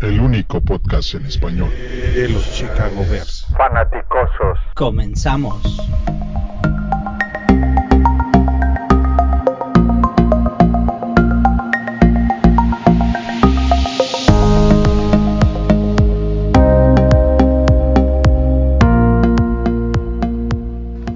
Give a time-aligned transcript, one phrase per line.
[0.00, 1.70] el único podcast en español
[2.14, 3.46] de los Chicago Bears.
[3.56, 4.58] Fanaticosos.
[4.74, 5.60] Comenzamos.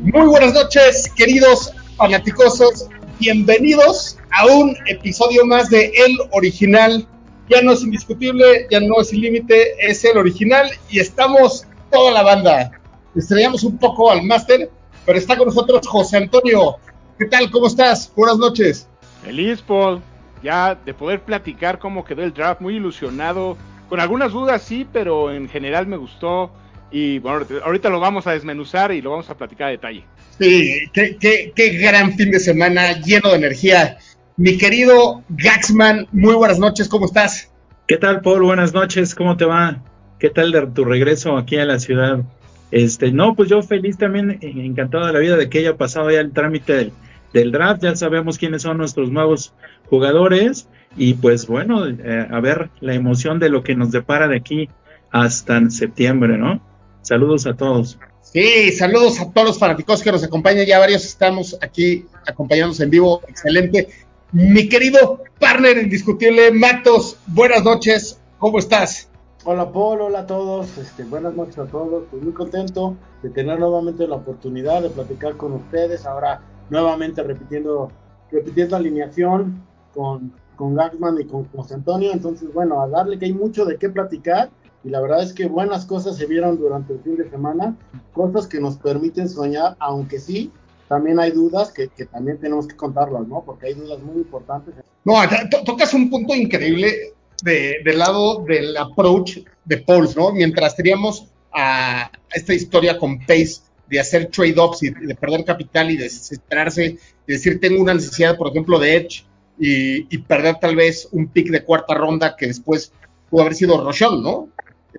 [0.03, 2.89] Muy buenas noches, queridos fanaticosos.
[3.21, 7.07] Bienvenidos a un episodio más de El Original.
[7.49, 12.13] Ya no es indiscutible, ya no es sin límite, es el original y estamos toda
[12.13, 12.71] la banda.
[13.15, 14.71] Estrellamos un poco al máster,
[15.05, 16.77] pero está con nosotros José Antonio.
[17.19, 17.51] ¿Qué tal?
[17.51, 18.13] ¿Cómo estás?
[18.17, 18.89] Buenas noches.
[19.23, 20.01] Feliz, Paul.
[20.43, 23.57] Ya de poder platicar cómo quedó el draft, muy ilusionado.
[23.89, 26.51] Con algunas dudas, sí, pero en general me gustó.
[26.91, 30.05] Y bueno, ahorita lo vamos a desmenuzar y lo vamos a platicar a detalle.
[30.39, 33.99] Sí, qué, qué, qué gran fin de semana, lleno de energía.
[34.37, 37.51] Mi querido Gaxman, muy buenas noches, ¿cómo estás?
[37.87, 38.43] ¿Qué tal, Paul?
[38.43, 39.83] Buenas noches, ¿cómo te va?
[40.19, 42.23] ¿Qué tal de tu regreso aquí a la ciudad?
[42.71, 46.21] Este, no, pues yo feliz también, encantado de la vida de que haya pasado ya
[46.21, 46.93] el trámite del,
[47.35, 49.53] del draft, ya sabemos quiénes son nuestros nuevos
[49.91, 50.67] jugadores
[50.97, 54.71] y pues bueno, eh, a ver la emoción de lo que nos depara de aquí
[55.11, 56.63] hasta septiembre, ¿no?
[57.03, 57.99] Saludos a todos.
[58.23, 60.65] Sí, saludos a todos los fanáticos que nos acompañan.
[60.65, 63.21] Ya varios estamos aquí acompañándonos en vivo.
[63.29, 63.89] Excelente.
[64.33, 68.19] Mi querido partner indiscutible, Matos, buenas noches.
[68.39, 69.11] ¿Cómo estás?
[69.45, 70.79] Hola Paul, hola a todos.
[70.79, 72.05] Este, buenas noches a todos.
[72.11, 76.07] Pues muy contento de tener nuevamente la oportunidad de platicar con ustedes.
[76.07, 77.93] Ahora nuevamente repitiendo,
[78.31, 82.11] repitiendo alineación con, con Gaxman y con José Antonio.
[82.11, 84.49] Entonces, bueno, a darle que hay mucho de qué platicar
[84.83, 87.77] y la verdad es que buenas cosas se vieron durante el fin de semana,
[88.15, 90.51] cosas que nos permiten soñar, aunque sí,
[90.93, 93.43] también hay dudas que, también tenemos que contarlas, ¿no?
[93.47, 94.75] Porque hay dudas muy importantes.
[95.07, 95.15] No,
[95.51, 100.33] to tocas un punto increíble de, del lado del approach de Pauls, ¿no?
[100.33, 105.97] Mientras teníamos a esta historia con Pace de hacer trade-ups y de perder capital y
[105.97, 109.25] desesperarse y decir, tengo una necesidad, por ejemplo, de Edge
[109.59, 112.93] y, perder tal vez un pick de cuarta ronda que después
[113.31, 114.51] pudo haber sido Rochon, ¿no?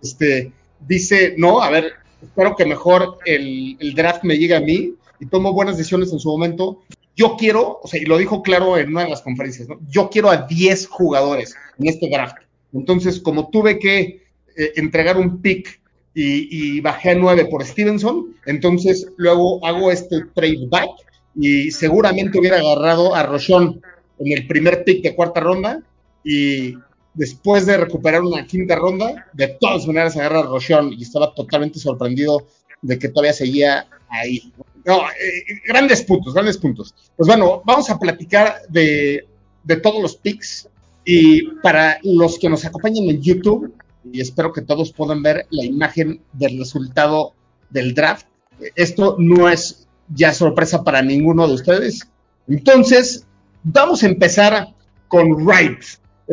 [0.01, 4.95] este, dice, no, a ver, espero que mejor el, el, draft me llegue a mí
[5.23, 6.81] y tomo buenas decisiones en su momento.
[7.15, 9.69] Yo quiero, o sea, y lo dijo claro en una de las conferencias.
[9.89, 12.35] Yo quiero a 10 jugadores en este draft.
[12.73, 14.23] Entonces, como tuve que
[14.57, 15.79] eh, entregar un pick
[16.13, 20.89] y, y, bajé a 9 por Stevenson, entonces luego hago este trade back
[21.35, 23.81] y seguramente hubiera agarrado a Rochon
[24.19, 25.81] en el primer pick de cuarta ronda
[26.23, 26.75] y
[27.13, 31.79] después de recuperar una quinta ronda, de todas maneras agarra a Rochon y estaba totalmente
[31.79, 32.45] sorprendido
[32.83, 34.53] de que todavía seguía ahí.
[34.85, 36.93] No, eh, grandes puntos, grandes puntos.
[37.17, 39.25] Pues bueno, vamos a platicar de,
[39.63, 40.69] de todos los picks
[41.05, 43.73] y para los que nos acompañan en YouTube,
[44.11, 47.33] y espero que todos puedan ver la imagen del resultado
[47.69, 48.27] del draft,
[48.75, 52.07] esto no es ya sorpresa para ninguno de ustedes.
[52.47, 53.25] Entonces,
[53.63, 54.73] vamos a empezar
[55.07, 55.79] con Wright.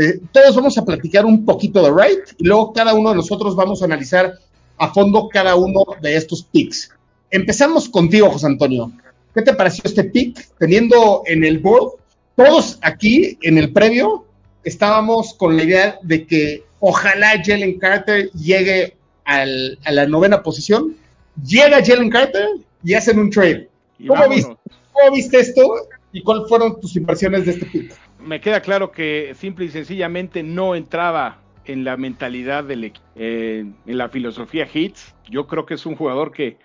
[0.01, 3.57] Eh, todos vamos a platicar un poquito de Wright y luego cada uno de nosotros
[3.57, 4.35] vamos a analizar
[4.81, 6.91] a fondo cada uno de estos picks.
[7.31, 8.91] Empezamos contigo, José Antonio.
[9.35, 10.49] ¿Qué te pareció este pick?
[10.59, 11.93] Teniendo en el board,
[12.35, 14.25] todos aquí en el previo
[14.65, 20.97] estábamos con la idea de que ojalá Jalen Carter llegue al, a la novena posición.
[21.47, 22.49] Llega Jalen Carter
[22.83, 23.69] y hacen un trade.
[24.09, 24.57] ¿Cómo viste,
[24.93, 25.75] ¿Cómo viste esto
[26.13, 27.93] y cuáles fueron tus impresiones de este pick?
[28.21, 31.39] me queda claro que simple y sencillamente no entraba
[31.73, 35.15] en la mentalidad del equipo, eh, en la filosofía Hits.
[35.29, 36.59] Yo creo que es un jugador que,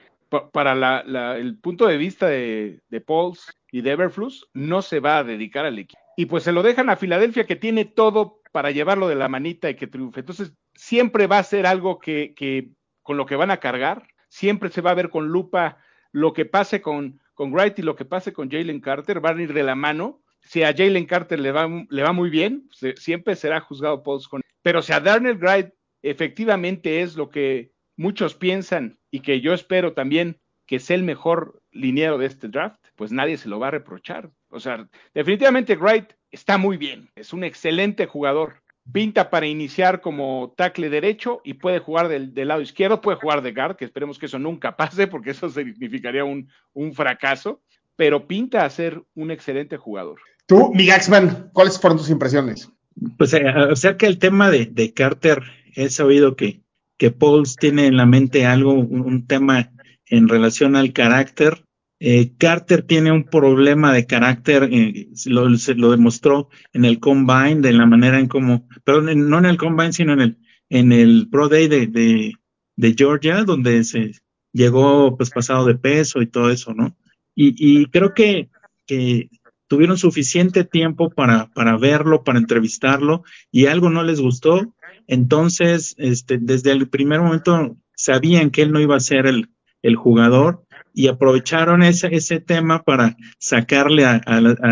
[0.52, 5.00] para la, la, el punto de vista de, de Pauls y de Everflux, no se
[5.00, 6.02] va a dedicar al equipo.
[6.18, 9.70] Y pues se lo dejan a Filadelfia, que tiene todo para llevarlo de la manita
[9.70, 10.22] y que triunfe.
[10.22, 12.70] Entonces, siempre va a ser algo que, que
[13.04, 15.78] con lo que van a cargar, siempre se va a ver con lupa
[16.12, 19.44] lo que pase con, con Wright y lo que pase con Jalen Carter, van a
[19.44, 23.36] ir de la mano si a Jalen Carter le va, le va muy bien, siempre
[23.36, 24.42] será juzgado Pauls con.
[24.62, 25.70] Pero si a Darnell Wright
[26.02, 31.62] efectivamente es lo que muchos piensan y que yo espero también que sea el mejor
[31.72, 34.32] liniero de este draft, pues nadie se lo va a reprochar.
[34.50, 38.62] O sea, definitivamente Wright está muy bien, es un excelente jugador.
[38.92, 43.42] Pinta para iniciar como tackle derecho y puede jugar del, del lado izquierdo, puede jugar
[43.42, 47.64] de guard, que esperemos que eso nunca pase porque eso significaría un, un fracaso,
[47.96, 50.20] pero pinta a ser un excelente jugador.
[50.48, 52.70] Tú, mi Gaxman, ¿cuáles fueron tus impresiones?
[53.18, 55.42] Pues eh, acerca del tema de, de, Carter,
[55.76, 56.62] he sabido que,
[56.98, 59.72] que Pauls tiene en la mente algo, un, un tema
[60.06, 61.66] en relación al carácter.
[62.00, 67.62] Eh, Carter tiene un problema de carácter, eh, lo, se lo demostró en el combine,
[67.62, 70.38] de la manera en cómo, perdón, no en el combine, sino en el,
[70.70, 72.34] en el Pro Day de, de,
[72.76, 74.12] de Georgia, donde se
[74.54, 76.96] llegó pues pasado de peso y todo eso, ¿no?
[77.34, 78.50] Y, y creo que,
[78.86, 79.30] que
[79.68, 84.74] tuvieron suficiente tiempo para, para verlo, para entrevistarlo, y algo no les gustó.
[85.08, 89.50] Entonces, este, desde el primer momento sabían que él no iba a ser el,
[89.82, 90.64] el jugador
[90.94, 94.22] y aprovecharon ese, ese tema para sacarle a,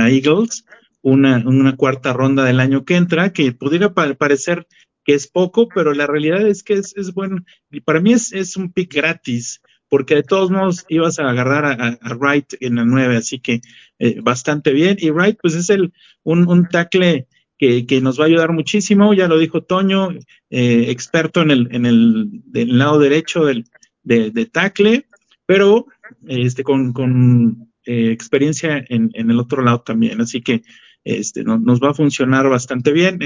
[0.10, 0.66] Eagles
[1.02, 4.68] una, una, cuarta ronda del año que entra, que pudiera parecer
[5.04, 7.44] que es poco, pero la realidad es que es, es bueno.
[7.70, 9.62] Y para mí es, es un pick gratis
[9.94, 13.62] porque de todos modos ibas a agarrar a, Wright en la 9, así que
[14.00, 14.98] eh, bastante bien.
[15.00, 15.94] Y Wright, pues es el,
[16.24, 17.28] un, un tackle
[17.60, 20.10] que, nos va a ayudar muchísimo, ya lo dijo Toño,
[20.50, 23.66] eh, experto en el, en el, del lado derecho del,
[24.02, 25.06] de, de tackle,
[25.46, 25.86] pero
[26.28, 30.64] este, con, con eh, experiencia en, en, el otro lado también, así que
[31.04, 33.20] este, no, nos va a funcionar bastante bien.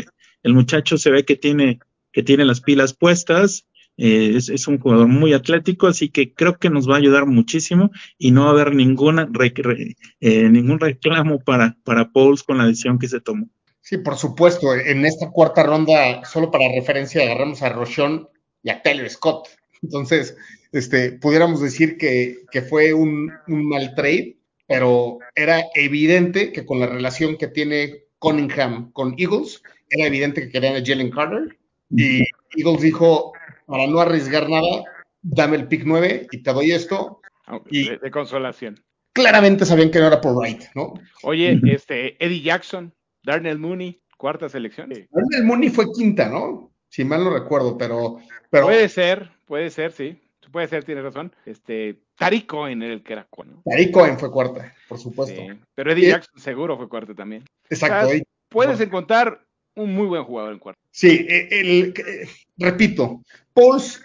[0.44, 1.80] El muchacho se ve que tiene,
[2.12, 3.66] que tiene las pilas puestas,
[3.98, 7.26] eh, es, es, un jugador muy atlético, así que creo que nos va a ayudar
[7.26, 12.44] muchísimo y no va a haber ninguna re, re, eh, ningún reclamo para, para Pauls
[12.44, 13.50] con la decisión que se tomó.
[13.82, 14.76] Sí, por supuesto.
[14.76, 18.28] En esta cuarta ronda, solo para referencia, agarramos a Rochon
[18.62, 19.48] y a Taylor Scott.
[19.82, 20.36] Entonces,
[20.72, 26.80] este, pudiéramos decir que, que fue un, un, mal trade, pero era evidente que con
[26.80, 31.58] la relación que tiene Cunningham con Eagles, era evidente que querían a Jalen Carter.
[31.90, 32.24] Y
[32.58, 33.32] Eagles dijo,
[33.68, 34.84] para no arriesgar nada,
[35.22, 37.22] dame el pick 9 y te doy esto.
[37.70, 38.84] Y de, de, consolación.
[39.14, 40.94] Claramente sabían que no era por Wright, ¿no?
[41.24, 42.94] Oye, este, Eddie Jackson,
[43.24, 44.90] Darnell Mooney, cuarta selección.
[44.90, 46.72] Darnell Mooney fue quinta, ¿no?
[46.90, 48.18] Si mal no recuerdo, pero,
[48.50, 48.66] pero.
[48.66, 50.22] Puede ser, puede ser, sí.
[50.52, 51.34] Puede ser, tiene razón.
[51.46, 53.56] Este, Tariq Cohen era el que era cuarto.
[53.56, 53.62] ¿no?
[53.66, 55.42] Tariq Cohen fue cuarta, por supuesto.
[55.42, 57.44] Sí, pero Eddie Jackson seguro fue cuarta también.
[57.70, 58.08] Exacto.
[58.08, 60.82] O sea, puedes encontrar un muy buen jugador en cuarto.
[60.92, 63.22] Sí, el, el, el repito,
[63.54, 64.02] Pauls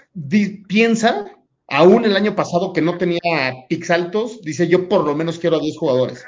[0.69, 1.26] piensa,
[1.69, 3.20] aún el año pasado que no tenía
[3.69, 6.25] picks altos, dice yo por lo menos quiero a 10 jugadores.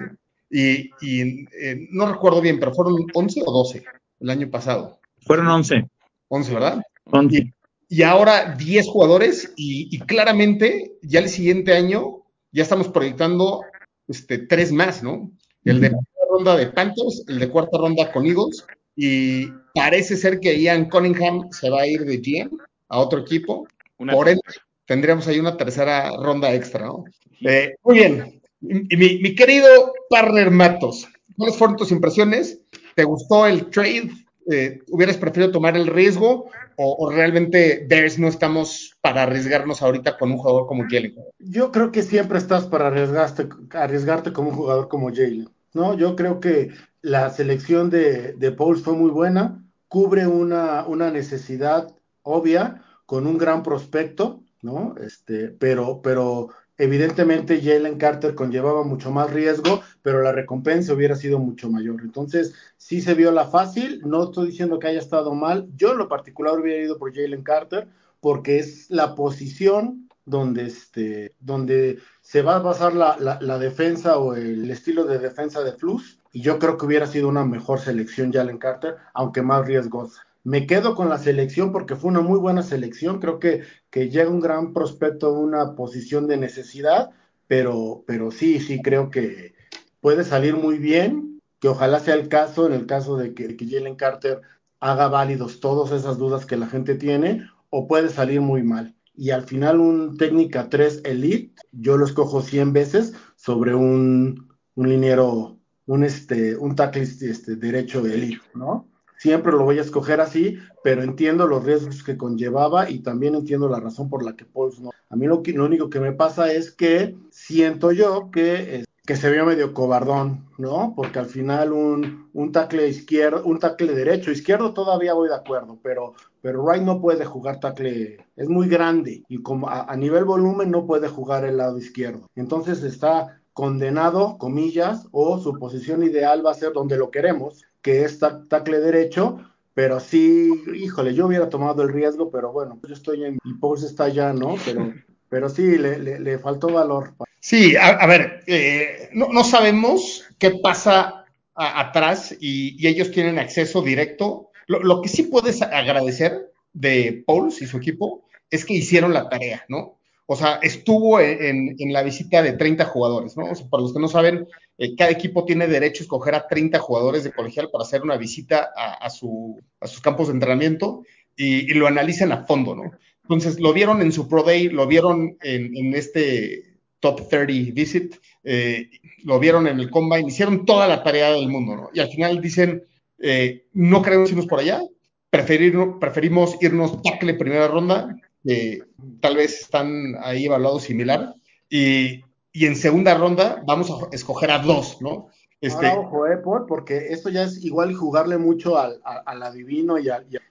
[0.50, 3.84] Y, y eh, no recuerdo bien, pero fueron 11 o 12
[4.20, 5.00] el año pasado.
[5.22, 5.88] Fueron 11.
[6.28, 6.82] 11, ¿verdad?
[7.06, 7.36] 11.
[7.36, 7.54] Y,
[7.88, 12.22] y ahora 10 jugadores y, y, claramente ya el siguiente año
[12.52, 13.62] ya estamos proyectando
[14.08, 15.32] este, tres más, ¿no?
[15.64, 20.40] El de cuarta ronda de Panthers, el de cuarta ronda con Eagles y parece ser
[20.40, 22.50] que Ian Cunningham se va a ir de GM
[22.88, 23.66] a otro equipo.
[23.98, 24.42] Una Por ende,
[24.86, 27.04] tendríamos ahí una tercera ronda extra, ¿no?
[27.40, 28.40] Eh, muy bien.
[28.60, 31.06] Mi, mi, mi, querido partner Matos,
[31.36, 32.60] ¿cuáles fueron tus impresiones?
[32.94, 34.10] ¿Te gustó el trade?
[34.50, 36.50] Eh, ¿Hubieras preferido tomar el riesgo?
[36.76, 41.14] O, o, realmente Bears no estamos para arriesgarnos ahorita con un jugador como Jalen?
[41.38, 45.48] Yo creo que siempre estás para arriesgarte, arriesgarte como un jugador como Jalen.
[45.74, 45.94] ¿no?
[45.94, 46.70] Yo creo que
[47.04, 53.62] la selección de, de Pauls fue muy buena, cubre una, necesidad obvia con un gran
[53.62, 54.94] prospecto, ¿no?
[54.96, 56.48] Este, pero, pero
[56.78, 62.00] evidentemente Jalen Carter conllevaba mucho más riesgo, pero la recompensa hubiera sido mucho mayor.
[62.00, 65.98] Entonces, sí se vio la fácil, no estoy diciendo que haya estado mal, yo en
[65.98, 67.86] lo particular hubiera ido por Jalen Carter,
[68.20, 74.16] porque es la posición donde, este, donde se va a basar la, la, la, defensa
[74.16, 77.78] o el estilo de defensa de Flus, y yo creo que hubiera sido una mejor
[77.78, 80.26] selección Jalen Carter, aunque más riesgosa.
[80.42, 83.20] Me quedo con la selección porque fue una muy buena selección.
[83.20, 87.10] Creo que, que llega un gran prospecto a una posición de necesidad,
[87.46, 89.54] pero, pero sí, sí creo que
[90.00, 93.68] puede salir muy bien, que ojalá sea el caso, en el caso de que, que
[93.68, 94.40] Jalen Carter
[94.80, 98.96] haga válidos todas esas dudas que la gente tiene, o puede salir muy mal.
[99.14, 104.88] Y al final un técnica 3 elite, yo lo escojo 100 veces sobre un, un
[104.88, 105.53] liniero,
[105.86, 108.88] un, este, un tackle este, derecho elite, ¿no?
[109.24, 113.70] siempre lo voy a escoger así, pero entiendo los riesgos que conllevaba y también entiendo
[113.70, 114.90] la razón por la que Pauls no.
[115.08, 119.16] A mí lo, que, lo único que me pasa es que siento yo que, que
[119.16, 120.92] se vio medio cobardón, ¿no?
[120.94, 125.78] Porque al final un, un tackle izquierdo, un tackle derecho, izquierdo todavía voy de acuerdo,
[125.82, 126.12] pero,
[126.42, 130.86] pero Wright no puede jugar tackle, es muy grande y como a nivel volumen no
[130.86, 132.28] puede jugar el lado izquierdo.
[132.34, 138.04] Entonces está condenado, comillas, o su posición ideal va a ser donde lo queremos, que
[138.04, 139.40] es tackle derecho,
[139.74, 143.82] pero sí, híjole, yo hubiera tomado el riesgo, pero bueno, yo estoy en, y Pauls
[143.82, 144.56] está allá, ¿no?
[144.64, 144.92] Pero,
[145.28, 147.14] pero sí, le, le, le faltó valor.
[147.40, 153.10] Sí, a, a ver, eh, no, no, sabemos qué pasa a, atrás y, y, ellos
[153.10, 154.50] tienen acceso directo.
[154.66, 159.28] Lo, lo, que sí puedes agradecer de Pauls y su equipo es que hicieron la
[159.28, 159.98] tarea, ¿no?
[160.26, 163.50] O sea, estuvo en, en, la visita de 30 jugadores, ¿no?
[163.50, 164.46] O sea, para los que no saben,
[164.78, 168.16] eh, cada equipo tiene derecho a escoger a 30 jugadores de colegial para hacer una
[168.16, 171.02] visita a, a, su, a sus campos de entrenamiento.
[171.36, 172.92] y, lo analicen a fondo, ¿no?
[173.24, 178.90] Entonces, lo vieron en su Pro Day, lo vieron en, este Top 30 Visit, eh,
[179.24, 181.90] lo vieron en el Combine, hicieron toda la tarea del mundo, ¿no?
[181.94, 182.84] Y al final dicen,
[183.18, 184.82] eh, no queremos irnos por allá,
[185.30, 188.82] preferimos irnos tackle primera ronda, que
[189.20, 191.34] tal vez están ahí evaluados similar,
[191.68, 192.22] y,
[192.52, 195.28] y en segunda ronda vamos a escoger a dos, ¿no?
[195.60, 195.86] Este...
[195.86, 196.36] ojo, eh,
[196.68, 200.08] porque esto ya es igual jugarle mucho al, adivino y,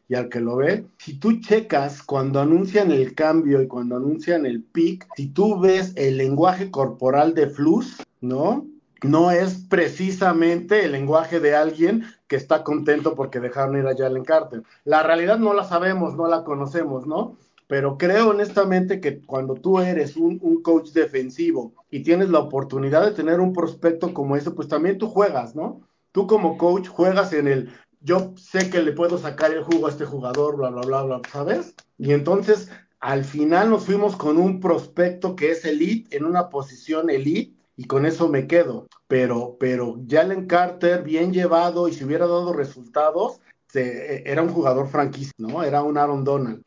[0.07, 0.87] y, al que lo ve.
[0.97, 5.93] Si tú checas cuando anuncian el cambio y cuando anuncian el pick, si tú ves
[5.97, 8.65] el lenguaje corporal de Flus, ¿no?
[9.03, 14.23] No es precisamente el lenguaje de alguien que está contento porque dejaron ir a Jalen
[14.23, 14.63] Carter.
[14.83, 17.37] La realidad no la sabemos, no la conocemos, ¿no?
[17.73, 23.15] Pero creo honestamente que cuando tú eres un, coach defensivo y tienes la oportunidad de
[23.15, 25.81] tener un prospecto como ese, pues también tú juegas, ¿no?
[26.11, 29.89] Tú como coach juegas en el, yo sé que le puedo sacar el jugo a
[29.89, 31.73] este jugador, bla, bla, bla, bla, ¿sabes?
[31.97, 37.09] Y entonces al final nos fuimos con un prospecto que es elite, en una posición
[37.09, 38.85] elite, y con eso me quedo.
[39.07, 44.87] Pero, pero Jalen Carter, bien llevado, y si hubiera dado resultados, se, era un jugador
[44.89, 45.63] franquicia, ¿no?
[45.63, 46.63] Era un Aaron Donald.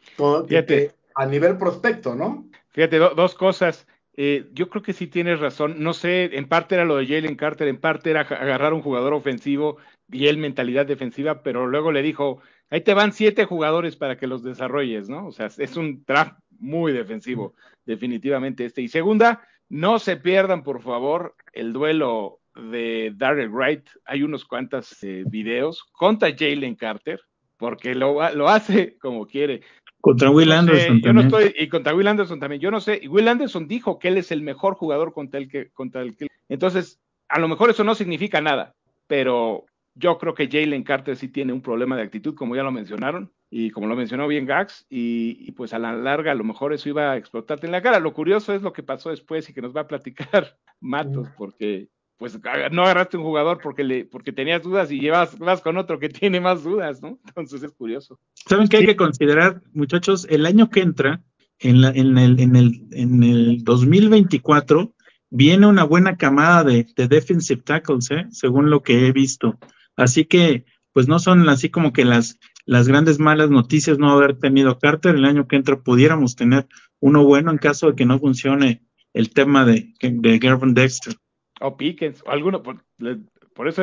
[0.49, 0.96] Fíjate.
[1.17, 2.47] A nivel prospecto, ¿no?
[2.71, 3.87] Fíjate, dos cosas.
[4.19, 5.77] Eh, yo creo que sí tienes razón.
[5.79, 9.15] No sé, en parte era lo de Jalen Carter, en parte era agarrar un jugador
[9.15, 9.79] ofensivo
[10.11, 14.27] y él mentalidad defensiva, pero luego le dijo, ahí te van siete jugadores para que
[14.27, 15.27] los desarrolles, ¿no?
[15.27, 17.55] O sea, es un draft muy defensivo,
[17.85, 18.83] definitivamente este.
[18.83, 25.03] Y segunda, no se pierdan, por favor, el duelo de Darrell Wright, hay unos cuantos
[25.03, 27.21] eh, videos contra Jalen Carter,
[27.57, 29.63] porque lo, lo, hace como quiere.
[30.07, 31.01] Contra Will Anderson.
[31.01, 32.63] yo no estoy, y contra Will Anderson también.
[32.63, 33.01] Yo no sé.
[33.03, 36.17] Y Will Anderson dijo que él es el mejor jugador contra el que, contra el
[36.17, 36.29] que.
[36.49, 38.77] Entonces, a lo mejor eso no significa nada,
[39.09, 39.65] pero
[39.97, 43.33] yo creo que Jalen Carter sí tiene un problema de actitud, como ya lo mencionaron,
[43.51, 46.73] y como lo mencionó bien Gax, y, y, pues a la larga a lo mejor
[46.73, 47.99] eso iba a explotarte en la cara.
[47.99, 51.89] Lo curioso es lo que pasó después y que nos va a platicar Matos, porque
[52.19, 52.39] pues
[52.73, 56.09] no agarraste un jugador porque le, porque tenías dudas y llevas vas con otro que
[56.09, 57.19] tiene más dudas, ¿no?
[57.27, 58.19] Entonces es curioso.
[58.49, 60.27] ¿Saben qué hay que considerar, muchachos?
[60.31, 61.23] El año que entra,
[61.59, 64.95] en, la, en, el, en, el, en el 2024,
[65.31, 68.27] viene una buena camada de, de defensive tackles, ¿eh?
[68.31, 69.59] según lo que he visto.
[69.97, 74.39] Así que, pues no son así como que las, las grandes malas noticias no haber
[74.39, 75.15] tenido Carter.
[75.15, 76.67] El año que entra pudiéramos tener
[77.01, 78.83] uno bueno en caso de que no funcione
[79.13, 81.15] el tema de, de Gervin Dexter.
[81.61, 83.83] O Pickens, o alguno, por, eso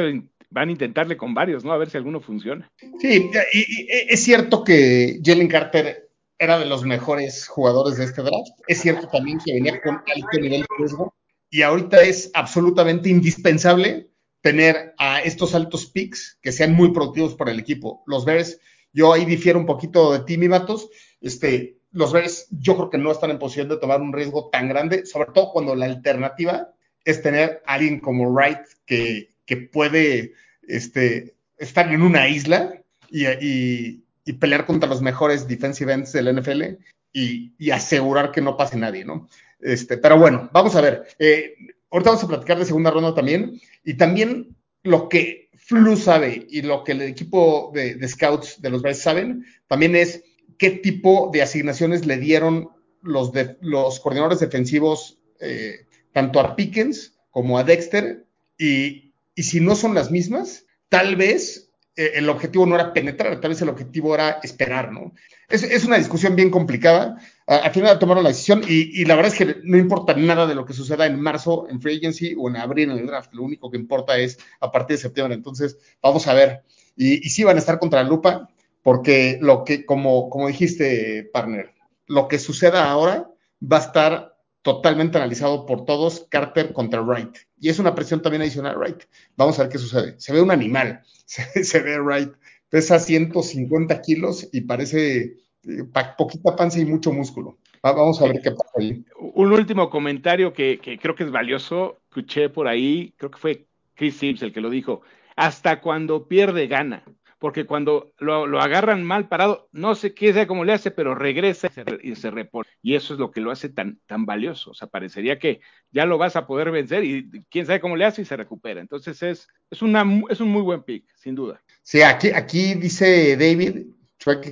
[0.50, 1.72] van a intentarle con varios, ¿no?
[1.72, 2.70] A ver si alguno funciona.
[3.00, 8.52] Sí, y, es cierto que Jalen Carter era de los mejores jugadores de este draft.
[8.68, 11.14] Es cierto también que venía con alto nivel de riesgo.
[11.50, 14.10] Y ahorita es absolutamente indispensable
[14.42, 18.04] tener a estos altos picks que sean muy productivos para el equipo.
[18.08, 18.60] Los Bears,
[18.92, 20.90] yo ahí difiero un poquito de ti, mi Matos.
[21.22, 24.68] Este, los Bears, yo creo que no están en posición de tomar un riesgo tan
[24.68, 26.74] grande, sobre todo cuando la alternativa
[27.06, 29.30] es tener alguien como Wright que,
[29.72, 30.34] puede
[30.68, 32.74] este, estar en una isla
[33.10, 34.02] y,
[34.40, 36.64] pelear contra los mejores defensive ends del NFL
[37.12, 39.30] y, asegurar que no pase nadie, ¿no?
[39.60, 41.04] Este, pero bueno, vamos a ver.
[41.20, 41.56] Eh,
[41.92, 46.62] ahorita vamos a platicar de segunda ronda también y también lo que Flu sabe y
[46.62, 50.24] lo que el equipo de, scouts de los Bears saben también es
[50.58, 52.70] qué tipo de asignaciones le dieron
[53.02, 58.26] los, de, los coordinadores defensivos eh, tanto a Pickens como a Dexter,
[58.58, 63.50] y, si no son las mismas, tal vez eh, el objetivo no era penetrar, tal
[63.50, 65.14] vez el objetivo era esperar, ¿no?
[65.50, 67.18] Es, una discusión bien complicada.
[67.46, 70.66] al final tomaron la decisión y, la verdad es que no importa nada de lo
[70.66, 73.34] que suceda en marzo en Free Agency o en abril en el draft.
[73.34, 75.36] Lo único que importa es a partir de septiembre.
[75.36, 76.64] Entonces, vamos a ver.
[76.96, 78.50] Y, y sí van a estar contra la lupa
[78.82, 81.74] porque lo que, como, como dijiste, partner,
[82.08, 83.30] lo que suceda ahora
[83.62, 84.33] va a estar
[84.64, 87.38] totalmente analizado por todos, Carter contra Wright.
[87.60, 89.04] Y es una presión también adicional Wright.
[89.36, 90.16] Vamos a ver qué sucede.
[90.18, 92.34] Se ve un animal, se, ve Wright,
[92.70, 95.84] pesa 150 kilos y parece eh,
[96.18, 97.60] poquita panza y mucho músculo.
[97.84, 99.06] vamos a ver qué pasa ahí.
[99.34, 103.68] Un último comentario que, que creo que es valioso, escuché por ahí, creo que fue
[103.96, 105.02] Chris Sims el que lo dijo,
[105.36, 107.04] hasta cuando pierde gana
[107.44, 111.70] porque cuando lo, agarran mal parado, no sé qué sea cómo le hace, pero regresa
[112.02, 112.70] y se, repone.
[112.82, 114.72] Y eso es lo que lo hace tan, tan valioso.
[114.72, 115.60] O sea, parecería que
[115.92, 118.80] ya lo vas a poder vencer y quién sabe cómo le hace y se recupera.
[118.80, 121.62] Entonces es, es, una, es un muy buen pick, sin duda.
[121.82, 123.88] Sí, aquí, aquí dice David,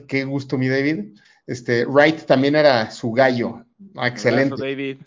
[0.05, 1.17] qué gusto mi David.
[1.47, 3.63] Este, Wright también era su gallo.
[3.95, 4.57] Ah, excelente.
[4.61, 4.97] David.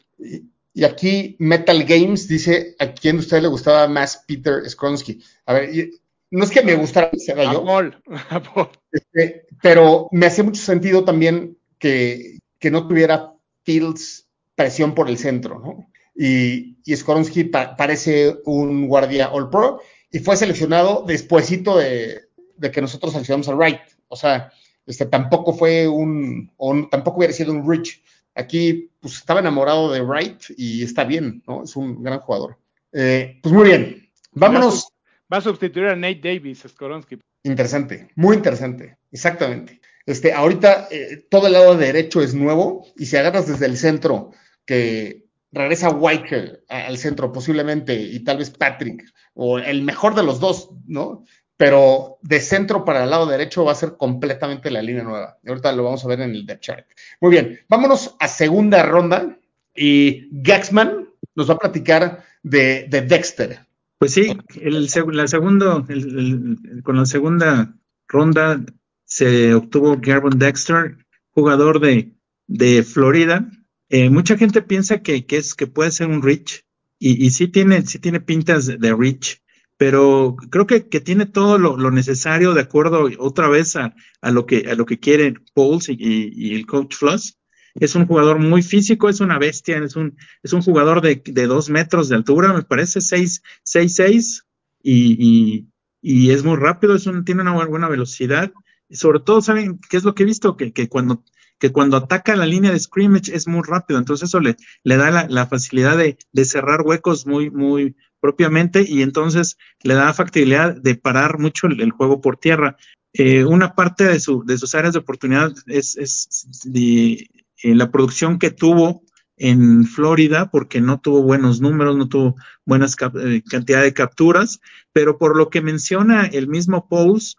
[0.72, 5.22] Y, aquí Metal Games dice, ¿a quién de ustedes le gustaba más Peter Skronsky?
[5.44, 5.90] A ver,
[6.36, 7.64] no es que me gustara ser yo.
[9.14, 13.32] Eh, pero me hace mucho sentido también que, que no tuviera
[13.64, 15.90] Fields presión por el centro, ¿no?
[16.14, 22.22] Y, y Skoronsky pa- parece un guardia All Pro y fue seleccionado despuesito de,
[22.56, 23.80] de que nosotros seleccionamos a Wright.
[24.08, 24.52] O sea,
[24.86, 28.02] este tampoco fue un, o tampoco hubiera sido un Rich.
[28.36, 31.64] Aquí, pues estaba enamorado de Wright y está bien, ¿no?
[31.64, 32.58] Es un gran jugador.
[32.92, 34.08] Eh, pues muy bien.
[34.32, 34.88] Vámonos.
[35.34, 37.18] Va a sustituir a Nate Davis, Skoronsky.
[37.42, 39.80] Interesante, muy interesante, exactamente.
[40.06, 44.30] Este, ahorita eh, todo el lado derecho es nuevo y si agarras desde el centro,
[44.64, 49.02] que regresa White al centro posiblemente y tal vez Patrick,
[49.34, 51.24] o el mejor de los dos, ¿no?
[51.56, 55.38] Pero de centro para el lado derecho va a ser completamente la línea nueva.
[55.42, 56.86] Y ahorita lo vamos a ver en el depth chart.
[57.20, 59.36] Muy bien, vámonos a segunda ronda
[59.74, 63.58] y Gaxman nos va a platicar de, de Dexter.
[64.04, 67.74] Pues sí, el, la segundo, el- el- con la segunda
[68.06, 68.62] ronda
[69.06, 70.98] se obtuvo Garbon Dexter,
[71.30, 72.12] jugador de,
[72.46, 73.50] de Florida.
[73.88, 76.66] Eh, mucha gente piensa que, que es que puede ser un Rich
[76.98, 79.40] y, y sí tiene, sí tiene pintas de, de Rich,
[79.78, 84.30] pero creo que, que tiene todo lo, lo necesario de acuerdo otra vez a, a
[84.30, 87.38] lo que a lo que quiere Pauls y, y- y el coach Floss.
[87.74, 91.46] Es un jugador muy físico, es una bestia, es un, es un jugador de, de
[91.46, 94.44] dos metros de altura, me parece, seis, 6-6
[94.82, 95.68] y, y,
[96.00, 98.52] y es muy rápido, es un, tiene una buena, velocidad.
[98.88, 100.56] Y sobre todo, ¿saben qué es lo que he visto?
[100.56, 101.24] Que, que, cuando,
[101.58, 105.10] que cuando ataca la línea de scrimmage es muy rápido, entonces eso le, le da
[105.10, 110.74] la, la facilidad de, de cerrar huecos muy, muy propiamente y entonces le da factibilidad
[110.74, 112.76] de parar mucho el, el juego por tierra.
[113.12, 117.28] Eh, una parte de, su, de sus áreas de oportunidad es, es de,
[117.64, 119.02] eh, la producción que tuvo
[119.38, 124.60] en Florida porque no tuvo buenos números, no tuvo buenas eh, cantidad de capturas,
[124.92, 127.36] pero por lo que menciona el mismo Pauls,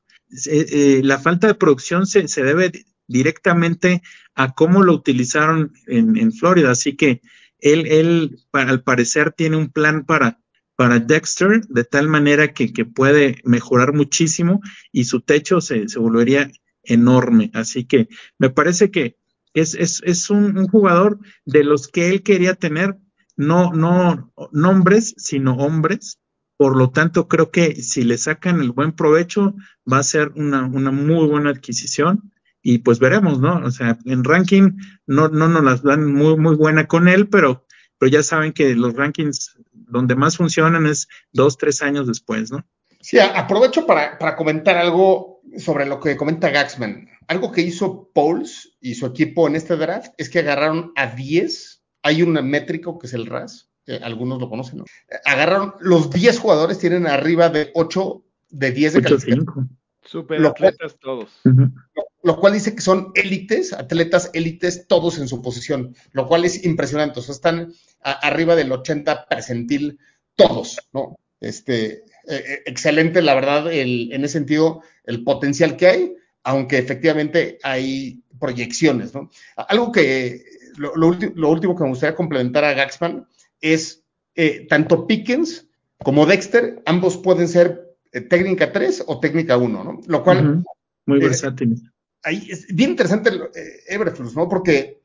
[0.47, 2.71] eh, la falta de producción se, se, debe
[3.07, 4.01] directamente
[4.33, 6.71] a cómo lo utilizaron en, en Florida.
[6.71, 7.21] Así que
[7.59, 10.39] él, él al parecer tiene un plan para,
[10.75, 14.59] para Dexter de tal manera que, que puede mejorar muchísimo
[14.91, 16.49] y su techo se, se volvería
[16.81, 17.51] enorme.
[17.53, 18.07] Así que
[18.39, 19.17] me parece que
[19.55, 22.97] es, es, es un, un, jugador de los que él quería tener,
[23.37, 26.19] no, no nombres, sino hombres.
[26.57, 29.55] Por lo tanto, creo que si le sacan el buen provecho,
[29.91, 32.31] va a ser una, una muy buena adquisición.
[32.61, 33.57] Y pues veremos, ¿no?
[33.65, 34.71] O sea, en ranking
[35.05, 37.65] no, no nos las dan muy, muy buena con él, pero,
[37.97, 42.65] pero ya saben que los rankings donde más funcionan es dos, tres años después, ¿no?
[43.01, 47.07] Sí, aprovecho para, para comentar algo sobre lo que comenta Gaxman.
[47.27, 51.83] Algo que hizo Pauls y su equipo en este draft es que agarraron a 10.
[52.03, 54.85] Hay un métrico que es el RAS, que algunos lo conocen, ¿no?
[55.25, 59.67] Agarraron los 10 jugadores, tienen arriba de 8 de 10 de 8, 5.
[60.03, 61.31] Super atletas todos.
[61.45, 61.73] Uh -huh.
[61.95, 66.45] lo, lo, cual dice que son élites, atletas élites, todos en su posición, lo cual
[66.45, 67.19] es impresionante.
[67.19, 69.97] O sea, están a, arriba del 80 percentil
[70.35, 71.17] todos, ¿no?
[71.39, 77.57] Este, eh, excelente, la verdad, el, en ese sentido, el potencial que hay aunque efectivamente
[77.63, 79.29] hay proyecciones, ¿no?
[79.57, 80.43] Algo que,
[80.77, 83.27] lo, lo, lo último que me gustaría complementar a Gaxman
[83.59, 84.03] es,
[84.35, 85.67] eh, tanto Pickens
[86.03, 90.01] como Dexter, ambos pueden ser eh, técnica 3 o técnica 1, ¿no?
[90.07, 90.37] Lo cual...
[90.37, 90.63] Uh -huh.
[91.07, 91.73] Muy versátil.
[91.73, 91.89] Eh,
[92.23, 93.41] ahí es bien interesante el,
[93.87, 94.47] Everflux, ¿no?
[94.47, 95.01] Porque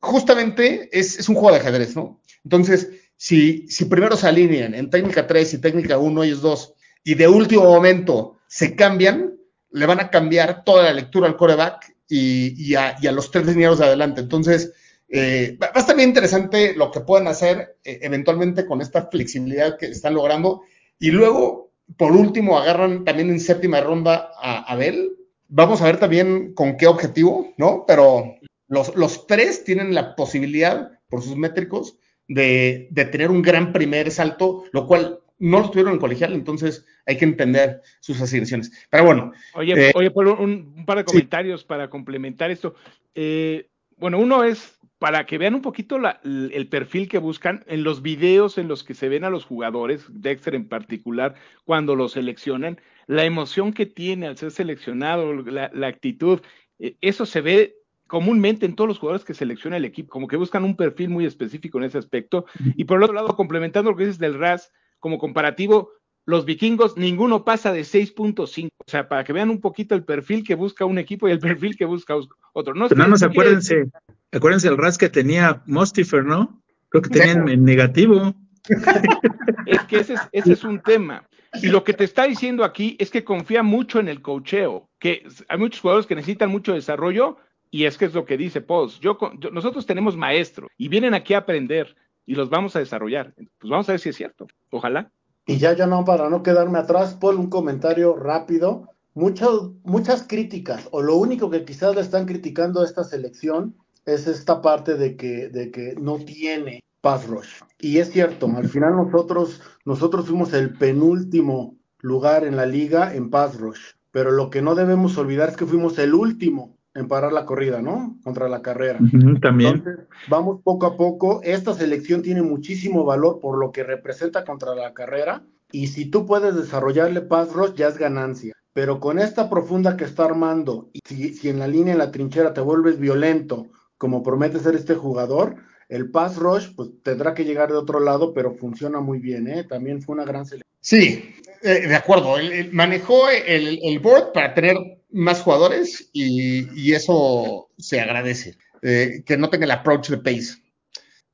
[0.00, 2.20] justamente es, es, un juego de ajedrez, ¿no?
[2.44, 7.14] Entonces, si, si primero se alinean en técnica 3 y técnica 1, ellos dos, y
[7.14, 9.34] de último momento se cambian,
[9.74, 13.32] le van a cambiar toda la lectura al coreback y, y, a, y a, los
[13.32, 14.20] tres linieros de adelante.
[14.20, 14.72] Entonces,
[15.08, 19.76] eh, va a estar bien interesante lo que pueden hacer eh, eventualmente con esta flexibilidad
[19.76, 20.62] que están logrando.
[21.00, 25.16] Y luego, por último, agarran también en séptima ronda a Abel.
[25.48, 27.84] Vamos a ver también con qué objetivo, ¿no?
[27.84, 28.36] Pero
[28.68, 31.96] los, los tres tienen la posibilidad, por sus métricos,
[32.28, 36.86] de, de tener un gran primer salto, lo cual no lo tuvieron en colegial, entonces
[37.06, 38.72] hay que entender sus asignaciones.
[38.90, 39.32] Pero bueno.
[39.54, 41.66] Oye, eh, oye por un, un, par de comentarios sí.
[41.66, 42.74] para complementar esto.
[43.14, 47.84] Eh, bueno, uno es para que vean un poquito la, el perfil que buscan en
[47.84, 52.08] los videos en los que se ven a los jugadores, Dexter en particular, cuando lo
[52.08, 56.40] seleccionan, la emoción que tiene al ser seleccionado, la, la actitud,
[56.78, 60.36] eh, eso se ve comúnmente en todos los jugadores que selecciona el equipo, como que
[60.36, 62.46] buscan un perfil muy específico en ese aspecto.
[62.76, 64.72] Y por el otro lado, complementando lo que dices del RAS,
[65.04, 65.90] como comparativo,
[66.24, 68.68] los vikingos, ninguno pasa de 6.5.
[68.78, 71.38] O sea, para que vean un poquito el perfil que busca un equipo y el
[71.40, 72.14] perfil que busca
[72.54, 72.74] otro.
[72.74, 73.90] No, Pero nada más acuérdense,
[74.32, 76.62] acuérdense el RAS que tenía Mostifer, ¿no?
[76.88, 78.34] Creo que tenían en negativo.
[79.66, 81.26] Es que ese es, ese es un tema.
[81.62, 85.26] Y lo que te está diciendo aquí es que confía mucho en el cocheo, que
[85.48, 87.38] hay muchos jugadores que necesitan mucho desarrollo
[87.70, 89.02] y es que es lo que dice Post.
[89.02, 89.18] Yo,
[89.52, 91.94] nosotros tenemos maestros y vienen aquí a aprender
[92.26, 93.34] y los vamos a desarrollar.
[93.34, 94.46] Pues vamos a ver si es cierto.
[94.70, 95.10] Ojalá.
[95.46, 98.88] Y ya, ya no, para no quedarme atrás, Paul, un comentario rápido.
[99.14, 99.50] Muchas,
[99.84, 104.60] muchas críticas, o lo único que quizás le están criticando a esta selección es esta
[104.60, 107.60] parte de que, de que no tiene pass rush.
[107.78, 113.30] Y es cierto, al final nosotros, nosotros fuimos el penúltimo lugar en la liga en
[113.30, 113.92] pass rush.
[114.10, 117.82] Pero lo que no debemos olvidar es que fuimos el último en parar la corrida,
[117.82, 118.18] ¿no?
[118.22, 118.98] Contra la carrera.
[119.40, 119.76] también.
[119.76, 121.40] Entonces, vamos poco a poco.
[121.42, 125.42] Esta selección tiene muchísimo valor por lo que representa contra la carrera.
[125.72, 128.54] Y si tú puedes desarrollarle pass rush, ya es ganancia.
[128.72, 132.10] Pero con esta profunda que está armando, y si, si en la línea, en la
[132.10, 135.56] trinchera, te vuelves violento, como promete ser este jugador,
[135.88, 139.64] el pass rush, pues tendrá que llegar de otro lado, pero funciona muy bien, ¿eh?
[139.64, 140.64] También fue una gran selección.
[140.80, 142.34] Sí, eh, de acuerdo.
[142.72, 144.76] manejó el, el, board para tener
[145.14, 148.56] más jugadores y, eso se agradece.
[148.82, 150.62] Eh, que no tenga el approach de pace.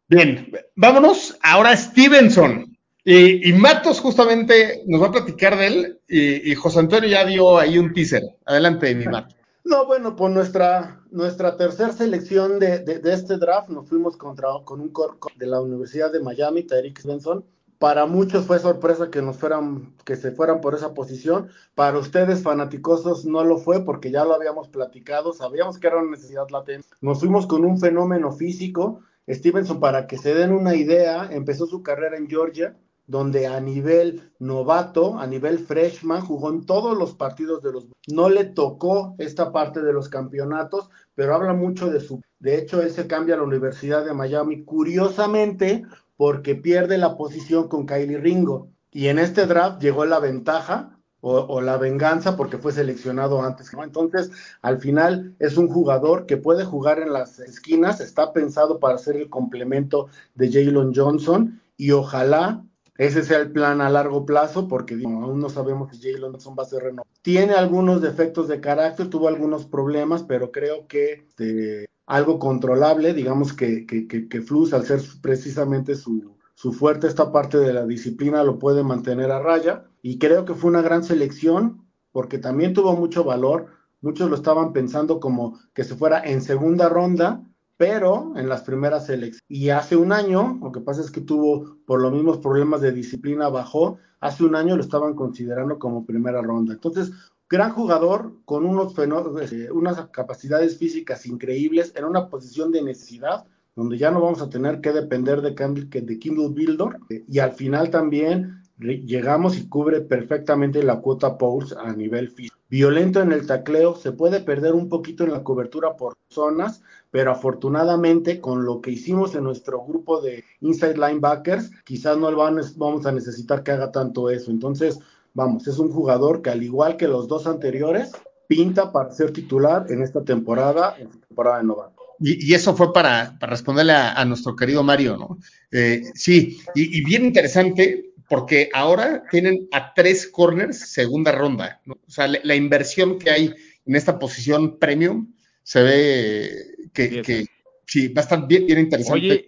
[0.07, 2.77] Bien, vámonos ahora a Stevenson.
[3.05, 7.79] Y, Matos justamente nos va a platicar de él y, José Antonio ya dio ahí
[7.79, 8.23] un teaser.
[8.45, 9.35] Adelante, mi Matos.
[9.65, 14.81] No, bueno, por nuestra, nuestra tercera selección de, de, este draft nos fuimos contra, con
[14.81, 17.45] un corco de la Universidad de Miami, Tyreek Stevenson.
[17.81, 21.49] Para muchos fue sorpresa que nos fueran, que se fueran por esa posición.
[21.75, 26.11] Para ustedes, fanaticosos, no lo fue porque ya lo habíamos platicado, sabíamos que era una
[26.11, 26.87] necesidad latente.
[27.01, 29.01] Nos fuimos con un fenómeno físico.
[29.27, 34.31] Stevenson, para que se den una idea, empezó su carrera en Georgia, donde a nivel
[34.39, 37.87] novato, a nivel freshman, jugó en todos los partidos de los...
[38.09, 42.21] No le tocó esta parte de los campeonatos, pero habla mucho de su...
[42.41, 45.87] De hecho, él se cambia a la Universidad de Miami, curiosamente,
[46.21, 48.69] porque pierde la posición con Kylie Ringo.
[48.91, 53.73] Y en este draft llegó la ventaja o, la venganza porque fue seleccionado antes.
[53.73, 54.31] Entonces,
[54.61, 59.17] al final es un jugador que puede jugar en las esquinas, está pensado para ser
[59.17, 62.67] el complemento de Jalen Johnson y ojalá
[62.99, 66.65] ese sea el plan a largo plazo, porque aún no sabemos si Jalen Johnson va
[66.65, 67.09] a ser renovado.
[67.23, 73.53] Tiene algunos defectos de carácter, tuvo algunos problemas, pero creo que este, algo controlable, digamos
[73.53, 78.43] que, que, que, Flus, al ser precisamente su, su fuerte esta parte de la disciplina,
[78.43, 79.85] lo puede mantener a raya.
[80.03, 83.69] Y creo que fue una gran selección, porque también tuvo mucho valor.
[84.01, 87.45] Muchos lo estaban pensando como que se fuera en segunda ronda,
[87.77, 89.45] pero en las primeras elecciones.
[89.47, 92.91] Y hace un año, lo que pasa es que tuvo por los mismos problemas de
[92.91, 96.73] disciplina, bajó, hace un año lo estaban considerando como primera ronda.
[96.73, 97.13] Entonces,
[97.51, 103.99] gran jugador con unos eh, unas capacidades físicas increíbles en una posición de necesidad donde
[103.99, 108.63] ya no vamos a tener que depender de, de Kindle Builder y al final también
[108.79, 112.57] llegamos y cubre perfectamente la cuota Pulse a nivel físico.
[112.69, 117.33] Violento en el tacleo, se puede perder un poquito en la cobertura por zonas, pero
[117.33, 123.13] afortunadamente con lo que hicimos en nuestro grupo de inside linebackers, quizás no vamos a
[123.13, 124.51] necesitar que haga tanto eso.
[124.51, 125.01] Entonces,
[125.35, 128.13] vamos, es un jugador que al igual que los dos anteriores,
[128.47, 132.03] pinta para ser titular en esta temporada, en temporada de novato.
[132.23, 135.39] Y, eso fue para, responderle a, nuestro querido Mario, ¿no?
[135.73, 141.95] Eh, sí, y, bien interesante, porque ahora tienen a tres corners segunda ronda, ¿no?
[141.95, 143.55] O sea, la, inversión que hay
[143.87, 146.51] en esta posición premium se ve
[146.93, 147.47] que,
[147.87, 149.15] sí, va a estar bien, bien interesante.
[149.15, 149.47] Oye,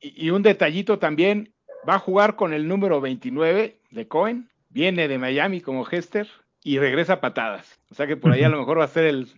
[0.00, 1.52] y, un detallito también,
[1.88, 6.28] va a jugar con el número 29 de Cohen, viene de Miami como Hester
[6.62, 7.80] y regresa a patadas.
[7.90, 9.28] O sea que por ahí a lo mejor va a ser el,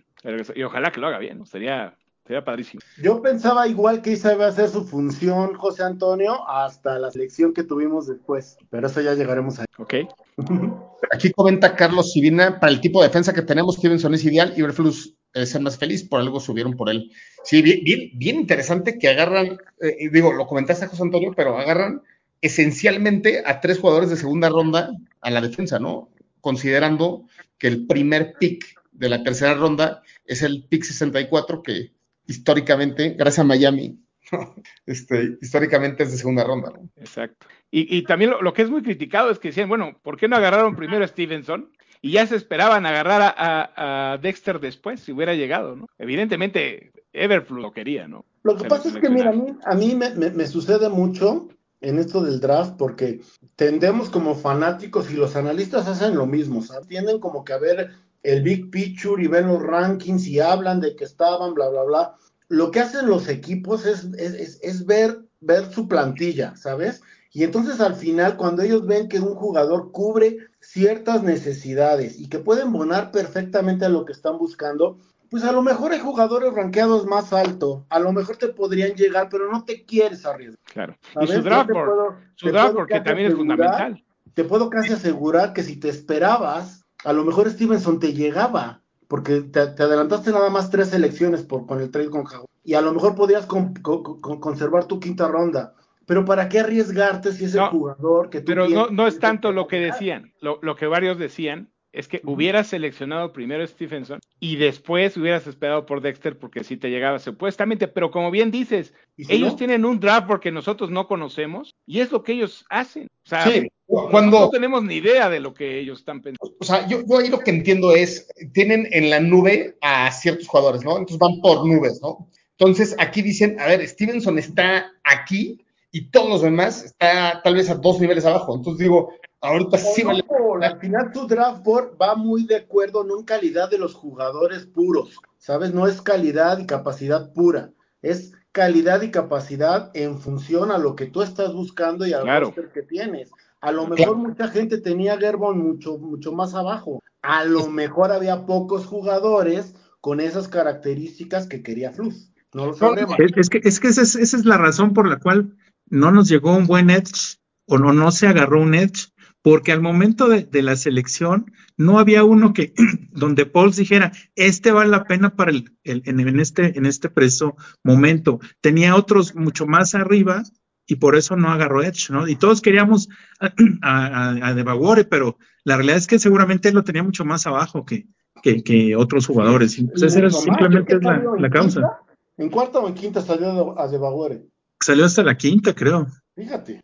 [0.55, 1.45] y ojalá que lo haga bien, ¿no?
[1.45, 1.95] Sería
[2.27, 2.81] Sería padrísimo.
[3.01, 7.53] Yo pensaba igual que esa iba a ser su función, José Antonio, hasta la selección
[7.53, 8.57] que tuvimos después.
[8.69, 9.65] Pero eso ya llegaremos ahí.
[9.77, 9.93] Ok.
[11.13, 14.61] Aquí comenta Carlos Sivina, para el tipo de defensa que tenemos, Stevenson es ideal y
[14.61, 17.09] Berflus es el más feliz, por algo subieron por él.
[17.45, 17.79] Sí, bien,
[18.15, 22.01] bien, interesante que agarran, eh, digo, lo comentaste José Antonio, pero agarran
[22.41, 26.09] esencialmente a tres jugadores de segunda ronda a la defensa, ¿no?
[26.41, 27.25] Considerando
[27.57, 31.91] que el primer pick de la tercera ronda es el pick 64 que
[32.27, 33.99] históricamente, gracias a Miami,
[34.85, 36.73] este, históricamente es de segunda ronda.
[36.97, 37.47] Exacto.
[37.69, 40.77] Y, también lo, que es muy criticado es que decían, bueno, ¿por qué no agarraron
[40.77, 41.69] primero a Stevenson?
[42.01, 45.87] Y ya se esperaban agarrar a, Dexter después, si hubiera llegado, ¿no?
[45.97, 48.25] Evidentemente, Everflu lo quería, ¿no?
[48.43, 51.49] Lo que pasa es que, mira, a mí, a mí me, sucede mucho
[51.81, 53.21] en esto del draft porque
[53.55, 56.87] tendemos como fanáticos y los analistas hacen lo mismo, ¿sabes?
[56.87, 57.91] Tienden como que a ver
[58.23, 62.15] el big picture y ven los rankings y hablan de que estaban, bla, bla, bla.
[62.49, 67.01] Lo que hacen los equipos es, es, es, ver, ver su plantilla, ¿sabes?
[67.31, 72.39] Y entonces al final, cuando ellos ven que un jugador cubre ciertas necesidades y que
[72.39, 74.97] pueden bonar perfectamente a lo que están buscando,
[75.29, 79.27] pues a lo mejor hay jugadores rankeados más alto, a lo mejor te podrían llegar,
[79.29, 80.59] pero no te quieres arriesgar.
[80.73, 80.95] Claro.
[81.21, 84.03] Y su draft board, puedo- su draft puedo board, que casi también es fundamental.
[84.33, 89.41] Te puedo casi asegurar que si te esperabas, a lo mejor Stevenson te llegaba, porque
[89.41, 92.81] te, te adelantaste nada más tres elecciones por, con el trade con Jaguar, y a
[92.81, 95.73] lo mejor podrías con- con- con- conservar tu quinta ronda.
[96.05, 99.51] Pero ¿para qué arriesgarte si es el jugador que tú Pero no, no es tanto
[99.51, 104.19] lo que decían, lo, lo que varios decían es que hubieras seleccionado primero a Stephenson
[104.39, 108.93] y después hubieras esperado por Dexter porque si te llegaba supuestamente, pero como bien dices,
[109.15, 109.55] ¿Y si ellos no?
[109.57, 113.07] tienen un draft porque nosotros no conocemos y es lo que ellos hacen.
[113.25, 116.55] O sea, Sí, cuando, no tenemos ni idea de lo que ellos están pensando.
[116.59, 120.47] o sea, yo, yo ahí lo que entiendo es, tienen en la nube a ciertos
[120.47, 120.91] jugadores, ¿no?
[120.91, 122.29] Entonces van por nubes, ¿no?
[122.59, 127.69] Entonces aquí dicen, a ver, Stevenson está aquí y todos los demás está tal vez
[127.69, 128.55] a dos niveles abajo.
[128.55, 130.25] Entonces digo, ahorita sí O vale.
[130.29, 133.93] no, al final tu draft board va muy de acuerdo, no en calidad de los
[133.93, 135.73] jugadores puros, ¿sabes?
[135.73, 137.71] No es calidad y capacidad pura,
[138.01, 142.47] es calidad y capacidad en función a lo que tú estás buscando y al Claro.
[142.47, 143.29] roster que tienes.
[143.61, 144.15] A lo mejor Claro.
[144.15, 147.01] mucha gente tenía a Gerbon mucho, mucho más abajo.
[147.21, 152.31] A lo mejor había pocos jugadores con esas características que quería Flus.
[152.53, 153.15] No lo sabremos.
[153.19, 155.55] Es, es que, es que esa, es, esa es la razón por la cual
[155.89, 159.09] no nos llegó un buen edge o no, no se agarró un edge,
[159.47, 162.73] porque al momento de, de la selección no había uno que
[163.11, 167.07] donde Pauls dijera, este vale la pena para el, el- en, en este, en este
[167.07, 168.41] preciso momento.
[168.59, 170.43] Tenía otros mucho más arriba
[170.85, 172.27] y por eso no agarró edge, ¿no?
[172.27, 173.07] Y todos queríamos
[173.39, 177.47] a, a, a Devagore, pero la realidad es que seguramente él lo tenía mucho más
[177.47, 178.05] abajo que,
[178.43, 179.79] que, que otros jugadores.
[179.79, 181.99] Entonces, era simplemente ¿qué es la, la causa.
[182.35, 184.45] ¿En cuarta o en quinta salió a Debaguere?
[184.81, 186.05] Salió hasta la quinta, creo.
[186.35, 186.83] Fíjate,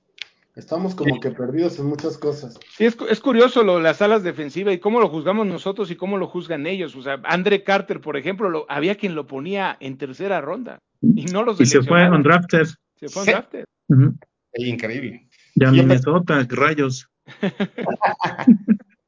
[0.55, 2.59] estamos como que perdidos en muchas cosas.
[2.77, 6.17] Sí, es, es curioso lo, las alas defensivas y cómo lo juzgamos nosotros y cómo
[6.17, 6.95] lo juzgan ellos.
[6.95, 11.25] O sea, Andre Carter, por ejemplo, lo, había quien lo ponía en tercera ronda y
[11.25, 12.17] no los Y se fue seleccionaron.
[12.17, 12.65] undrafted.
[12.95, 13.29] Se fue Sí.
[13.31, 13.65] undrafted.
[13.89, 14.15] Ujú.
[14.53, 15.27] Ey, increíble.
[15.55, 17.07] Ya Sí, Minnesota, rayos.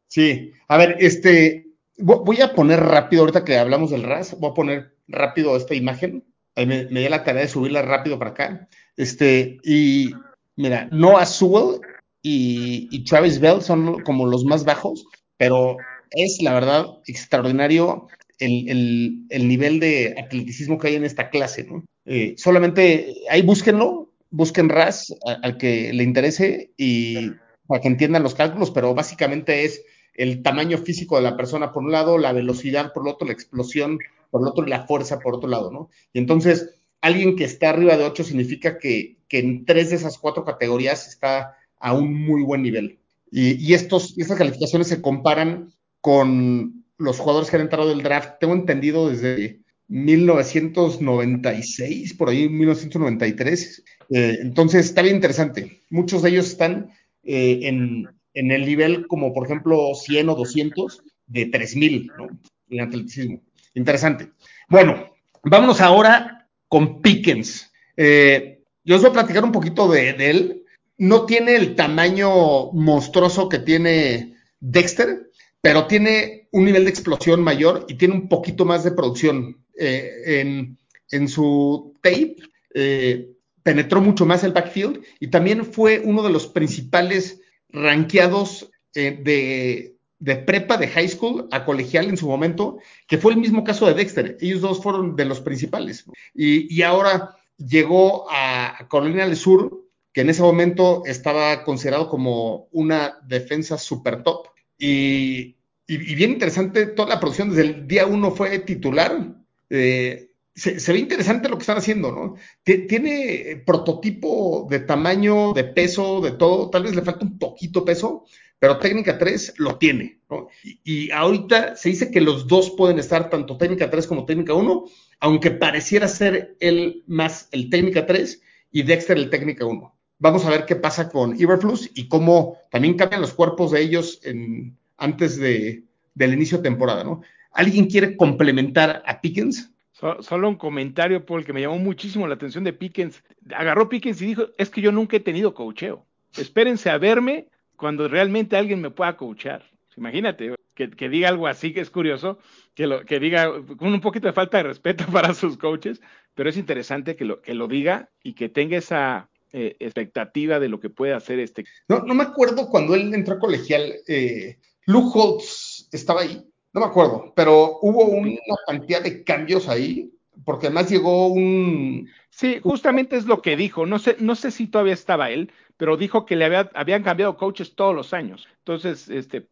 [0.08, 4.51] Sí, a ver, este, vo- voy a poner rápido, ahorita que hablamos del RAS, voy
[4.51, 6.23] a poner rápido esta imagen.
[6.55, 8.69] Me, me di la tarea de subirla rápido para acá.
[8.95, 10.13] Este, y
[10.55, 11.79] mira, Noah Sewell
[12.21, 15.05] y, Travis Bell son como los más bajos,
[15.37, 15.77] pero
[16.11, 18.07] es la verdad extraordinario
[18.39, 21.83] el, el- el nivel de atleticismo que hay en esta clase, ¿no?
[22.05, 25.13] Eh, solamente ahí búsquenlo, busquen RAS
[25.43, 27.31] al que le interese y
[27.67, 31.83] para que entiendan los cálculos, pero básicamente es el tamaño físico de la persona por
[31.83, 35.19] un lado, la velocidad por el otro, la explosión por el otro y la fuerza
[35.19, 35.89] por otro lado, ¿no?
[36.13, 36.69] Y entonces,
[37.01, 41.07] alguien que está arriba de 8 significa que, que en tres de esas cuatro categorías
[41.07, 42.99] está a un muy buen nivel.
[43.31, 48.35] Y, y estos, estas calificaciones se comparan con los jugadores que han entrado del draft,
[48.39, 53.83] tengo entendido desde 1996, por ahí 1993.
[54.09, 55.81] Eh, entonces, está bien interesante.
[55.89, 56.91] Muchos de ellos están
[57.23, 62.29] eh, en, en el nivel como, por ejemplo, 100 o 200 de 3000, ¿no?
[62.69, 63.41] En atleticismo.
[63.73, 64.29] Interesante.
[64.69, 65.11] Bueno,
[65.43, 67.71] vámonos ahora con Pickens.
[67.97, 68.54] Eh,
[68.85, 70.63] yo os voy a platicar un poquito de, él.
[70.97, 77.85] No tiene el tamaño monstruoso que tiene Dexter, pero tiene un nivel de explosión mayor
[77.89, 79.57] y tiene un poquito más de producción.
[79.77, 80.77] Eh, en,
[81.11, 82.37] en, su tape
[82.73, 83.29] eh,
[83.61, 89.97] penetró mucho más el backfield y también fue uno de los principales ranqueados eh, de,
[90.19, 93.87] de, prepa, de high school a colegial en su momento, que fue el mismo caso
[93.87, 94.37] de Dexter.
[94.39, 96.05] Ellos dos fueron de los principales.
[96.33, 102.67] Y, y ahora llegó a Carolina del Sur, que en ese momento estaba considerado como
[102.71, 104.47] una defensa super top.
[104.77, 105.55] Y,
[105.87, 109.35] bien interesante, toda la producción desde el día uno fue titular.
[109.69, 112.35] Eh, se, se, ve interesante lo que están haciendo, ¿no?
[112.63, 116.69] Tiene prototipo de tamaño, de peso, de todo.
[116.69, 118.23] Tal vez le falta un poquito peso,
[118.57, 120.47] pero técnica 3 lo tiene, ¿no?
[120.63, 124.53] Y, y, ahorita se dice que los dos pueden estar, tanto técnica 3 como técnica
[124.53, 124.85] 1,
[125.19, 129.95] aunque pareciera ser él más el técnica 3 y Dexter el técnica 1.
[130.19, 134.21] Vamos a ver qué pasa con Iberflus y cómo también cambian los cuerpos de ellos
[134.23, 137.21] en, antes de, del inicio de temporada, ¿no?
[137.51, 139.71] ¿Alguien quiere complementar a Pickens?
[139.91, 143.23] So, solo un comentario, Paul, que me llamó muchísimo la atención de Pickens.
[143.56, 146.06] Agarró Pickens y dijo, es que yo nunca he tenido coacheo.
[146.38, 147.47] Espérense a verme
[147.78, 149.63] cuando realmente alguien me pueda coachar.
[149.95, 152.39] Imagínate, que diga algo así, que es curioso,
[152.75, 156.01] que, lo, que diga con un poquito de falta de respeto para sus coaches,
[156.35, 160.67] pero es interesante que lo, que lo diga y que tenga esa, eh, expectativa de
[160.67, 161.63] lo que puede hacer este.
[161.88, 166.81] No, no me acuerdo cuando él entró a colegial, eh, Luke Holtz estaba ahí, no
[166.81, 168.35] me acuerdo, pero hubo una
[168.67, 170.11] cantidad de cambios ahí,
[170.43, 172.09] porque además llegó un...
[172.29, 175.95] Sí, justamente es lo que dijo, no sé, no sé si todavía estaba él, pero
[175.95, 178.49] dijo que le había, habían cambiado coaches todos los años.
[178.57, 179.47] Entonces, este,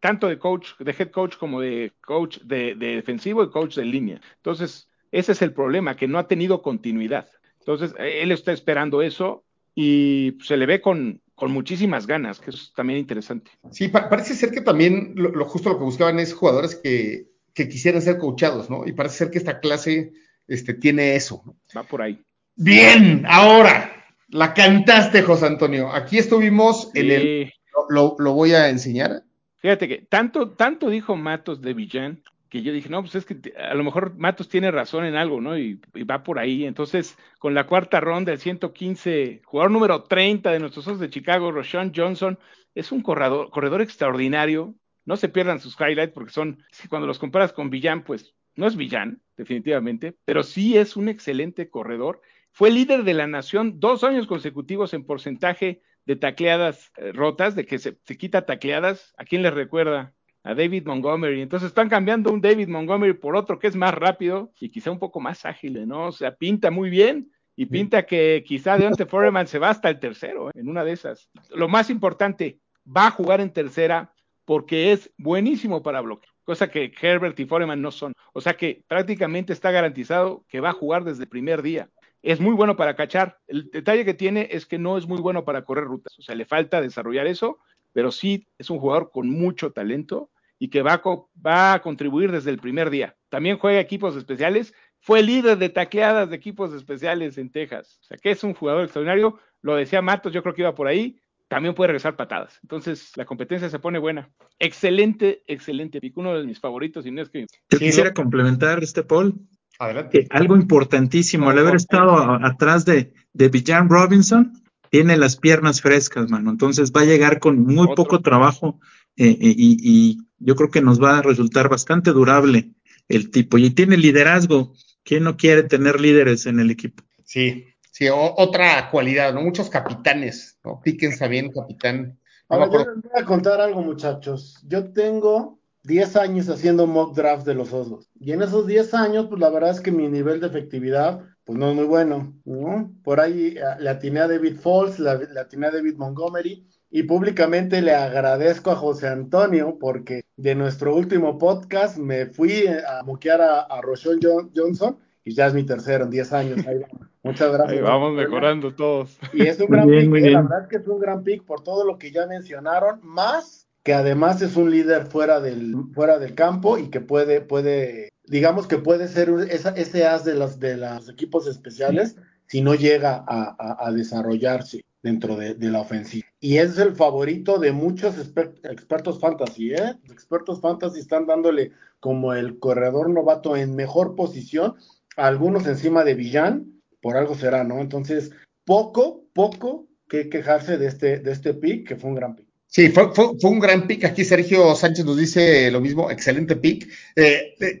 [0.00, 3.84] tanto de coach, de head coach como de coach de, de defensivo y coach de
[3.84, 4.20] línea.
[4.36, 7.28] Entonces, ese es el problema, que no ha tenido continuidad.
[7.60, 12.72] Entonces, él está esperando eso y se le ve con, con muchísimas ganas, que es
[12.74, 13.50] también interesante.
[13.70, 17.26] Sí, pa parece ser que también lo, lo, justo lo que buscaban es jugadores que,
[17.52, 18.86] que quisieran ser coachados, ¿no?
[18.86, 20.12] Y parece ser que esta clase
[20.48, 21.42] este, tiene eso.
[21.44, 21.56] ¿no?
[21.76, 22.22] Va por ahí.
[22.54, 25.92] Bien, ahora, la cantaste, José Antonio.
[25.92, 27.52] Aquí estuvimos en el...
[27.88, 29.22] Lo, lo, voy a enseñar.
[29.66, 33.52] Fíjate que tanto, tanto dijo Matos de Villán que yo dije, no, pues es que
[33.58, 35.58] a lo mejor Matos tiene razón en algo, ¿no?
[35.58, 36.64] Y, va por ahí.
[36.64, 41.50] Entonces, con la cuarta ronda, el 115, jugador número 30 de nuestros ojos de Chicago,
[41.50, 42.38] Roshan Johnson,
[42.76, 44.76] es un corredor, corredor extraordinario.
[45.04, 48.68] No se pierdan sus highlights porque son, si cuando los comparas con Villan, pues no
[48.68, 52.20] es Villan, definitivamente, pero sí es un excelente corredor.
[52.52, 57.66] Fue líder de la nación dos años consecutivos en porcentaje de tacleadas eh, rotas, de
[57.66, 59.14] que se, se quita tacleadas.
[59.18, 60.14] ¿A quién les recuerda?
[60.46, 61.42] a David Montgomery.
[61.42, 65.00] Entonces están cambiando un David Montgomery por otro que es más rápido y quizá un
[65.00, 66.06] poco más ágil, ¿no?
[66.06, 69.98] O sea, pinta muy bien y pinta que quizá Deontay Foreman se va hasta el
[69.98, 70.52] tercero, ¿eh?
[70.54, 71.28] en una de esas.
[71.50, 74.12] Lo más importante, va a jugar en tercera
[74.44, 78.12] porque es buenísimo para bloquear, cosa que Herbert y Foreman no son.
[78.32, 81.90] O sea que prácticamente está garantizado que va a jugar desde el primer día.
[82.26, 83.38] Es muy bueno para cachar.
[83.46, 86.18] El detalle que tiene es que no es muy bueno para correr rutas.
[86.18, 87.60] O sea, le falta desarrollar eso,
[87.92, 91.02] pero sí es un jugador con mucho talento y que va a,
[91.40, 93.14] va a contribuir desde el primer día.
[93.28, 98.00] También juega equipos especiales, fue líder de taqueadas de equipos especiales en Texas.
[98.02, 99.38] O sea que es un jugador extraordinario.
[99.62, 101.20] Lo decía Matos, yo creo que iba por ahí.
[101.46, 102.58] También puede regresar patadas.
[102.62, 104.30] Entonces la competencia se pone buena.
[104.58, 106.18] Excelente, excelente pick.
[106.18, 107.06] Uno de mis favoritos.
[107.06, 107.46] Y no es que...
[107.70, 109.36] Yo quisiera complementar este Paul.
[109.78, 110.20] Adelante.
[110.20, 114.52] Que algo importantísimo, al haber estado a, atrás de, de Villan Robinson,
[114.90, 116.50] tiene las piernas frescas, mano.
[116.50, 117.94] Entonces va a llegar con muy Otro.
[117.94, 118.80] poco trabajo
[119.16, 122.72] eh, eh, y, y, yo creo que nos va a resultar bastante durable
[123.08, 123.56] el tipo.
[123.58, 124.72] Y tiene liderazgo.
[125.02, 127.04] ¿Quién no quiere tener líderes en el equipo?
[127.22, 129.40] Sí, sí, o, otra cualidad, ¿no?
[129.40, 130.80] Muchos capitanes, ¿no?
[130.82, 132.18] Píquense bien, capitán.
[132.50, 134.58] No Ahora, yo les voy a contar algo, muchachos.
[134.66, 138.10] Yo tengo 10 años haciendo mock draft de los Osos.
[138.18, 141.58] Y en esos 10 años, pues la verdad es que mi nivel de efectividad, pues
[141.58, 142.92] no es muy bueno, ¿no?
[143.04, 147.80] Por ahí uh, le atiné a David Falls, le, atiné a David Montgomery, y públicamente
[147.82, 153.60] le agradezco a José Antonio porque de nuestro último podcast me fui a moquear a,
[153.60, 154.20] a Roshon
[154.54, 156.66] Johnson y ya es mi tercero en 10 años.
[156.66, 156.80] Ahí.
[157.24, 157.78] Muchas gracias.
[157.78, 159.18] Ahí vamos mejorando todos.
[159.32, 161.62] Y es un gran bien, pick, eh, la verdad que es un gran pick por
[161.62, 166.34] todo lo que ya mencionaron, más que además es un líder fuera del, fuera del
[166.34, 170.76] campo y que puede, puede, digamos que puede ser esa, ese as de los, de
[170.76, 172.22] los equipos especiales sí.
[172.48, 176.26] si no llega a, a, a desarrollarse dentro de, de, la ofensiva.
[176.40, 179.94] Y es el favorito de muchos expertos fantasy, ¿eh?
[180.10, 181.70] Expertos fantasy están dándole
[182.00, 184.74] como el corredor novato en mejor posición,
[185.16, 187.78] algunos encima de Villán, por algo será, ¿no?
[187.78, 188.32] Entonces,
[188.64, 192.45] poco, poco que quejarse de este, de este pick, que fue un gran pick.
[192.66, 194.04] Sí, fue, fue, un gran pick.
[194.04, 196.88] Aquí Sergio Sánchez nos dice lo mismo, excelente pick.
[197.14, 197.80] Eh, eh,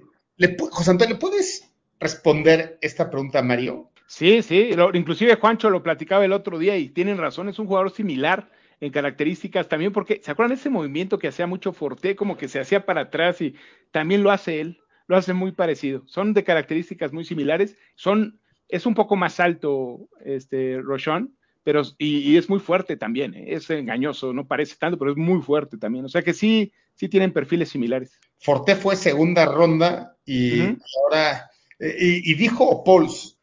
[0.70, 1.68] José Antonio, ¿le puedes
[1.98, 3.90] responder esta pregunta a Mario?
[4.06, 7.90] Sí, sí, inclusive Juancho lo platicaba el otro día y tienen razón, es un jugador
[7.90, 12.46] similar en características también porque, ¿se acuerdan ese movimiento que hacía mucho Forte, como que
[12.46, 13.56] se hacía para atrás y
[13.90, 18.86] también lo hace él, lo hace muy parecido, son de características muy similares, son, es
[18.86, 21.35] un poco más alto este Rochon,
[21.66, 23.46] pero y, y, es muy fuerte también, ¿eh?
[23.48, 27.08] es engañoso, no parece tanto, pero es muy fuerte también, o sea que sí, sí
[27.08, 28.20] tienen perfiles similares.
[28.38, 30.82] Forte fue segunda ronda y uh -huh.
[31.02, 31.50] ahora,
[31.80, 33.40] y, y dijo Pauls,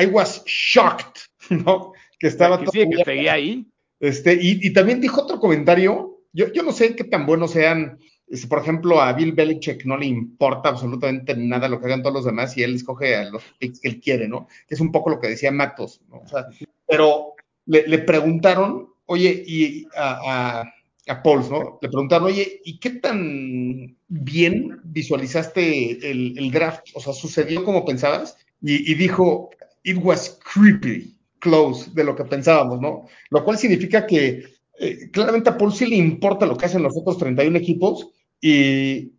[0.00, 1.92] I was shocked, ¿no?
[2.20, 3.66] Que estaba que, sí, que seguía ahí.
[3.98, 7.98] Este, y, y, también dijo otro comentario, yo, yo no sé qué tan buenos sean,
[8.28, 12.14] este, por ejemplo, a Bill Belichick no le importa absolutamente nada lo que hagan todos
[12.14, 14.46] los demás y él escoge a los picks que él quiere, ¿no?
[14.68, 16.18] Que es un poco lo que decía Matos, ¿no?
[16.18, 16.46] O sea,
[16.86, 17.33] pero
[17.66, 20.74] le, preguntaron, oye, y a, a,
[21.08, 21.78] a Pauls, ¿no?
[21.80, 26.88] Le preguntaron, oye, ¿y qué tan bien visualizaste el, draft?
[26.94, 28.36] O sea, ¿sucedió como pensabas?
[28.62, 29.50] Y, dijo,
[29.82, 33.06] it was creepy close de lo que pensábamos, ¿no?
[33.30, 34.44] Lo cual significa que
[34.80, 38.08] eh, claramente a Paul sí le importa lo que hacen los otros 31 equipos
[38.40, 39.10] y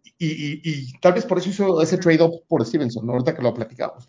[1.01, 3.13] tal vez por eso hizo ese trade-off por Stevenson, ¿no?
[3.13, 4.07] ahorita que lo platicamos.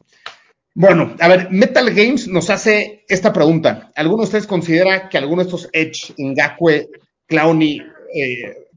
[0.78, 3.90] Bueno, a ver, Metal Games nos hace esta pregunta.
[3.96, 6.90] ¿Alguno de ustedes considera que alguno de estos Edge, Ngakwe,
[7.26, 7.80] Clowny,
[8.14, 8.68] eh,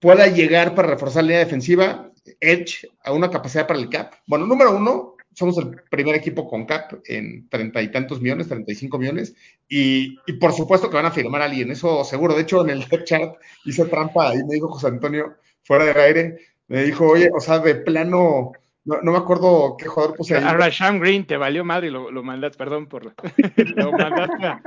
[0.00, 2.10] pueda llegar para reforzar la línea defensiva?
[2.40, 4.14] Edge a una capacidad para el cap.
[4.26, 8.72] Bueno, número uno, somos el primer equipo con cap en treinta y tantos millones, treinta
[8.72, 9.36] y cinco millones,
[9.68, 12.34] y, por supuesto que van a firmar a alguien, eso seguro.
[12.34, 16.38] De hecho, en el chat hice trampa y me dijo José Antonio, fuera del aire,
[16.66, 18.52] me dijo, oye, o sea, de plano,
[18.84, 20.44] no, me acuerdo qué jugador puse ahí.
[20.44, 23.04] A Rasham Green te valió madre y lo, lo mandaste, perdón por
[23.76, 24.60] lo mandaste a,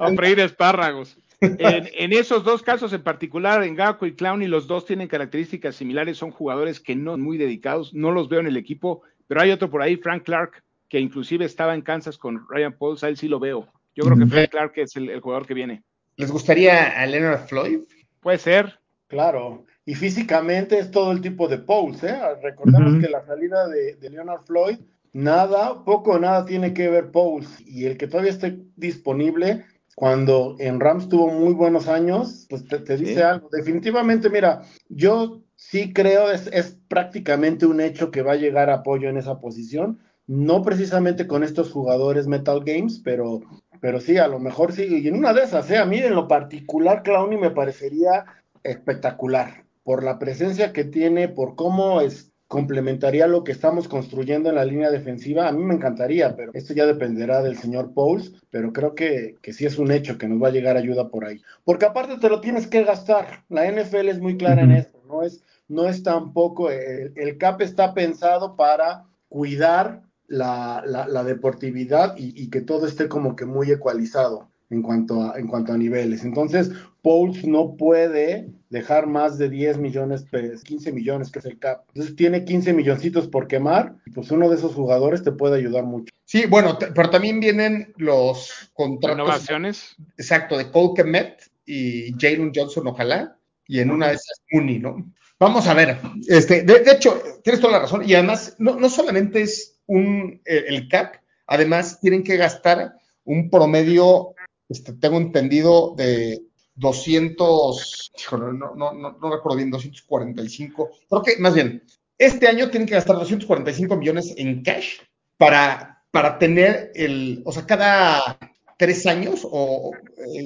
[0.00, 1.18] a freír espárragos.
[1.40, 6.18] En, esos dos casos en particular, en Gaco y Clowney, los dos tienen características similares,
[6.18, 9.50] son jugadores que no son muy dedicados, no los veo en el equipo, pero hay
[9.50, 13.16] otro por ahí, Frank Clark, que inclusive estaba en Kansas con Ryan Pauls, a él
[13.16, 13.68] sí lo veo.
[13.94, 15.82] Yo creo que Frank Clark es el, jugador que viene.
[16.16, 17.80] ¿Les gustaría a Leonard Floyd?
[18.20, 18.78] Puede ser.
[19.06, 22.16] Claro, y físicamente es todo el tipo de Pauls, ¿eh?
[22.40, 24.78] Recordemos que la salida de, de Leonard Floyd,
[25.12, 29.64] nada, poco o nada tiene que ver Pauls, y el que todavía esté disponible
[29.96, 33.48] cuando en Rams tuvo muy buenos años, pues te, dice algo.
[33.50, 39.08] Definitivamente, mira, yo sí creo es, es prácticamente un hecho que va a llegar apoyo
[39.08, 39.98] en esa posición.
[40.28, 43.40] No precisamente con estos jugadores Metal Games, pero,
[43.80, 44.84] pero sí, a lo mejor sí.
[44.84, 45.78] Y en una de esas, ¿eh?
[45.78, 48.24] a mí en lo particular, Clowny me parecería
[48.62, 54.56] espectacular por la presencia que tiene, por cómo es, complementaría lo que estamos construyendo en
[54.56, 58.72] la línea defensiva, a mí me encantaría, pero esto ya dependerá del señor Pauls, pero
[58.72, 61.40] creo que, que sí es un hecho que nos va a llegar ayuda por ahí.
[61.64, 65.22] Porque aparte te lo tienes que gastar, la NFL es muy clara en esto, no
[65.22, 72.32] es, no es tampoco, el, el CAP está pensado para cuidar la, la, deportividad y,
[72.40, 76.24] y, que todo esté como que muy ecualizado en cuanto a, en cuanto a niveles.
[76.24, 76.70] Entonces,
[77.02, 80.24] Pauls no puede dejar más de 10 millones,
[80.64, 81.82] 15 millones, que es el cap.
[81.88, 86.12] Entonces tiene 15 milloncitos por quemar, pues uno de esos jugadores te puede ayudar mucho.
[86.24, 89.18] Sí, bueno, pero también vienen los contratos.
[89.18, 89.96] Innovaciones.
[90.16, 95.12] Exacto, de Cole Kemet y Jalen Johnson, ojalá, y en una de esas Mooney, ¿no?
[95.38, 95.98] Vamos a ver,
[96.28, 100.88] este, de, hecho, tienes toda la razón, y además, no, no solamente es un, el
[100.88, 101.14] cap,
[101.46, 102.94] además tienen que gastar
[103.24, 104.34] un promedio,
[104.70, 106.42] este, tengo entendido, de
[106.76, 111.82] 200, no, no, no, no recuerdo bien, 245, creo que más bien,
[112.16, 115.00] este año tienen que gastar 245 millones en cash
[115.36, 118.38] para, para tener el, o sea, cada
[118.80, 119.92] tres años o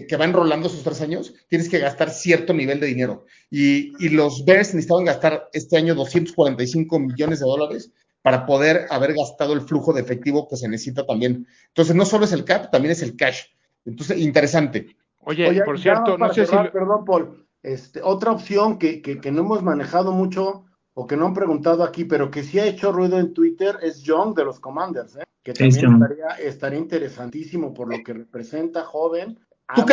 [0.09, 3.27] que va enrolando esos tres años, tienes que gastar cierto nivel de dinero.
[3.49, 9.15] Y, y los Bears necesitaban gastar este año 245 millones de dólares para poder haber
[9.15, 11.47] gastado el flujo de efectivo que se necesita también.
[11.69, 13.43] Entonces, no solo es el cap, también es el cash.
[13.85, 14.97] Entonces, interesante.
[15.21, 16.57] Oye, por cierto, no sé si...
[16.73, 17.47] Perdón, Paul.
[17.63, 22.05] Este, otra opción que, que, no hemos manejado mucho o que no han preguntado aquí,
[22.05, 25.25] pero que sí ha hecho ruido en Twitter es John de los Commanders, ¿eh?
[25.43, 25.99] que también
[26.41, 29.39] estaría, interesantísimo por lo que representa joven.
[29.75, 29.87] ¿Tú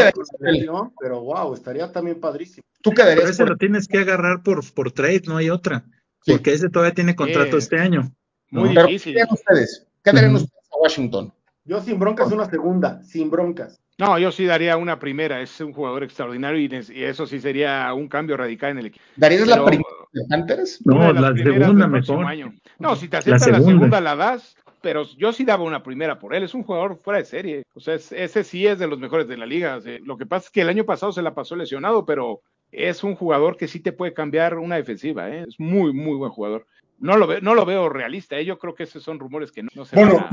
[0.99, 2.65] pero wow, estaría también padrísimo.
[2.81, 5.85] ¿Tú pero ese lo tienes que agarrar por, por trade, no hay otra.
[6.25, 8.13] Porque ese todavía tiene contrato este año.
[8.49, 9.15] Muy difícil.
[9.15, 9.87] ¿Qué ustedes?
[10.03, 11.33] ¿Qué darían ustedes a Washington?
[11.63, 13.81] Yo sin broncas una segunda, sin broncas.
[13.97, 15.41] No, yo sí daría una primera.
[15.41, 19.05] Es un jugador extraordinario y, eso sí sería un cambio radical en el equipo.
[19.15, 20.79] ¿Darías la primera de Panthers?
[20.85, 22.25] No, la segunda mejor.
[22.79, 24.01] No, si te aceptas la segunda.
[24.01, 26.41] la das, pero yo sí daba una primera por él.
[26.41, 27.63] Es un jugador fuera de serie.
[27.75, 29.79] O sea, ese sí es de los mejores de la liga.
[30.03, 32.41] lo que pasa es que el año pasado se la pasó lesionado, pero
[32.71, 35.29] es un jugador que sí te puede cambiar una defensiva.
[35.29, 35.45] ¿eh?
[35.47, 36.65] Es muy, muy buen jugador.
[36.97, 38.39] No lo, no lo veo realista.
[38.39, 38.45] ¿eh?
[38.45, 40.29] Yo creo que esos son rumores que no, se Bueno, van a...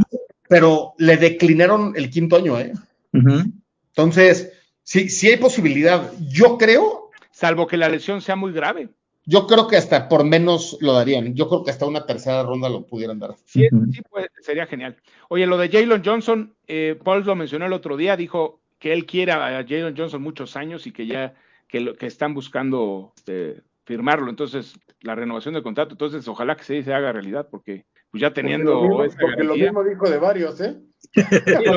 [0.49, 2.73] pero le declinaron el quinto año, ¿eh?
[3.13, 6.13] Entonces, sí, sí hay posibilidad.
[6.21, 7.11] Yo creo.
[7.31, 8.89] Salvo que la lesión sea muy grave.
[9.25, 11.35] Yo creo que hasta por menos lo darían.
[11.35, 13.35] Yo creo que hasta una tercera ronda lo pudieran dar.
[13.45, 14.01] Sí, sí
[14.41, 14.97] sería genial.
[15.29, 19.05] Oye, lo de Jalen Johnson, eh, Paul lo mencionó el otro día, dijo que él
[19.05, 21.35] quiere a Jalen Johnson muchos años y que ya
[21.69, 24.29] que, lo, que están buscando este, firmarlo.
[24.29, 25.95] Entonces, la renovación del contrato.
[25.95, 28.81] Entonces, ojalá que se, se haga realidad, porque pues ya teniendo.
[29.21, 30.77] Porque lo mismo, dijo de varios, ¿eh?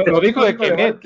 [0.05, 0.99] lo, dijo de Kemet.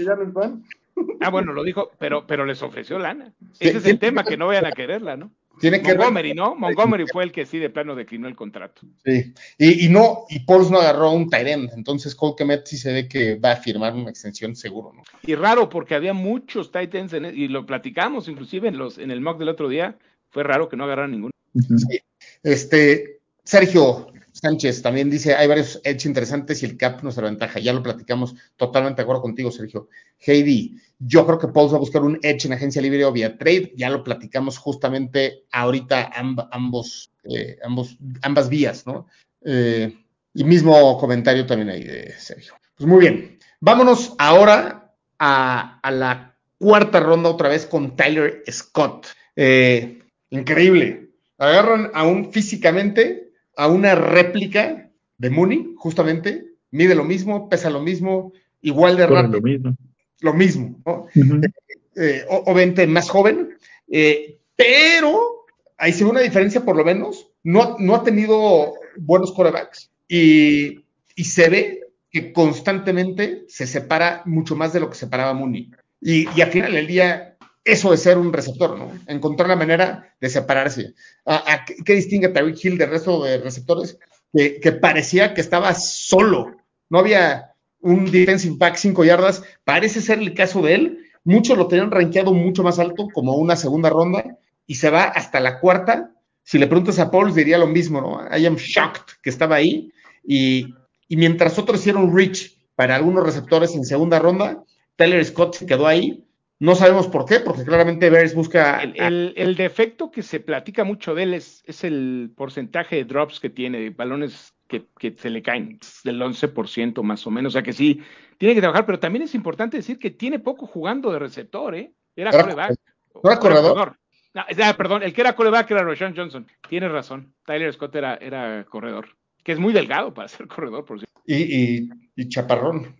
[1.22, 3.34] Ah, bueno, lo dijo, pero, pero les ofreció lana.
[3.60, 5.32] Ese es el tema, que no vayan a quererla, ¿no?
[5.60, 6.56] Tiene que Montgomery, ¿no?
[6.56, 8.82] Montgomery fue el que sí de plano declinó el contrato.
[9.06, 12.92] Sí, y, y no, y Pauls no agarró un Tyrend, entonces Cole Kemet sí se
[12.92, 15.04] ve que va a firmar una extensión seguro, ¿no?
[15.24, 19.22] Y raro, porque había muchos Titans, en, y lo platicamos inclusive en, los, en el
[19.22, 19.98] mock del otro día,
[20.36, 21.32] fue raro que no agarraran ninguno.
[21.54, 22.02] Sí.
[22.44, 27.62] Este, Sergio, Sánchez también dice, hay varios hechos interesantes y el cap nuestra ventaja.
[27.62, 29.88] Ya lo platicamos, totalmente de acuerdo contigo, Sergio.
[30.20, 33.38] Heidi, yo creo que Paul va a buscar un edge en agencia libre o vía
[33.38, 33.72] trade.
[33.78, 36.12] Ya lo platicamos justamente ahorita
[36.52, 39.08] ambos, eh, ambos, ambas vías, ¿no?
[39.46, 39.98] Eh,
[40.34, 42.56] Y mismo comentario también ahí de Sergio.
[42.76, 43.40] Pues muy bien.
[43.62, 49.08] Vámonos ahora a, a la cuarta ronda otra vez con Tyler Scott.
[49.38, 51.10] Eh, increíble.
[51.38, 56.46] Agarran aún físicamente a una réplica de Mooney, justamente.
[56.72, 59.40] Mide lo mismo, pesa lo mismo, igual de rápido.
[59.40, 59.76] Lo mismo.
[60.22, 61.08] Lo mismo, ¿no?
[61.98, 63.58] Eh, o- obviamente más joven,
[63.90, 65.46] eh, pero
[65.78, 67.32] ahí se ve una diferencia por lo menos.
[67.42, 70.84] No, no ha tenido buenos corebacks y,
[71.16, 71.80] y se ve
[72.12, 75.72] que constantemente se separa mucho más de lo que separaba Mooney.
[76.02, 77.35] Y, y al final del día,
[77.66, 78.92] eso de ser un receptor, ¿no?
[79.08, 80.94] Encontrar la manera de separarse.
[81.26, 83.98] ¿A, qué, distingue Tyreek Hill del resto de receptores?
[84.32, 86.58] Que, parecía que estaba solo.
[86.90, 89.44] No había un defensive back 5 yardas.
[89.64, 91.00] Parece ser el caso de él.
[91.24, 94.38] Muchos lo tenían rankeado mucho más alto, como una segunda ronda,
[94.68, 96.12] y se va hasta la cuarta.
[96.44, 98.38] Si le preguntas a Paul, diría lo mismo, ¿no?
[98.38, 99.92] I am shocked que estaba ahí.
[100.24, 100.76] Y,
[101.08, 104.64] y mientras otros hicieron reach para algunos receptores en segunda ronda,
[104.96, 106.25] Tyler Scott se quedó ahí.
[106.60, 108.82] No sabemos por qué, porque claramente Bears busca.
[108.82, 113.04] El, el- el defecto que se platica mucho de él es, es el porcentaje de
[113.06, 117.52] drops que tiene, de balones que, que se le caen, del 11% más o menos.
[117.52, 118.02] O sea que sí,
[118.38, 121.94] tiene que trabajar, pero también es importante decir que tiene poco jugando de receptor, ¿eh?
[122.16, 122.76] Era Era- coreback.
[123.22, 123.98] ¿no era corredor?
[124.34, 126.46] No, ah, perdón, el que era coreback era Roshan Johnson.
[126.70, 127.34] Tienes razón.
[127.46, 129.08] Tyler Scott era, era corredor,
[129.44, 131.22] que es muy delgado para ser corredor, por cierto.
[131.26, 132.96] Y, y- y chaparrón.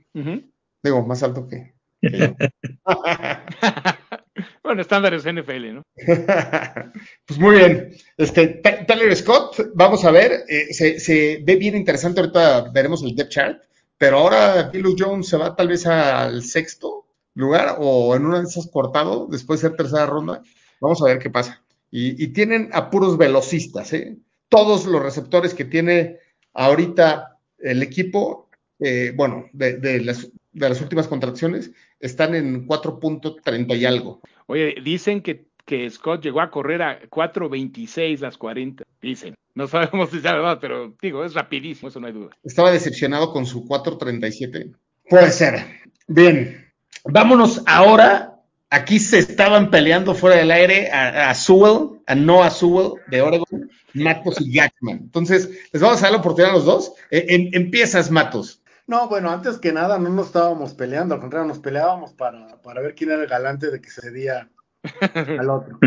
[0.84, 1.75] Digo, más alto que.
[4.64, 5.84] bueno, estándares NFL, ¿no?
[7.26, 7.94] pues muy bien.
[8.18, 13.16] Este, Tyler Scott, vamos a ver, eh, se, se ve bien interesante, ahorita veremos el
[13.16, 13.64] depth chart,
[13.98, 18.46] pero ahora Philo Jones se va tal vez al sexto lugar o en una de
[18.46, 20.42] esas cortado después de ser tercera ronda.
[20.82, 21.62] Vamos a ver qué pasa.
[21.92, 24.18] Y, y tienen a puros velocistas, ¿eh?
[24.50, 26.18] Todos los receptores que tiene
[26.54, 33.78] ahorita el equipo, eh, bueno, de, de las, de las últimas contracciones, están en 4.30
[33.78, 34.22] y algo.
[34.48, 38.84] Oye, dicen que, que Scott llegó a correr a 4.26 las 40.
[39.02, 39.36] Dicen.
[39.54, 42.30] No sabemos si es verdad, pero digo, es rapidísimo, eso no hay duda.
[42.44, 44.76] Estaba decepcionado con su 4.37.
[45.10, 45.66] Puede ser.
[46.08, 46.66] Bien.
[47.04, 48.32] Vámonos ahora.
[48.70, 53.70] Aquí se estaban peleando fuera del aire a, a Sewell, a Noah Sewell de Oregon,
[53.94, 54.98] Matos y Jackman.
[55.04, 56.94] Entonces, les vamos a dar la oportunidad a los dos.
[57.12, 58.62] Eh, em- empiezas, Matos.
[58.88, 62.82] No, bueno, antes que nada no nos estábamos peleando, al contrario, nos peleábamos para, para
[62.82, 64.50] ver quién era el galante de que se cedía
[65.40, 65.80] al otro.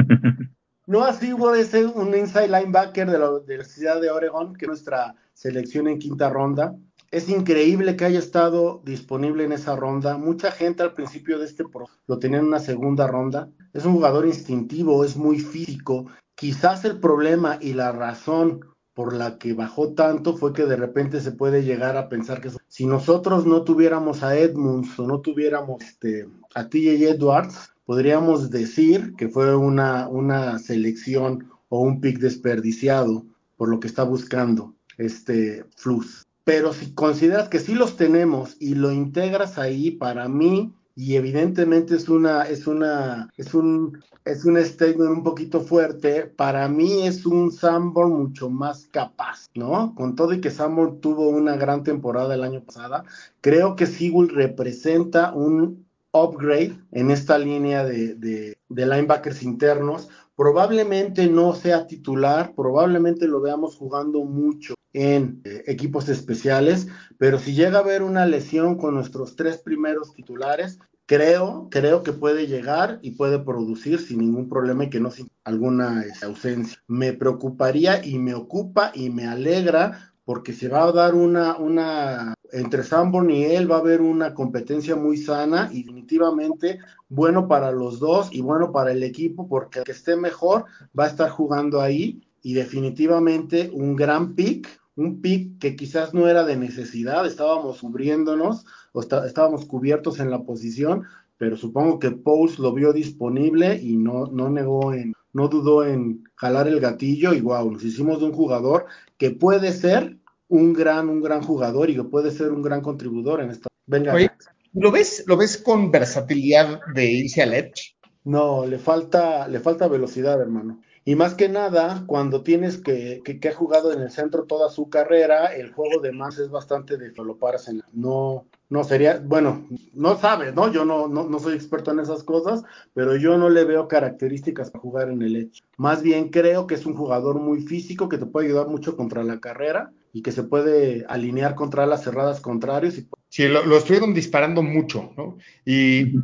[0.86, 5.86] Noah Sewell es un inside linebacker de la Universidad de Oregon, que es nuestra selección
[5.86, 6.74] en quinta ronda.
[7.10, 10.16] Es increíble que haya estado disponible en esa ronda.
[10.16, 13.48] Mucha gente al principio de este pro lo tenía en una segunda ronda.
[13.72, 16.06] Es un jugador instintivo, es muy físico.
[16.34, 18.60] Quizás el problema y la razón
[18.98, 22.50] por la que bajó tanto fue que de repente se puede llegar a pensar que
[22.66, 29.14] si nosotros no tuviéramos a Edmunds o no tuviéramos este, a TJ Edwards, podríamos decir
[29.14, 33.24] que fue una, una selección o un pick desperdiciado
[33.56, 36.26] por lo que está buscando este Flux.
[36.42, 41.94] Pero si consideras que sí los tenemos y lo integras ahí, para mí, y evidentemente
[41.94, 47.24] es una, es una, es un, es un statement un poquito fuerte, para mí es
[47.24, 49.94] un Sanborn mucho más capaz, ¿no?
[49.94, 53.04] Con todo y que Sanborn tuvo una gran temporada el año pasado,
[53.40, 60.08] creo que Sigul representa un upgrade en esta línea de, de linebackers internos.
[60.38, 66.86] Probablemente no sea titular, probablemente lo veamos jugando mucho en eh, equipos especiales,
[67.18, 72.12] pero si llega a haber una lesión con nuestros tres primeros titulares, creo, creo que
[72.12, 76.78] puede llegar y puede producir sin ningún problema y que no sin alguna este, ausencia.
[76.86, 82.34] Me preocuparía y me ocupa y me alegra porque se va a dar una, una,
[82.52, 86.78] entre Sanborn y él va a haber una competencia muy sana y definitivamente
[87.08, 90.64] bueno para los dos y bueno para el equipo porque el que esté mejor
[90.98, 96.28] va a estar jugando ahí y definitivamente un gran pick, un pick que quizás no
[96.28, 101.04] era de necesidad, estábamos cubriéndonos o está, estábamos cubiertos en la posición,
[101.36, 106.24] pero supongo que Pauls lo vio disponible y no, no negó en, no dudó en
[106.36, 108.86] jalar el gatillo y wow, nos hicimos de un jugador
[109.18, 110.16] que puede ser
[110.48, 113.68] un gran, un gran jugador y que puede ser un gran contribuidor en esta.
[113.86, 114.14] Venga.
[114.14, 114.30] Oye,
[114.72, 117.96] ¿lo ves, ¿Lo ves con versatilidad de irse al edge?
[118.24, 120.80] No, le falta, le falta velocidad, hermano.
[121.04, 124.68] Y más que nada, cuando tienes que, que, que, ha jugado en el centro toda
[124.68, 127.86] su carrera, el juego de más es bastante de lo paras en la.
[127.94, 130.70] No, no sería, bueno, no sabes, ¿no?
[130.70, 134.70] Yo no, no, no soy experto en esas cosas, pero yo no le veo características
[134.70, 135.64] para jugar en el hecho.
[135.78, 139.24] Más bien creo que es un jugador muy físico que te puede ayudar mucho contra
[139.24, 142.98] la carrera y que se puede alinear contra las cerradas contrarios.
[142.98, 143.08] Y...
[143.28, 145.38] Sí, lo, estuvieron disparando mucho, ¿no?
[145.64, 146.14] Y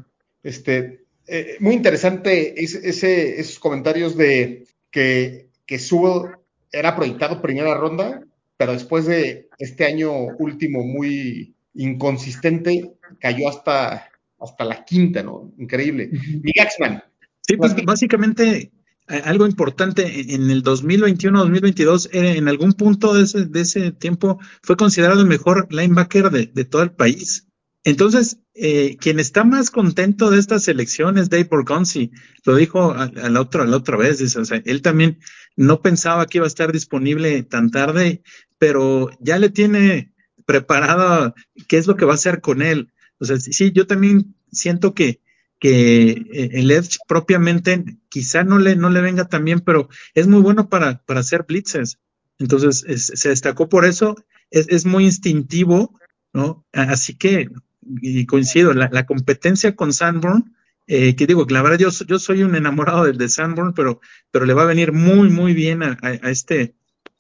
[0.43, 5.81] este, eh, muy interesante ese, esos comentarios de que, que
[6.73, 8.23] era proyectado primera ronda,
[8.57, 14.09] pero después de este año último muy inconsistente, cayó hasta,
[14.39, 15.53] hasta la quinta, ¿no?
[15.59, 16.11] Increíble.
[16.43, 16.53] Mi
[17.47, 18.71] Sí, pues básicamente
[19.07, 25.21] algo importante, en el 2021-2022, en algún punto de ese, de ese, tiempo fue considerado
[25.21, 27.47] el mejor linebacker de, de todo el país.
[27.85, 32.13] Entonces, eh, quien está más contento de esta selección es Dave Borgonzi.
[32.45, 34.37] Lo dijo a, la, otra, a la otra vez.
[34.37, 35.19] o sea, él también
[35.55, 38.23] no pensaba que iba a estar disponible tan tarde,
[38.59, 40.13] pero ya le tiene
[40.47, 41.35] preparado
[41.69, 42.93] qué es lo que va a hacer con él.
[43.19, 45.21] O sea, sí, yo también siento que,
[45.65, 50.27] que eh, el Edge propiamente quizá no le, no le venga tan bien, pero es
[50.27, 51.99] muy bueno para, para hacer blitzes.
[52.39, 54.15] Entonces, se destacó por eso.
[54.51, 55.99] Es, es muy instintivo,
[56.35, 56.67] ¿no?
[56.71, 57.49] Así que
[58.03, 60.55] y coincido, la, competencia con Sanborn,
[60.87, 64.45] eh, que digo, la verdad yo, yo soy un enamorado del de Sanborn, pero, pero
[64.45, 66.75] le va a venir muy, muy bien a, este,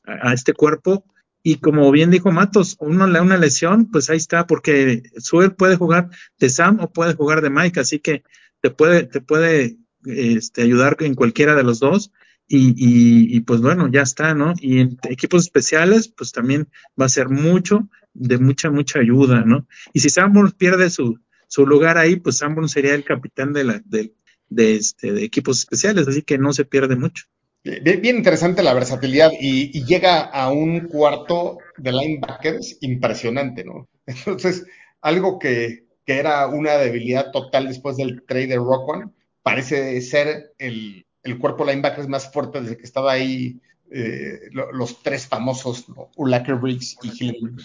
[0.04, 1.06] a, este cuerpo.
[1.46, 5.54] Y como bien dijo Matos, uno le da una lesión, pues ahí está, porque Suel
[5.54, 8.24] puede jugar de Sam o puede jugar de Mike, así que
[8.62, 9.76] te puede, te puede
[10.06, 12.12] este, ayudar en cualquiera de los dos.
[12.48, 14.54] Y, y, pues bueno, ya está, ¿no?
[14.58, 16.68] Y en equipos especiales, pues también
[17.00, 19.66] va a ser mucho de mucha, mucha ayuda, ¿no?
[19.92, 23.82] Y si Sanborn pierde su, su lugar ahí, pues Sanborn sería el capitán de, la,
[23.84, 24.14] de,
[24.48, 27.24] de, este, de equipos especiales, así que no se pierde mucho.
[27.64, 33.88] Bien, interesante la versatilidad y, llega a un cuarto de linebackers impresionante, ¿no?
[34.06, 34.66] Entonces,
[35.00, 39.10] algo que, que era una debilidad total después del trade de Rock One,
[39.42, 43.60] parece ser el, el cuerpo linebackers más fuerte desde que estaba ahí
[43.96, 46.10] eh, los tres famosos, ¿no?
[46.16, 47.56] Briggs y Hillen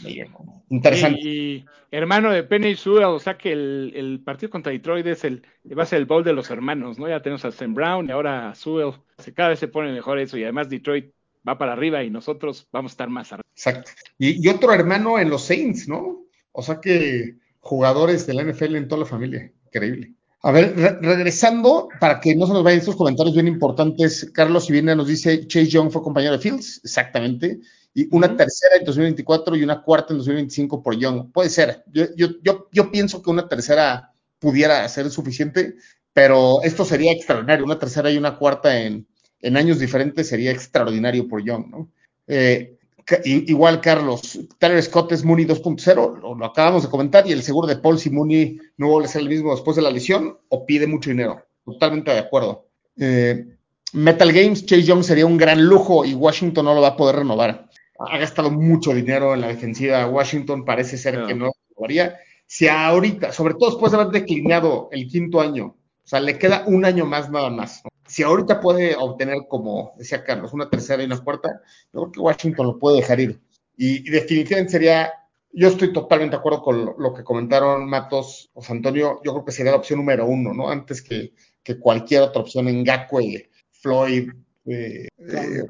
[0.70, 1.20] Interesante.
[1.20, 5.42] Y, hermano de Penny Sewell, o sea que el, partido contra Detroit es el,
[5.76, 7.10] va a ser el bowl de los hermanos, ¿no?
[7.10, 8.94] Ya tenemos a Sam Brown y ahora a Sewell.
[9.34, 11.12] Cada vez se pone mejor eso y además Detroit
[11.48, 13.50] va para arriba y nosotros vamos a estar más arriba.
[13.56, 13.90] Exacto.
[14.20, 16.28] Y, otro hermano en los Saints, ¿no?
[16.52, 19.52] O sea que jugadores de la NFL en toda la familia.
[19.66, 20.14] Increíble.
[20.42, 24.96] A ver, regresando, para que no se nos vayan estos comentarios bien importantes, Carlos Sibina
[24.96, 27.60] nos dice, Chase Young fue compañero de Fields, exactamente,
[27.94, 31.34] y una tercera en 2024 y una cuarta en 2025 por Young.
[31.34, 35.76] Puede ser, yo, yo, yo, yo pienso que una tercera pudiera ser suficiente,
[36.14, 39.08] pero esto sería extraordinario, una tercera y una cuarta en,
[39.42, 41.92] en años diferentes sería extraordinario por Young, ¿no?
[42.28, 42.79] Eh,
[43.26, 47.78] igual, Carlos, Tyler Scott es Mooney 2.0, lo, acabamos de comentar, y el seguro de
[47.78, 50.88] Paul si Mooney no vuelve a ser el mismo después de la lesión o pide
[50.88, 51.46] mucho dinero.
[51.66, 52.68] Totalmente de acuerdo.
[52.98, 53.46] Eh,
[53.94, 57.18] Metal Games, Chase Young sería un gran lujo y Washington no lo va a poder
[57.18, 57.70] renovar.
[58.00, 60.08] Ha gastado mucho dinero en la defensiva.
[60.08, 62.18] Washington parece ser que no lo haría.
[62.46, 66.64] Si ahorita, sobre todo después de haber declinado el quinto año, o sea, le queda
[66.66, 71.06] un año más nada más si ahorita puede obtener, como decía Carlos, una tercera y
[71.06, 71.62] una cuarta,
[71.94, 73.40] yo creo que Washington lo puede dejar ir.
[73.78, 75.14] Y, definitivamente sería,
[75.52, 79.52] yo estoy totalmente de acuerdo con lo, que comentaron Matos o Antonio, yo creo que
[79.52, 80.70] sería la opción número uno, ¿no?
[80.70, 81.34] Antes que,
[81.80, 84.32] cualquier otra opción en Gakwe, Floyd.
[84.66, 85.68] Eh, eh,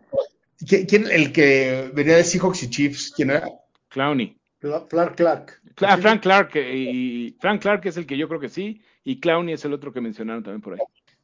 [0.66, 3.12] ¿quién, el que venía de Seahawks y Chiefs?
[3.14, 3.50] ¿Quién era?
[3.90, 4.38] Clowney.
[4.60, 5.62] Clark Clark.
[5.76, 9.66] Frank Clark, y Frank Clark es el que yo creo que sí, y Clowney es
[9.66, 10.80] el otro que mencionaron también por ahí.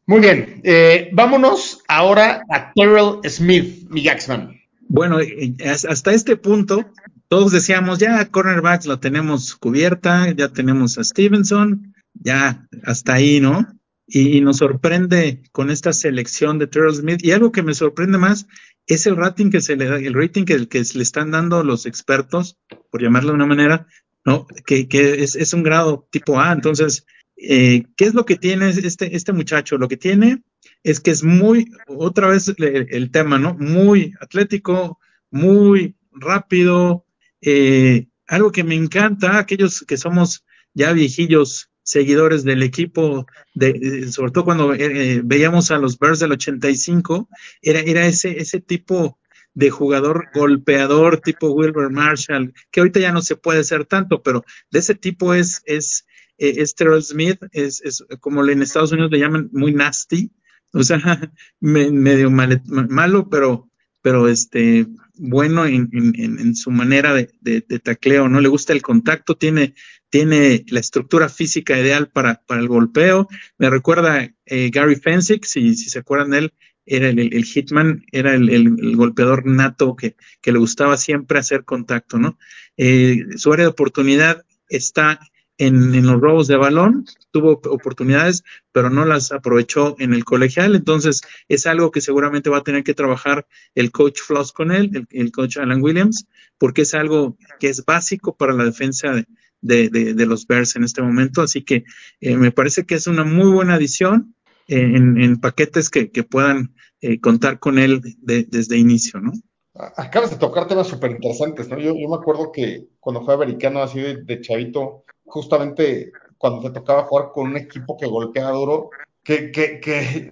[0.08, 4.56] Muy bien, eh, vámonos ahora a Terrell Smith, mi Jackson.
[4.88, 6.86] Bueno, eh, hasta este punto,
[7.28, 13.68] todos decíamos, ya cornerbacks lo tenemos cubierta, ya tenemos a Stevenson, ya hasta ahí, ¿no?
[14.08, 17.24] Y, nos sorprende con esta selección de Terrell Smith.
[17.24, 18.48] Y algo que me sorprende más
[18.86, 21.88] es el rating que se le da, el rating que, que le están dando los
[21.88, 22.60] expertos,
[22.92, 23.88] por llamarlo de una manera,
[24.24, 24.46] ¿no?
[24.66, 26.52] Que, es, un grado tipo A.
[26.52, 27.08] Entonces,
[27.48, 29.78] eh, ¿Qué es lo que tiene este, este muchacho?
[29.78, 30.42] Lo que tiene
[30.84, 33.54] es que es muy, otra vez el, tema, ¿no?
[33.56, 37.06] Muy atlético, muy rápido,
[37.42, 40.44] eh, algo que me encanta, aquellos que somos
[40.74, 46.32] ya viejillos seguidores del equipo, de, sobre todo cuando eh, veíamos a los Bears del
[46.32, 47.30] 85,
[47.62, 49.20] era, era ese, ese tipo
[49.54, 54.44] de jugador golpeador tipo Wilbur Marshall, que ahorita ya no se puede ser tanto, pero
[54.72, 56.06] de ese tipo es, es
[56.38, 56.66] eh,
[57.02, 60.32] Smith, es, es, como en Estados Unidos le llaman muy nasty,
[60.74, 61.00] o sea,
[61.60, 63.70] medio malo, pero,
[64.02, 68.42] pero este, bueno en, en, su manera de, de, tacleo, ¿no?
[68.42, 69.74] Le gusta el contacto, tiene,
[70.10, 73.28] tiene la estructura física ideal para, para el golpeo.
[73.58, 76.54] Me recuerda eh, Gary Fensick, si, si se acuerdan de él,
[76.86, 82.38] era el, hitman, era el, golpeador nato que, que, le gustaba siempre hacer contacto, ¿no?
[82.78, 85.20] Eh, su área de oportunidad está
[85.58, 91.22] en, los robos de balón, tuvo oportunidades, pero no las aprovechó en el colegial, entonces
[91.48, 95.32] es algo que seguramente va a tener que trabajar el coach Floss con él, el,
[95.32, 96.28] coach Alan Williams,
[96.58, 99.26] porque es algo que es básico para la defensa
[99.62, 101.86] de, los Bears en este momento, así que
[102.20, 104.36] eh, me parece que es una muy buena adición
[104.68, 109.32] eh, en, paquetes que, puedan eh, contar con él desde inicio, ¿no?
[109.76, 111.78] Acabas de tocar temas súper interesantes, ¿no?
[111.78, 117.32] Yo, me acuerdo que cuando fue americano así de, chavito, justamente cuando te tocaba jugar
[117.34, 118.90] con un equipo que golpea duro,
[119.22, 120.32] que, que,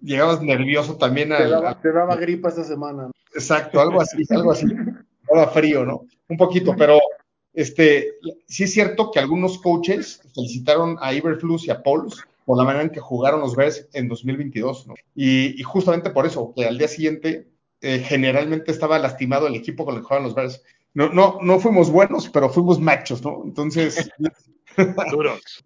[0.00, 1.38] llegabas nervioso también a...
[1.82, 3.10] Te daba, gripa esta semana.
[3.34, 4.66] Exacto, algo así, algo así.
[5.28, 6.06] Daba frío, ¿no?
[6.28, 6.98] Un poquito, pero
[7.52, 8.12] este,
[8.46, 12.84] sí es cierto que algunos coaches felicitaron a Iberflus y a Pauls por la manera
[12.84, 14.94] en que jugaron los Bears en 2022, ¿no?
[15.14, 17.53] Y, y justamente por eso, que al día siguiente
[17.84, 20.62] eh, generalmente estaba lastimado el equipo con el que jugaban los Bears.
[20.94, 23.42] No, no, no fuimos buenos, pero fuimos machos, ¿no?
[23.44, 24.10] Entonces.
[25.10, 25.64] Duros.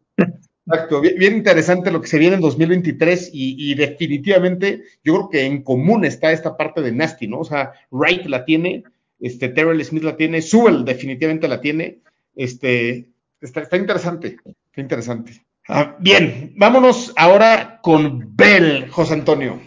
[0.66, 5.62] Exacto, bien, interesante lo que se viene en 2023 y, definitivamente yo creo que en
[5.62, 7.38] común está esta parte de Nasty, ¿no?
[7.38, 8.82] O sea, Wright la tiene,
[9.18, 12.00] este, Terrell Smith la tiene, Sewell definitivamente la tiene,
[12.36, 13.08] este,
[13.40, 15.42] está, está interesante, está interesante.
[15.68, 19.62] Ah, bien, vámonos ahora con Bell, José Antonio.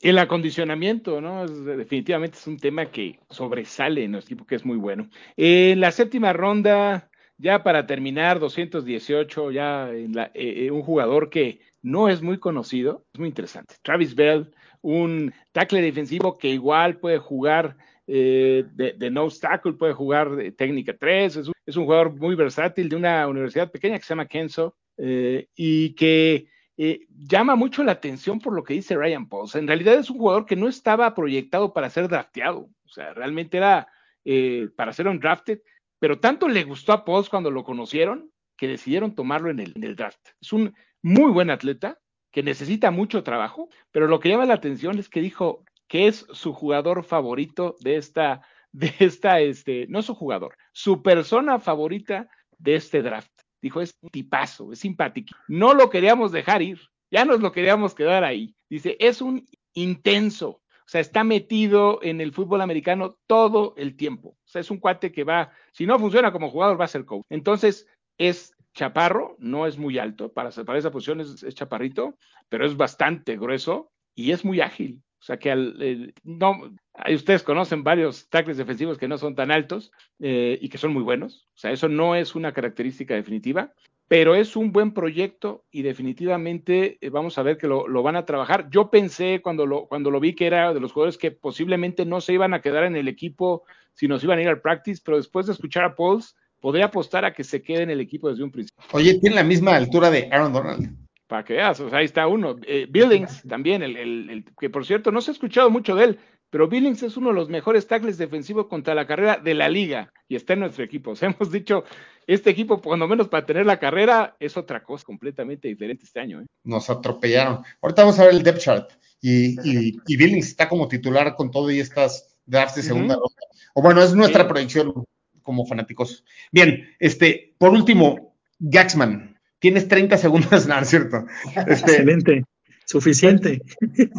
[0.00, 1.46] El acondicionamiento, ¿no?
[1.46, 5.08] definitivamente es un tema que sobresale en nuestro equipo, que es muy bueno.
[5.36, 7.08] En la séptima ronda,
[7.38, 12.38] ya para terminar, 218, ya en la, eh, eh, un jugador que no es muy
[12.38, 13.76] conocido, es muy interesante.
[13.82, 14.50] Travis Bell,
[14.82, 20.96] un tackle defensivo que igual puede jugar eh, de, no tackle, puede jugar de técnica
[20.98, 24.26] 3, es un, es un, jugador muy versátil de una universidad pequeña que se llama
[24.26, 26.48] Kenzo y que
[26.82, 29.54] eh, llama mucho la atención por lo que dice Ryan Pauls.
[29.54, 33.58] En realidad es un jugador que no estaba proyectado para ser drafteado, o sea, realmente
[33.58, 33.86] era
[34.24, 35.60] eh, para ser un drafted,
[35.98, 39.84] pero tanto le gustó a Pauls cuando lo conocieron que decidieron tomarlo en el, en
[39.84, 40.26] el draft.
[40.40, 42.00] Es un muy buen atleta
[42.30, 46.26] que necesita mucho trabajo, pero lo que llama la atención es que dijo que es
[46.32, 48.40] su jugador favorito de esta,
[48.72, 53.29] de esta, este, no su jugador, su persona favorita de este draft.
[53.62, 55.36] Dijo, es tipazo, es simpático.
[55.48, 56.80] No lo queríamos dejar ir,
[57.10, 58.54] ya nos lo queríamos quedar ahí.
[58.68, 64.30] Dice, es un intenso, o sea, está metido en el fútbol americano todo el tiempo.
[64.30, 67.04] O sea, es un cuate que va, si no funciona como jugador, va a ser
[67.04, 67.24] coach.
[67.28, 67.86] Entonces,
[68.18, 72.16] es chaparro, no es muy alto, para, para esa posición es chaparrito,
[72.48, 75.02] pero es bastante grueso y es muy ágil.
[75.20, 76.72] O sea que al, no,
[77.14, 81.02] ustedes conocen varios tackles defensivos que no son tan altos eh, y que son muy
[81.02, 81.46] buenos.
[81.54, 83.74] O sea, eso no es una característica definitiva,
[84.08, 88.24] pero es un buen proyecto y definitivamente eh, vamos a ver que lo, van a
[88.24, 88.70] trabajar.
[88.70, 92.22] Yo pensé cuando lo, cuando lo vi que era de los jugadores que posiblemente no
[92.22, 95.18] se iban a quedar en el equipo, sino se iban a ir al practice, pero
[95.18, 98.42] después de escuchar a Pauls, podría apostar a que se quede en el equipo desde
[98.42, 98.82] un principio.
[98.92, 102.26] Oye, tiene la misma altura de Aaron Donald para que veas, o sea, ahí está
[102.26, 102.56] uno.
[102.66, 106.18] Eh, Billings también, el, que por cierto no se ha escuchado mucho de él,
[106.50, 110.12] pero Billings es uno de los mejores tackles defensivos contra la carrera de la liga
[110.26, 111.12] y está en nuestro equipo.
[111.12, 111.84] O sea, hemos dicho,
[112.26, 116.40] este equipo, cuando menos para tener la carrera, es otra cosa completamente diferente este año.
[116.40, 116.46] ¿eh?
[116.64, 117.62] Nos atropellaron.
[117.80, 121.70] Ahorita vamos a ver el depth chart y, y, Billings está como titular con todo
[121.70, 123.42] y estas drafts de segunda ronda.
[123.74, 125.04] O bueno, es nuestra proyección
[125.42, 126.24] como fanáticos.
[126.50, 129.29] Bien, este, por último, Gaxman.
[129.60, 131.26] Tienes 30 segundos, no, es cierto.
[131.66, 132.44] Este, Excelente,
[132.84, 133.62] suficiente.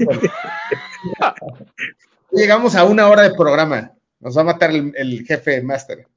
[2.32, 3.92] Llegamos a una hora de programa.
[4.20, 6.08] Nos va a matar el, jefe máster.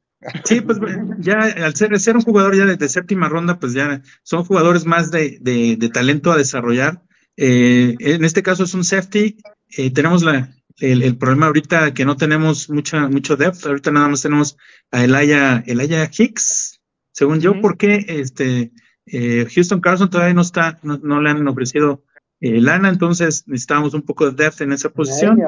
[0.45, 0.79] Sí, pues
[1.19, 5.11] ya al ser, ser un jugador ya de, séptima ronda, pues ya son jugadores más
[5.11, 7.03] de, de, talento a desarrollar.
[7.37, 9.37] Eh, en este caso es un safety.
[9.77, 13.67] Eh, tenemos la, el, problema ahorita que no tenemos mucha, mucho depth.
[13.67, 14.57] Ahorita nada más tenemos
[14.91, 16.81] a Elaya, Elaya Hicks,
[17.13, 18.73] según yo, porque este,
[19.07, 22.05] eh, Houston Carson todavía no está, no, le han ofrecido
[22.41, 25.39] eh, lana, entonces necesitamos un poco de depth en esa posición.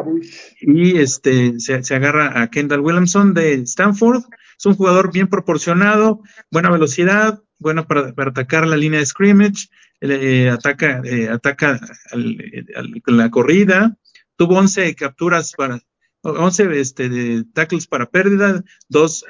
[0.60, 4.24] Y este se, agarra a Kendall Williamson de Stanford.
[4.58, 9.68] Es un jugador bien proporcionado, buena velocidad, bueno para, atacar la línea de scrimmage,
[10.00, 11.80] eh, ataca, ataca
[13.06, 13.96] la corrida.
[14.36, 15.80] Tuvo 11 capturas para
[16.22, 19.24] 11 este, de tackles para pérdida, dos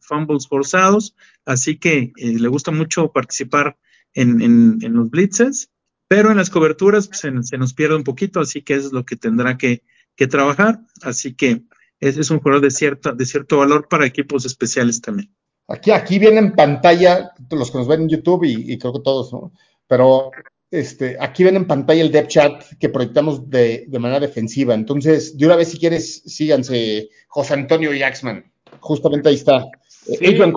[0.00, 1.14] fumbles forzados
[1.44, 3.76] así que eh, le gusta mucho participar
[4.14, 5.70] en, los blitzes,
[6.08, 9.16] pero en las coberturas pues, se, nos pierde un poquito, así que es lo que
[9.16, 9.82] tendrá que,
[10.30, 11.62] trabajar, así que
[11.98, 15.34] es, es un jugador de, cierta, de cierto valor para equipos especiales también.
[15.66, 19.32] Aquí, aquí viene en pantalla, los que nos ven en YouTube y, creo que todos,
[19.32, 19.52] ¿no?
[19.86, 20.30] Pero
[20.70, 24.74] este, aquí ven en pantalla el depth chart que proyectamos de, de manera defensiva.
[24.74, 28.44] Entonces, de una vez, si quieres, síganse José Antonio Yaxman.
[28.80, 29.64] Justamente ahí está.
[29.88, 30.16] Sí.
[30.20, 30.54] Eh, Adrian,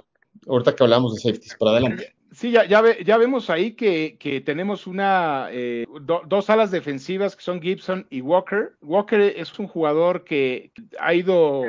[0.48, 2.14] ahorita que hablamos de safeties, por adelante.
[2.32, 6.72] Sí, ya, ya, ve- ya vemos ahí que, que tenemos una eh, do- dos alas
[6.72, 8.74] defensivas que son Gibson y Walker.
[8.82, 11.64] Walker es un jugador que ha ido,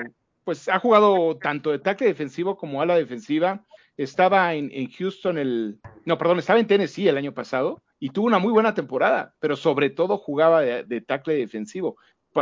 [0.45, 3.64] pues ha jugado tanto de tackle defensivo como ala defensiva.
[3.97, 8.26] Estaba en, en Houston el, no, perdón, estaba en Tennessee el año pasado y tuvo
[8.26, 11.97] una muy buena temporada, pero sobre todo jugaba de, de tackle defensivo.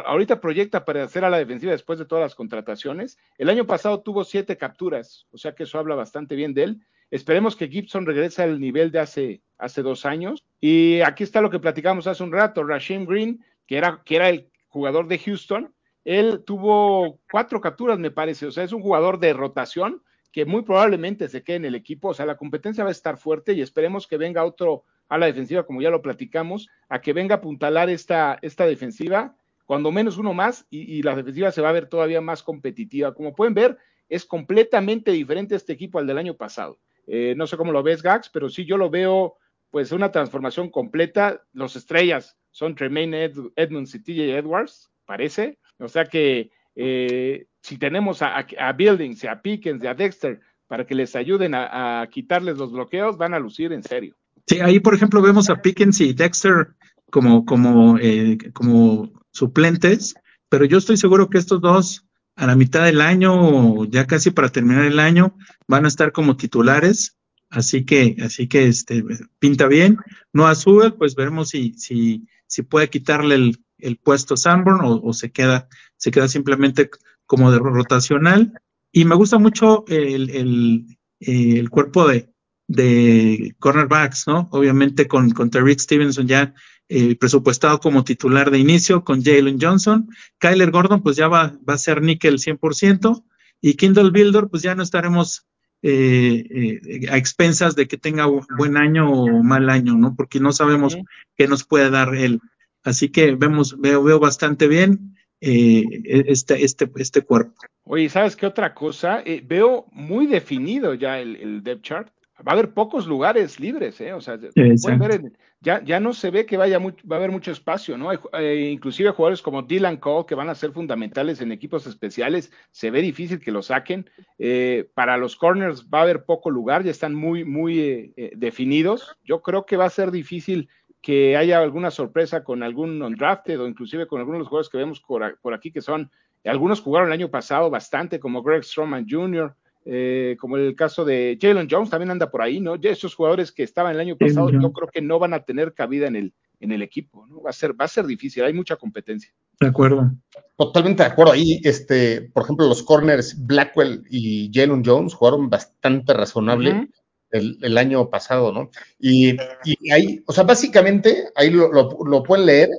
[0.05, 3.19] Ahorita proyecta para hacer a la defensiva después de todas las contrataciones.
[3.39, 6.81] El año pasado tuvo siete capturas, o sea que eso habla bastante bien de él.
[7.11, 10.45] Esperemos que Gibson regrese al nivel de hace, hace dos años.
[10.61, 12.65] Y aquí está lo que platicamos hace un rato.
[12.65, 15.73] Rashim Green, que era, que era el jugador de Houston,
[16.05, 18.47] él tuvo cuatro capturas, me parece.
[18.47, 22.09] O sea, es un jugador de rotación que muy probablemente se quede en el equipo.
[22.09, 25.27] O sea, la competencia va a estar fuerte y esperemos que venga otro a la
[25.27, 29.37] defensiva, como ya lo platicamos, a que venga a apuntalar esta, esta defensiva,
[29.67, 33.15] cuando menos uno más, y, y la defensiva se va a ver todavía más competitiva.
[33.15, 33.77] Como pueden ver,
[34.09, 36.79] es completamente diferente este equipo al del año pasado.
[37.07, 39.37] Eh, no sé cómo lo ves, Gax, pero sí yo lo veo,
[39.71, 41.43] pues, una transformación completa.
[41.53, 45.59] Los estrellas son Tremaine Ed Edmonds y TJ Edwards, parece.
[45.79, 50.41] O sea que eh, si tenemos a, a, a, Buildings, a Pickens y a Dexter
[50.67, 54.17] para que les ayuden a, quitarles los bloqueos, van a lucir en serio.
[54.47, 56.69] Sí, ahí por ejemplo vemos a Pickens y Dexter
[57.11, 60.15] como, como, eh, como suplentes,
[60.49, 62.07] pero yo estoy seguro que estos dos
[62.37, 66.37] a la mitad del año, ya casi para terminar el año, van a estar como
[66.37, 67.17] titulares.
[67.49, 69.05] Así que, así que este
[69.39, 69.99] pinta bien.
[70.33, 75.01] No Sewell, pues veremos si, si, si puede quitarle el, el puesto a Sanborn o,
[75.03, 76.91] o, se queda, se queda simplemente
[77.25, 78.53] como de rotacional.
[78.93, 82.31] Y me gusta mucho el, el, el cuerpo de,
[82.69, 84.49] de cornerbacks, ¿no?
[84.53, 86.55] Obviamente con, con Tariq Stevenson ya
[86.89, 90.09] eh, presupuestado como titular de inicio, con Jalen Johnson.
[90.39, 93.25] Kyler Gordon, pues ya va, va a ser níquel 100%.
[93.61, 95.47] Y Kindle Builder, pues ya no estaremos
[95.83, 98.27] eh, eh, a expensas de que tenga
[98.57, 100.15] buen año o mal año, ¿no?
[100.17, 101.05] Porque no sabemos sí.
[101.37, 102.41] qué nos puede dar él.
[102.83, 105.85] Así que vemos, veo, veo bastante bien eh,
[106.29, 107.55] este, este, este cuerpo.
[107.85, 109.23] Oye, ¿sabes qué otra cosa?
[109.25, 112.13] Eh, veo muy definido ya el, el depth chart.
[112.39, 114.13] Va a haber pocos lugares libres, ¿eh?
[114.13, 117.51] O sea, ver en, ya, ya no se ve que vaya va a haber mucho
[117.51, 118.11] espacio, ¿no?
[118.11, 122.53] Hay, eh, inclusive jugadores como Dylan Cole que van a ser fundamentales en equipos especiales,
[122.73, 124.11] se ve difícil que lo saquen.
[124.39, 129.17] Eh, para los corners va a haber poco lugar, ya están muy, muy eh, definidos.
[129.25, 130.69] Yo creo que va a ser difícil
[131.01, 134.79] que haya alguna sorpresa con algún undrafted o inclusive con algunos de los jugadores que
[134.79, 136.11] vemos por, por aquí que son,
[136.45, 139.55] algunos jugaron el año pasado bastante, como Greg Stroman Jr.,
[139.89, 142.75] eh, como el caso de Jalen Jones, también anda por ahí, ¿no?
[142.75, 145.75] Ya esos jugadores que estaban el año pasado, yo creo que no van a tener
[145.75, 147.41] cabida en el, en el equipo, ¿no?
[147.41, 149.33] Va a ser, va a ser difícil, hay mucha competencia.
[149.61, 150.11] De acuerdo.
[150.57, 151.33] Totalmente de acuerdo.
[151.33, 156.73] Ahí, este, por ejemplo, los corners Blackwell y Jalen Jones jugaron bastante razonable.
[156.73, 156.91] Uh -huh.
[157.31, 158.71] El, el, año pasado, ¿no?
[158.99, 162.71] Y, y, ahí, o sea, básicamente, ahí lo, lo, lo, pueden leer,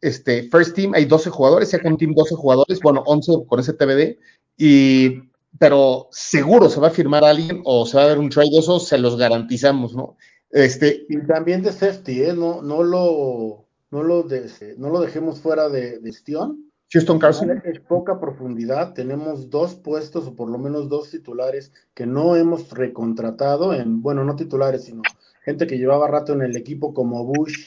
[0.00, 4.16] este, First Team, hay 12 jugadores, Second Team 12 jugadores, bueno, 11 con ese TBD,
[4.56, 5.22] y,
[5.58, 8.50] pero seguro se va a firmar a alguien o se va a ver un trade
[8.50, 10.16] de esos, se los garantizamos, ¿no?
[10.50, 12.32] Este, y también de safety, ¿eh?
[12.32, 14.48] No, no lo, no lo, de,
[14.78, 16.70] no lo dejemos fuera de, de gestión.
[16.92, 17.62] Houston Carson.
[17.64, 22.70] Es poca profundidad, tenemos dos puestos o por lo menos dos titulares que no hemos
[22.70, 25.02] recontratado en, bueno, no titulares, sino
[25.44, 27.66] gente que llevaba rato en el equipo como Bush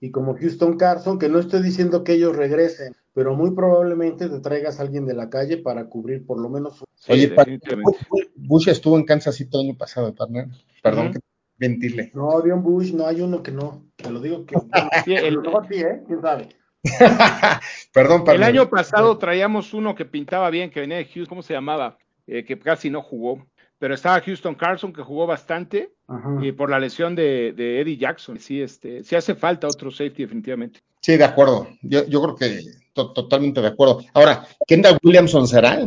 [0.00, 4.40] y como Houston Carson, que no estoy diciendo que ellos regresen, pero muy probablemente te
[4.40, 6.84] traigas a alguien de la calle para cubrir por lo menos.
[6.96, 7.34] Sí, Oye,
[8.34, 10.48] Bush, estuvo en Kansas City el año pasado, partner.
[10.82, 11.12] Perdón uh -huh.
[11.14, 11.20] que
[11.56, 12.10] ventile.
[12.12, 13.84] No, Dion Bush, no hay uno que no.
[13.96, 14.56] Te lo digo que.
[15.04, 15.40] sí, el...
[15.40, 16.02] mejor sí, ¿eh?
[16.06, 16.48] ¿Quién sabe?
[17.92, 18.34] perdón, perdón.
[18.34, 21.96] El año pasado traíamos uno que pintaba bien, que venía de Houston, ¿cómo se llamaba?
[22.26, 23.46] Eh, que casi no jugó.
[23.78, 26.38] Pero estaba Houston Carson, que jugó bastante, Ajá.
[26.42, 28.38] y por la lesión de, de, Eddie Jackson.
[28.38, 30.80] Sí, este, sí hace falta otro safety, definitivamente.
[31.00, 31.68] Sí, de acuerdo.
[31.82, 32.60] Yo, yo creo que
[32.94, 34.00] to totalmente de acuerdo.
[34.14, 35.80] Ahora, Kendall Williamson será,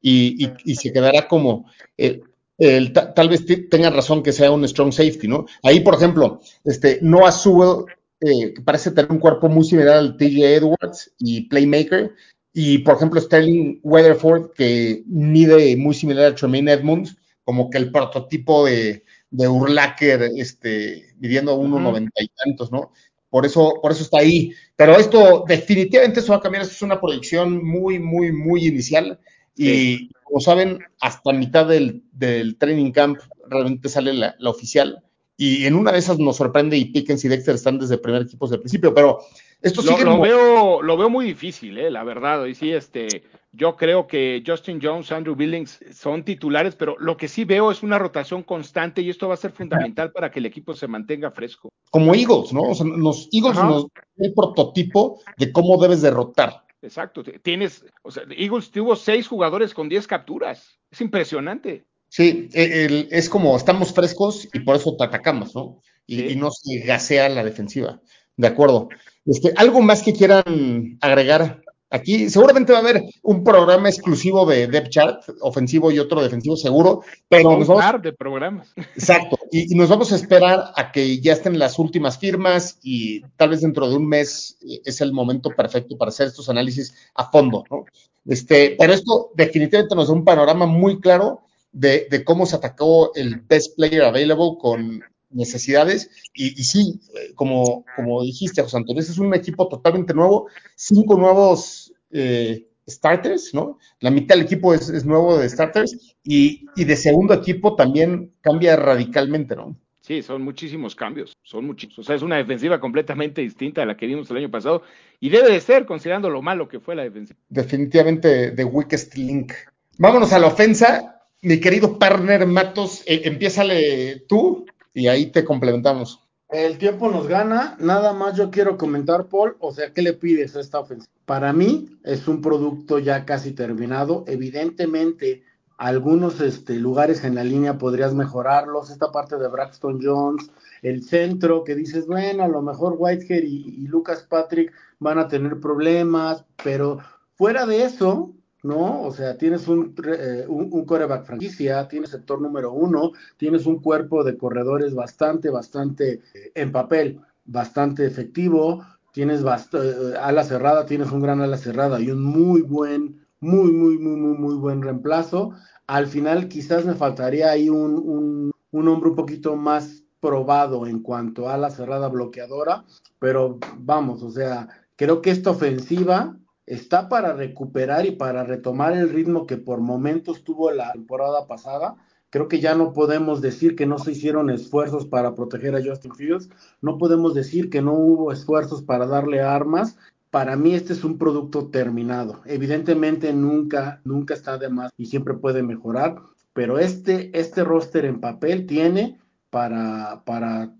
[0.00, 1.66] y, y, y se quedará como.
[1.96, 2.22] El,
[2.58, 5.46] el, tal vez tengan razón que sea un strong safety, ¿no?
[5.62, 7.86] Ahí, por ejemplo, este, Noah Sewell
[8.24, 12.12] eh, que parece tener un cuerpo muy similar al TJ Edwards y Playmaker.
[12.52, 17.90] Y, por ejemplo, Sterling Weatherford, que mide muy similar a Tremaine Edmonds, como que el
[17.90, 22.10] prototipo de, de Urlacher, este, midiendo 1,90 uh -huh.
[22.20, 22.92] y tantos, ¿no?
[23.32, 24.52] Por eso, por eso está ahí.
[24.76, 26.62] Pero esto, definitivamente, eso va a cambiar.
[26.62, 29.18] Esto es una proyección muy, muy, muy inicial.
[29.56, 30.10] Y, sí.
[30.22, 33.18] como saben, hasta mitad del, del training camp
[33.48, 35.02] realmente sale la, la oficial
[35.36, 38.46] y en una de esas nos sorprende y Pickens y Dexter están desde primer equipo
[38.46, 39.18] desde el principio, pero
[39.60, 42.44] esto Lo, sigue lo como- veo, lo veo muy difícil, eh, la verdad.
[42.46, 47.28] Y sí, este, yo creo que Justin Jones, Andrew Billings son titulares, pero lo que
[47.28, 50.46] sí veo es una rotación constante y esto va a ser fundamental para que el
[50.46, 51.68] equipo se mantenga fresco.
[51.90, 52.62] como Eagles, ¿no?
[52.62, 53.68] O sea, los Eagles Ajá.
[53.68, 53.86] nos
[54.16, 56.64] el prototipo de cómo debes derrotar.
[56.80, 57.22] Exacto.
[57.42, 60.78] Tienes, o sea, Eagles tuvo seis jugadores con 10 capturas.
[60.90, 61.84] Es impresionante.
[62.08, 65.80] Sí, e- el- es como estamos frescos y por eso te atacamos, ¿no?
[66.06, 66.26] Y, Sí.
[66.30, 68.00] y no se gasea la defensiva.
[68.36, 68.88] De acuerdo.
[69.26, 71.61] Este, ¿Algo más que quieran agregar
[71.92, 72.28] aquí?
[72.28, 77.02] Seguramente va a haber un programa exclusivo de Depth Chart, ofensivo y otro defensivo, seguro,
[77.28, 78.72] pero Un nos vamos, par de programas.
[78.76, 83.20] exacto, y, y nos vamos a esperar a que ya estén las últimas firmas y
[83.36, 86.94] tal vez dentro de un mes eh, es el momento perfecto para hacer estos análisis
[87.14, 87.84] a fondo, ¿no?
[88.26, 91.40] Este, pero esto definitivamente nos da un panorama muy claro
[91.72, 96.10] de, de cómo se atacó el best player available con necesidades.
[96.34, 100.46] Y, y sí, eh, como, como dijiste, José Antonio, este es un equipo totalmente nuevo,
[100.76, 101.81] cinco nuevos
[102.12, 103.78] eh, starters, ¿no?
[104.00, 108.32] La mitad del equipo es, es nuevo de starters y, y de segundo equipo también
[108.40, 109.76] cambia radicalmente, ¿no?
[110.02, 112.00] Sí, son muchísimos cambios, son muchísimos.
[112.00, 114.82] O sea, es una defensiva completamente distinta a la que vimos el año pasado
[115.20, 117.38] y debe de ser, considerando lo malo que fue la defensiva.
[117.48, 119.52] Definitivamente the weakest link.
[119.98, 121.22] Vámonos a la ofensa.
[121.42, 126.21] Mi querido partner Matos, eh, empiézale tú y ahí te complementamos.
[126.52, 130.54] El tiempo nos gana, nada más yo quiero comentar, Paul, o sea, ¿qué le pides
[130.54, 131.10] a esta ofensiva?
[131.24, 135.44] Para mí es un producto ya casi terminado, evidentemente
[135.78, 140.50] algunos este, lugares en la línea podrías mejorarlos, esta parte de Braxton Jones,
[140.82, 145.28] el centro que dices, bueno, a lo mejor Whitehead y, y Lucas Patrick van a
[145.28, 146.98] tener problemas, pero
[147.34, 149.02] fuera de eso, ¿no?
[149.02, 154.22] O sea, tienes un, eh, un, coreback franquicia, tienes sector número uno, tienes un cuerpo
[154.24, 161.10] de corredores bastante, bastante eh, en papel, bastante efectivo, tienes bast eh, ala cerrada, tienes
[161.10, 165.52] un gran ala cerrada y un muy buen, muy, muy, muy, muy, muy buen reemplazo.
[165.86, 171.00] Al final quizás me faltaría ahí un, un, un hombre un poquito más probado en
[171.00, 172.84] cuanto a la cerrada bloqueadora,
[173.18, 176.36] pero vamos, o sea, creo que esta ofensiva
[176.66, 181.96] está para recuperar y para retomar el ritmo que por momentos tuvo la temporada pasada.
[182.30, 186.14] Creo que ya no podemos decir que no se hicieron esfuerzos para proteger a Justin
[186.14, 186.48] Fields,
[186.80, 189.98] no podemos decir que no hubo esfuerzos para darle armas.
[190.30, 192.40] Para mí este es un producto terminado.
[192.46, 196.16] Evidentemente nunca, nunca está de más y siempre puede mejorar,
[196.54, 200.74] pero este, este roster en papel tiene para, para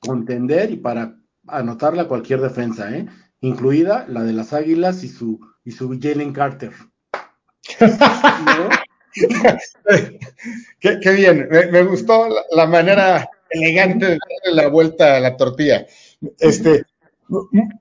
[0.00, 1.16] contender y para
[1.46, 3.06] anotarle a cualquier defensa, ¿eh?
[3.40, 6.72] Incluida la de las Águilas y su, y su Jalen Carter.
[7.80, 8.68] ¿No?
[10.80, 15.86] qué, bien, me, gustó la, la, manera elegante de darle la vuelta a la tortilla.
[16.38, 16.84] Este,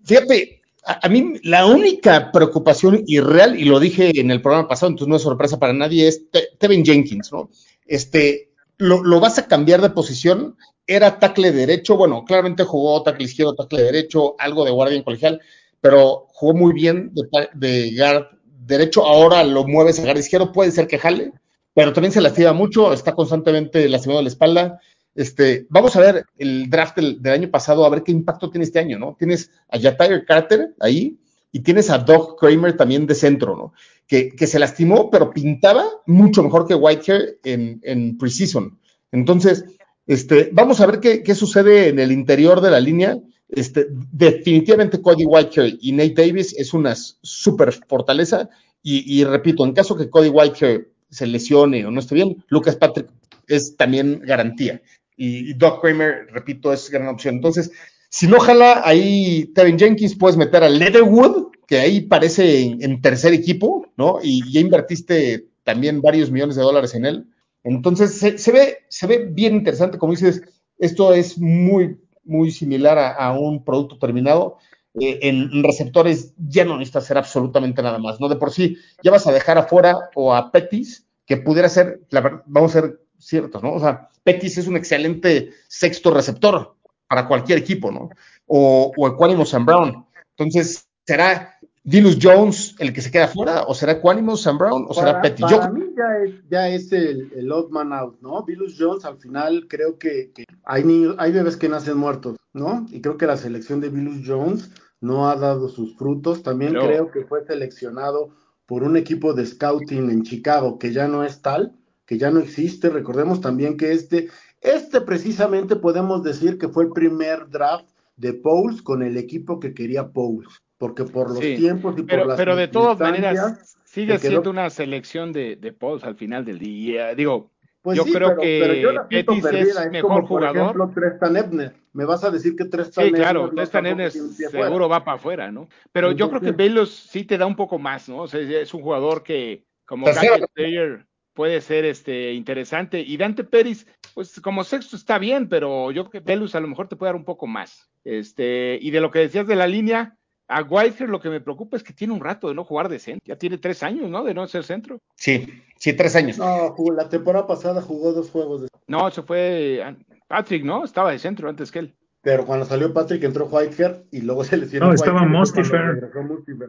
[0.05, 4.89] fíjate, a, a, mí la única preocupación irreal, y lo dije en el programa pasado,
[4.89, 7.51] entonces no es sorpresa para nadie, es Te Tevin Jenkins, ¿no?
[7.85, 8.48] Este,
[8.79, 10.57] lo, lo vas a cambiar de posición,
[10.87, 15.39] era tackle derecho, bueno, claramente jugó tackle izquierdo, tackle derecho, algo de guardia en colegial,
[15.81, 18.25] pero jugó muy bien de, de guard
[18.65, 21.31] derecho, ahora lo mueves a guard izquierdo, puede ser que jale,
[21.73, 24.79] pero también se lastima mucho, está constantemente lastimado la espalda.
[25.13, 28.79] Este, vamos a ver el draft del, año pasado, a ver qué impacto tiene este
[28.79, 29.15] año, ¿no?
[29.19, 31.17] Tienes a Jatair Carter ahí
[31.51, 33.73] y tienes a Doug Kramer también de centro, ¿no?
[34.07, 38.79] Que, que se lastimó, pero pintaba mucho mejor que Whitehair en, en preseason.
[39.11, 39.65] Entonces,
[40.05, 43.19] este, vamos a ver qué, qué, sucede en el interior de la línea.
[43.47, 48.49] Este, definitivamente Cody Whitehair y Nate Davis es una super fortaleza.
[48.81, 52.75] Y, y, repito, en caso que Cody Whitehair se lesione o no esté bien, Lucas
[52.75, 53.09] Patrick
[53.47, 54.81] es también garantía.
[55.17, 57.35] Y, y Doug Kramer, repito, es gran opción.
[57.35, 57.71] Entonces,
[58.09, 63.33] si no jala ahí Tevin Jenkins, puedes meter a Leatherwood, que ahí parece en, tercer
[63.33, 64.19] equipo, ¿no?
[64.23, 67.27] Y ya invertiste también varios millones de dólares en él.
[67.63, 70.41] Entonces, se, ve, se ve bien interesante, como dices,
[70.79, 74.57] esto es muy, muy similar a, un producto terminado.
[74.99, 78.27] Eh, en receptores ya no necesitas hacer absolutamente nada más, ¿no?
[78.27, 82.41] De por sí, ya vas a dejar afuera o a Petis, que pudiera ser, la
[82.47, 83.73] vamos a ser ciertos, ¿no?
[83.73, 86.78] O sea, Petis es un excelente sexto receptor
[87.09, 88.09] para cualquier equipo, ¿no?
[88.45, 90.05] O, o Equanimous Sam Brown.
[90.37, 93.63] Entonces, ¿será Dilus Jones el que se queda fuera?
[93.63, 94.85] ¿O será Equanimous Sam Brown?
[94.87, 95.41] ¿O será Petty?
[95.41, 95.73] Para Yo...
[95.73, 98.43] mí ya es, ya es el, el odd man out, ¿no?
[98.43, 102.85] Dilus Jones al final creo que, que hay, niños, hay bebés que nacen muertos, ¿no?
[102.91, 104.69] Y creo que la selección de Dilus Jones
[105.01, 106.43] no ha dado sus frutos.
[106.43, 106.85] También Pero...
[106.85, 108.29] creo que fue seleccionado
[108.67, 111.73] por un equipo de scouting en Chicago que ya no es tal,
[112.05, 112.89] que ya no existe.
[112.89, 114.29] Recordemos también que este,
[114.61, 117.85] Este precisamente podemos decir que fue el primer draft
[118.17, 122.21] de Pauls con el equipo que quería Pauls, porque por los Sí, tiempos y Pero,
[122.23, 126.15] por las pero de todas maneras, sigue quedó- siendo una selección de, de Pauls al
[126.15, 127.15] final del día.
[127.15, 127.51] Digo,
[127.81, 129.89] Pues yo sí, creo pero, que pero yo la Pettis es perdida.
[129.89, 130.53] mejor como, jugador.
[130.53, 131.73] Por ejemplo, Trestan Ebner.
[131.93, 134.65] Me vas a decir que Trestan Sí, Ebner claro, tiene un pie fuera.
[134.67, 135.69] seguro va para afuera, ¿no?
[135.93, 138.23] Pero yo creo que Entonces- Velos sí te da un poco más, ¿no?
[138.23, 140.05] O sea, es un jugador que como
[140.53, 142.99] player puede ser este interesante.
[142.99, 143.87] Y Dante Pérez,
[144.19, 147.07] pues como sexto está bien, pero yo creo que Velus a lo mejor te puede
[147.07, 147.89] dar un poco más.
[148.03, 150.17] Este, y de lo que decías de la línea,
[150.49, 152.99] a Whitehair lo que me preocupa es que tiene un rato de no jugar de
[152.99, 153.23] centro.
[153.25, 154.25] Ya tiene tres años, ¿no?
[154.25, 154.99] De no ser centro.
[155.15, 155.47] Sí,
[155.77, 156.37] sí, tres años.
[156.37, 158.63] No, jugó- la temporada pasada jugó dos juegos.
[158.63, 159.95] de- No, eso fue
[160.27, 160.83] Patrick, ¿no?
[160.83, 161.95] Estaba de centro antes que él.
[162.21, 164.87] Pero cuando salió Patrick entró Whitehair y luego se lesionó.
[164.87, 166.11] No, estaba Mustifer.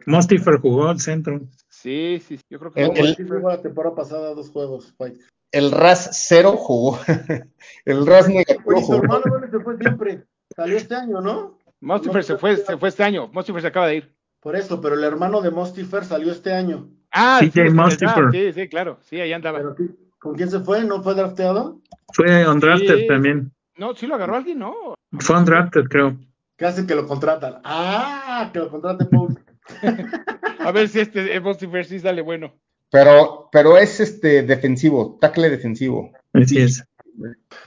[0.05, 1.41] Mostifer jugó al centro.
[1.67, 4.95] Sí, sí, sí, yo creo que El- el- Sí jugó la temporada pasada dos juegos,
[4.97, 5.27] Whitehair.
[5.51, 6.99] El RAS cero jugó.
[7.85, 8.97] El RAS negativo Oye, su jugó.
[9.03, 10.23] hermano ¿dónde se fue siempre?
[10.55, 11.57] Salió este año, ¿no?
[11.81, 13.27] Mostifer se fue, se fue este año.
[13.33, 14.15] Mostifer se acaba de ir.
[14.39, 16.89] Por eso, pero el hermano de Mustifer salió este año.
[17.11, 18.15] Ah, sí, Mostifer.
[18.15, 18.99] draft, sí, sí, claro.
[19.01, 19.57] Sí, ahí andaba.
[19.59, 19.89] Pero sí,
[20.19, 20.83] ¿Con quién se fue?
[20.83, 21.81] ¿No fue drafteado?
[22.13, 23.07] Fue undrafted Sí.
[23.07, 23.51] también.
[23.75, 24.75] No, sí lo agarró alguien, ¿no?
[25.19, 26.17] Fue undrafted, creo.
[26.57, 27.55] ¿Qué hacen que lo contratan?
[27.63, 29.39] Ah, que lo contrate Paul.
[30.59, 32.53] A ver si este Mostifer sí sale bueno.
[32.91, 36.11] Pero, pero es este defensivo, tackle defensivo.
[36.33, 36.83] Así es.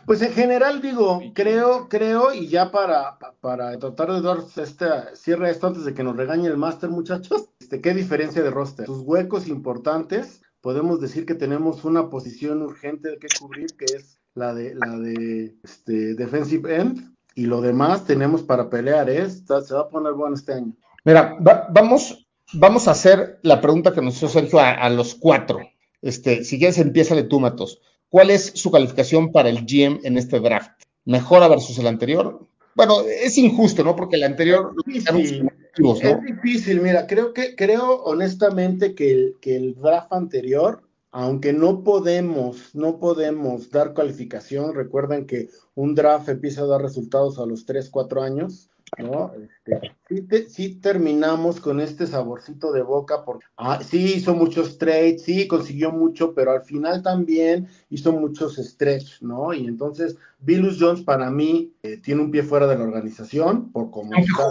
[0.07, 5.49] Pues en general digo, creo, creo, y ya para, para tratar de dar este cierre
[5.49, 8.87] a esto antes de que nos regañe el máster, muchachos, este, ¿qué diferencia de roster?
[8.87, 14.55] Sus huecos importantes, podemos decir que tenemos una posición urgente que cubrir, que es la
[14.55, 19.23] de la de este, defensive end, y lo demás tenemos para pelear, ¿eh?
[19.23, 20.73] Está- se va a poner bueno este año.
[21.05, 22.24] Mira, va- vamos,
[22.55, 25.61] vamos a hacer la pregunta que nos hizo Sergio a, a los cuatro.
[26.03, 27.81] Este, si quieres, empieza tú, Matos.
[28.09, 30.71] ¿Cuál es su calificación para el GM en este draft?
[31.05, 32.47] ¿Mejora versus el anterior?
[32.75, 33.95] Bueno, es injusto, ¿no?
[33.97, 39.57] Porque el anterior sus motivos, Es difícil, mira, creo que, creo honestamente que el, que
[39.57, 46.63] el draft anterior, aunque no podemos, no podemos dar calificación, recuerden que un draft empieza
[46.63, 49.33] a dar resultados a los 3, 4 años, ¿no?
[49.35, 54.79] Este, sí, te- sí terminamos con este saborcito de boca, porque ah, sí hizo muchos
[54.79, 59.53] trades, sí consiguió mucho, pero al final también hizo muchos stretch, ¿no?
[59.53, 63.91] Y entonces, Billus Jones para mí eh, tiene un pie fuera de la organización, por
[63.91, 64.43] como está,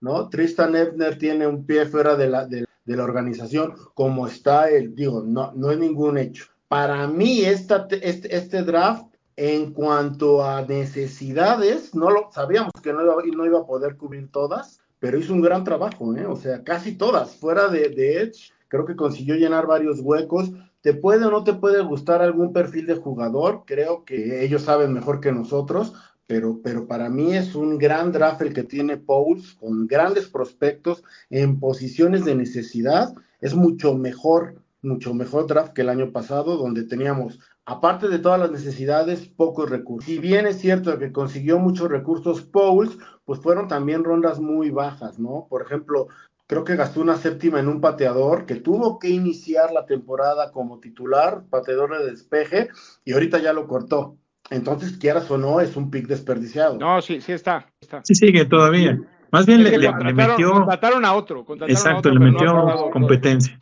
[0.00, 0.28] ¿no?
[0.28, 4.94] Tristan Ebner tiene un pie fuera de la, de, de la organización, como está el,
[4.94, 6.46] digo, no, no es ningún hecho.
[6.68, 13.02] Para mí, esta, este, este draft, en cuanto a necesidades, no lo sabíamos que no
[13.46, 16.26] iba, a poder cubrir todas, pero hizo un gran trabajo, ¿eh?
[16.26, 20.52] O sea, casi todas, fuera de, de Edge, creo que consiguió llenar varios huecos.
[20.80, 23.62] ¿Te puede o no te puede gustar algún perfil de jugador?
[23.66, 25.94] Creo que ellos saben mejor que nosotros,
[26.26, 31.04] pero, pero para mí es un gran draft el que tiene Pauls, con grandes prospectos
[31.30, 33.14] en posiciones de necesidad.
[33.40, 38.38] Es mucho mejor, mucho mejor draft que el año pasado, donde teníamos, aparte de todas
[38.40, 40.04] las necesidades, pocos recursos.
[40.06, 45.18] Si bien es cierto que consiguió muchos recursos Pauls, pues fueron también rondas muy bajas,
[45.18, 45.46] ¿no?
[45.48, 46.08] Por ejemplo,
[46.46, 50.78] creo que gastó una séptima en un pateador que tuvo que iniciar la temporada como
[50.78, 52.68] titular, pateador de despeje,
[53.04, 54.16] y ahorita ya lo cortó.
[54.50, 56.76] Entonces, quieras o no, es un pick desperdiciado.
[56.78, 57.66] No, sí, sí está.
[57.80, 58.02] está.
[58.04, 58.98] Sí sigue todavía.
[59.30, 61.44] Más bien le, le- le metió, contrataron a otro.
[61.46, 62.90] contrataron a exacto, otro, le no metió jugado.
[62.90, 63.60] competencia.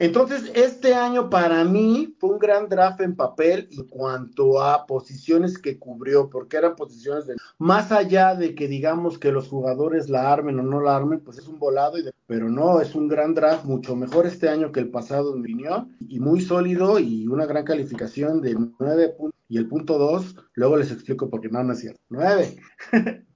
[0.00, 5.58] Entonces, este año para mí fue un gran draft en papel en cuanto a posiciones
[5.58, 10.32] que cubrió, porque eran posiciones de más allá de que digamos que los jugadores la
[10.32, 13.08] armen o no la armen, pues es un volado, y de- pero no, es un
[13.08, 15.58] gran draft, mucho mejor este año que el pasado, en mi
[16.08, 19.38] y muy sólido y una gran calificación de 9 puntos.
[19.48, 22.00] Y el punto 2, luego les explico porque no, no es cierto.
[22.10, 22.56] 9.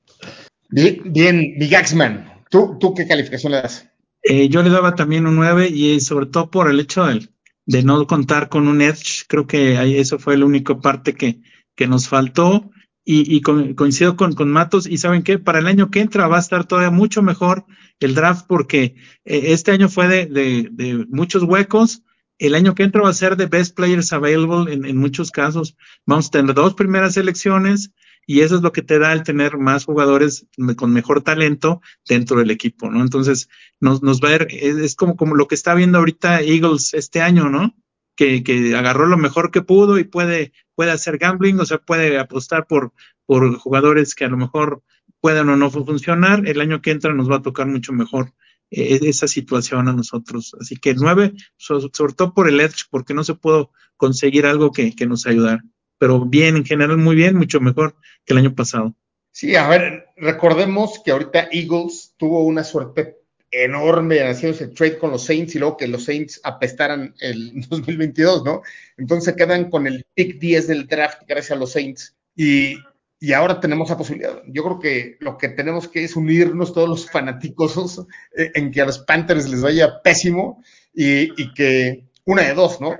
[0.70, 3.91] Bien, bien Big Axman, ¿tú, ¿tú qué calificación le das?
[4.22, 7.30] Eh, yo le daba también un 9 y sobre todo por el hecho del-
[7.66, 11.40] de, no contar con un edge, creo que ahí eso fue la única parte que,
[11.76, 12.70] que nos faltó.
[13.04, 16.28] Y, y co- coincido con, con Matos y saben qué, para el año que entra
[16.28, 17.64] va a estar todavía mucho mejor
[17.98, 18.94] el draft porque
[19.24, 22.04] eh, este año fue de, de, de muchos huecos,
[22.38, 25.76] el año que entra va a ser de best players available en, en muchos casos,
[26.06, 27.90] vamos a tener dos primeras selecciones
[28.26, 30.46] y eso es lo que te da el tener más jugadores
[30.76, 33.00] con mejor talento dentro del equipo, ¿no?
[33.02, 33.48] Entonces,
[33.80, 37.20] nos, nos va a ver, es, como, como lo que está viendo ahorita Eagles este
[37.20, 37.74] año, ¿no?
[38.14, 42.18] Que, que agarró lo mejor que pudo y puede, puede hacer gambling, o sea, puede
[42.18, 42.92] apostar por,
[43.26, 44.82] por jugadores que a lo mejor
[45.20, 46.46] puedan o no funcionar.
[46.46, 48.32] El año que entra nos va a tocar mucho mejor
[48.70, 50.54] eh, esa situación a nosotros.
[50.60, 54.72] Así que nueve, so- sobre todo por el edge, porque no se pudo conseguir algo
[54.72, 55.64] que, que nos ayudara.
[56.02, 58.92] Pero bien, en general muy bien, mucho mejor que el año pasado.
[59.30, 63.18] Sí, a ver, recordemos que ahorita Eagles tuvo una suerte
[63.52, 68.44] enorme haciendo ese trade con los Saints y luego que los Saints apestaran el 2022,
[68.44, 68.62] ¿no?
[68.96, 72.74] Entonces quedan con el pick 10 del draft gracias a los Saints y,
[73.20, 74.42] y ahora tenemos la posibilidad.
[74.48, 78.04] Yo creo que lo que tenemos que es unirnos todos los fanáticos
[78.36, 82.80] eh, en que a los Panthers les vaya pésimo y, y que una de dos,
[82.80, 82.98] ¿no?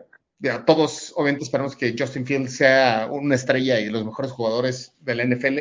[0.66, 5.24] Todos obviamente esperamos que Justin Fields sea una estrella y los mejores jugadores de la
[5.24, 5.58] NFL,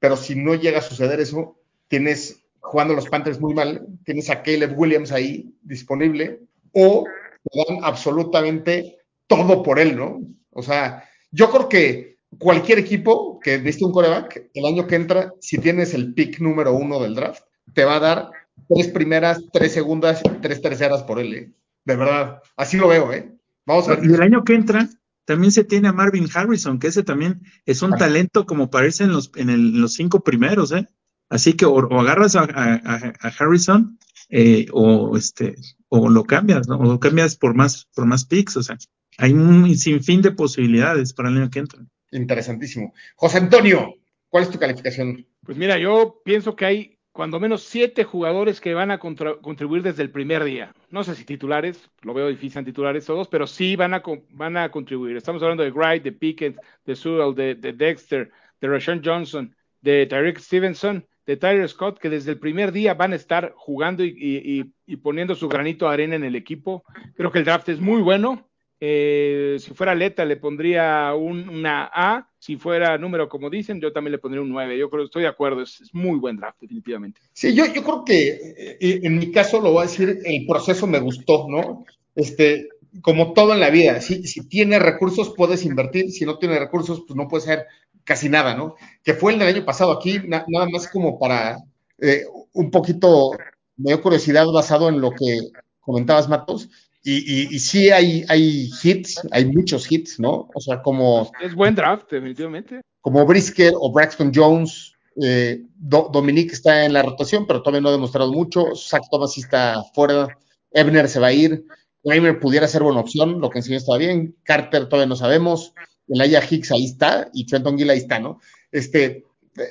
[0.00, 1.56] pero si no llega a suceder eso,
[1.88, 6.40] tienes jugando los Panthers muy mal, tienes a Caleb Williams ahí disponible,
[6.72, 7.04] o
[7.44, 10.20] te dan absolutamente todo por él, ¿no?
[10.50, 15.32] O sea, yo creo que cualquier equipo que viste un coreback, el año que entra,
[15.40, 17.44] si tienes el pick número uno del draft,
[17.74, 18.30] te va a dar
[18.68, 21.50] tres primeras, tres segundas, tres terceras por él, ¿eh?
[21.84, 23.33] De verdad, así lo veo, ¿eh?
[23.66, 24.04] Vamos a ver.
[24.04, 24.88] Y el año que entra
[25.24, 29.12] también se tiene a Marvin Harrison, que ese también es un talento como parece en
[29.12, 30.86] los, en, el, en los cinco primeros, ¿eh?
[31.30, 35.54] Así que o, o agarras a, a, a Harrison eh, o este
[35.88, 36.76] o lo cambias, ¿no?
[36.76, 38.76] O lo cambias por más por más picks, o sea,
[39.18, 41.80] hay un sinfín de posibilidades para el año que entra.
[42.10, 42.92] Interesantísimo.
[43.16, 43.94] José Antonio,
[44.28, 45.26] ¿cuál es tu calificación?
[45.42, 50.02] Pues mira, yo pienso que hay cuando menos siete jugadores que van a contribuir desde
[50.02, 50.74] el primer día.
[50.90, 54.56] No sé si titulares, lo veo difícil en titulares todos, pero sí van a, van
[54.56, 55.16] a contribuir.
[55.16, 60.06] Estamos hablando de Wright, de Pickett, de Sewell, de, de Dexter, de Rashawn Johnson, de
[60.06, 64.08] Tyreek Stevenson, de Tyler Scott, que desde el primer día van a estar jugando y,
[64.08, 66.82] y, y, poniendo su granito de arena en el equipo.
[67.14, 68.50] Creo que el draft es muy bueno.
[68.86, 73.94] Eh, si fuera Leta le pondría un, una A, si fuera número como dicen, yo
[73.94, 74.76] también le pondría un 9.
[74.76, 77.22] Yo creo, estoy de acuerdo, es, muy buen draft, definitivamente.
[77.32, 81.00] Sí, yo, creo que eh, en mi caso lo voy a decir, el proceso me
[81.00, 81.86] gustó, ¿no?
[82.14, 82.68] Este,
[83.00, 87.04] como todo en la vida, si, si tiene recursos puedes invertir, si no tiene recursos,
[87.06, 87.66] pues no puede ser
[88.04, 88.74] casi nada, ¿no?
[89.02, 91.56] Que fue el del año pasado aquí, na, nada más como para
[92.02, 93.30] eh, un poquito,
[93.78, 95.38] me dio curiosidad basado en lo que
[95.80, 96.68] comentabas, Matos,
[97.04, 100.48] y, y, y, sí hay, hay hits, hay muchos hits, ¿no?
[100.54, 101.30] O sea, como...
[101.42, 102.80] Es buen draft, definitivamente.
[103.02, 107.90] Como Brisker o Braxton Jones, eh, Do, Dominique está en la rotación, pero todavía no
[107.90, 110.28] ha demostrado mucho, Zach Thomas sí está fuera,
[110.72, 111.64] Ebner se va a ir,
[112.02, 115.74] Kramer pudiera ser buena opción, lo que enseñó está bien, Carter todavía no sabemos,
[116.08, 118.40] Elijah Hicks ahí está y Trenton Gill ahí está, ¿no?
[118.72, 119.24] Este,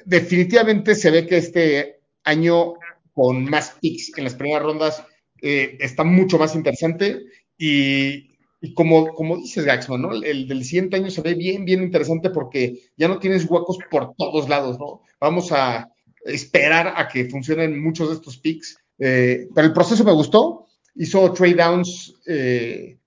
[0.06, 2.76] definitivamente se ve que este año
[3.14, 5.04] con más picks en las primeras rondas
[5.46, 7.20] eh, está mucho más interesante
[7.58, 8.30] y,
[8.76, 10.14] como, como, dices, Gaxman, ¿no?
[10.14, 13.78] El, el, del siguiente año se ve bien, bien interesante porque ya no tienes huecos
[13.92, 15.02] por todos lados, ¿no?
[15.20, 15.92] Vamos a
[16.24, 21.34] esperar a que funcionen muchos de estos picks, eh, pero el proceso me gustó, hizo
[21.34, 22.98] trade downs, eh,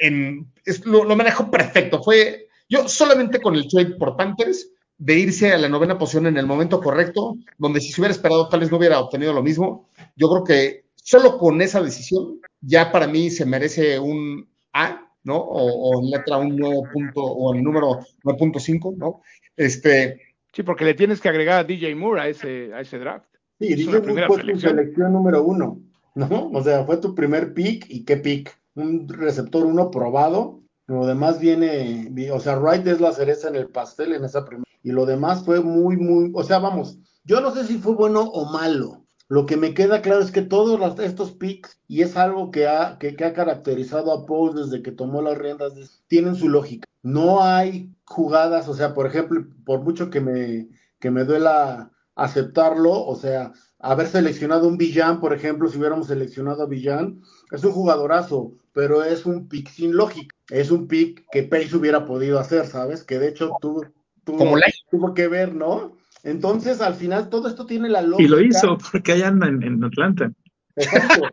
[0.00, 0.50] en,
[0.84, 5.58] lo, lo manejó perfecto, fue yo solamente con el trade por Panthers, de irse a
[5.58, 8.78] la novena posición en el momento correcto, donde si se hubiera esperado tal vez no
[8.78, 13.46] hubiera obtenido lo mismo, yo creo que solo con esa decisión ya para mí se
[13.46, 15.38] merece un A, ¿no?
[15.38, 19.22] O, o en letra un 9 punto, o el número 9.5, ¿no?
[19.56, 20.20] Este...
[20.52, 23.26] Sí, porque le tienes que agregar a DJ Moore a ese, a ese draft.
[23.58, 24.72] Sí, DJ Moore fue selección.
[24.72, 25.80] tu selección número uno,
[26.14, 26.50] ¿no?
[26.52, 28.54] O sea, fue tu primer pick y qué pick.
[28.74, 33.68] Un receptor uno probado lo demás viene, o sea, Wright es la cereza en el
[33.68, 34.64] pastel en esa primera.
[34.82, 38.22] Y lo demás fue muy, muy, o sea, vamos, yo no sé si fue bueno
[38.22, 38.97] o malo.
[39.28, 42.66] Lo que me queda claro es que todos los, estos picks, y es algo que
[42.66, 46.48] ha, que, que ha caracterizado a Paul desde que tomó las riendas, de, tienen su
[46.48, 46.88] lógica.
[47.02, 50.68] No hay jugadas, o sea, por ejemplo, por mucho que me,
[50.98, 56.62] que me duela aceptarlo, o sea, haber seleccionado un Villan, por ejemplo, si hubiéramos seleccionado
[56.62, 57.20] a Villan,
[57.52, 60.34] es un jugadorazo, pero es un pick sin lógica.
[60.48, 63.04] Es un pick que Pace hubiera podido hacer, ¿sabes?
[63.04, 63.82] Que de hecho tuvo,
[64.24, 64.56] tuvo,
[64.90, 65.97] tuvo que ver, ¿no?
[66.24, 68.22] Entonces, al final, todo esto tiene la lógica.
[68.22, 70.32] Y lo hizo, porque allá anda en, en Atlanta.
[70.76, 71.28] Exacto.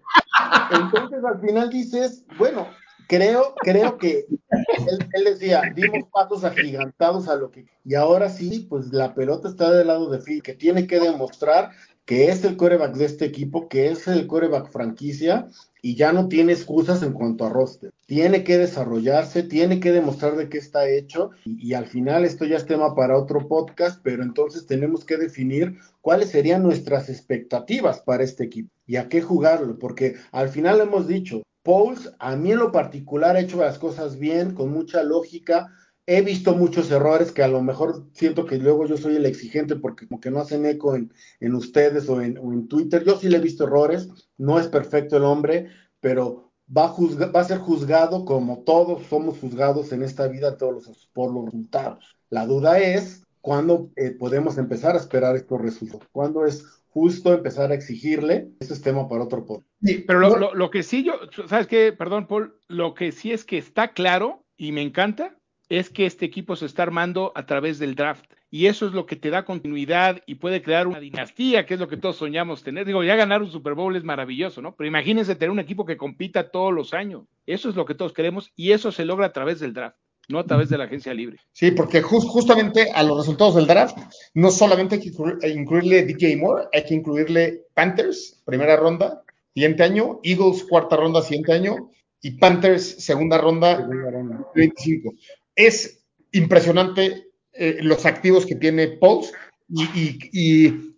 [0.72, 2.68] Entonces, al final dices, bueno,
[3.08, 7.66] creo, creo que él, él, decía, dimos pasos agigantados a lo que.
[7.84, 11.72] Y ahora sí, pues la pelota está del lado de Phil, que tiene que demostrar
[12.06, 15.48] que es el coreback de este equipo, que es el coreback franquicia
[15.86, 17.94] y ya no tiene excusas en cuanto a roster.
[18.08, 22.58] Tiene que desarrollarse, tiene que demostrar de qué está hecho y, al final esto ya
[22.58, 28.24] es tema para otro podcast, pero entonces tenemos que definir cuáles serían nuestras expectativas para
[28.24, 32.58] este equipo y a qué jugarlo, porque al final hemos dicho, Pauls a mí en
[32.58, 35.68] lo particular ha hecho las cosas bien, con mucha lógica,
[36.08, 39.76] he visto muchos errores que a lo mejor siento que luego yo soy el exigente
[39.76, 43.04] porque como que no hacen eco en, en ustedes o en, o en, Twitter.
[43.04, 45.70] Yo sí le he visto errores, no es perfecto el hombre,
[46.00, 50.88] pero va a, va a ser juzgado como todos somos juzgados en esta vida todos
[50.88, 52.16] los, por los resultados.
[52.30, 57.72] La duda es cuándo eh, podemos empezar a esperar estos resultados, cuándo es justo empezar
[57.72, 59.70] a exigirle, ese es tema para otro podcast.
[59.84, 61.14] Sí, pero lo, lo, lo, que sí yo,
[61.48, 61.92] ¿sabes qué?
[61.92, 65.36] Perdón, Paul, lo que sí es que está claro y me encanta
[65.70, 68.26] es que este equipo se está armando a través del draft.
[68.52, 71.80] Y eso es lo que te da continuidad y puede crear una dinastía, que es
[71.80, 72.86] lo que todos soñamos tener.
[72.86, 74.76] Digo, ya ganar un Super Bowl es maravilloso, ¿no?
[74.76, 77.24] Pero imagínense tener un equipo que compita todos los años.
[77.46, 79.98] Eso es lo que todos queremos y eso se logra a través del draft
[80.28, 81.38] no a través de la agencia libre.
[81.52, 83.98] Sí, porque just, justamente a los resultados del draft,
[84.34, 89.22] no solamente hay que incluir, incluirle DJ Moore, hay que incluirle Panthers, primera ronda,
[89.54, 94.48] siguiente año, Eagles, cuarta ronda, siguiente año, y Panthers, segunda ronda, segunda ronda.
[94.56, 95.14] 25.
[95.56, 99.32] Es impresionante eh, los activos que tiene Pauls,
[99.68, 100.20] y,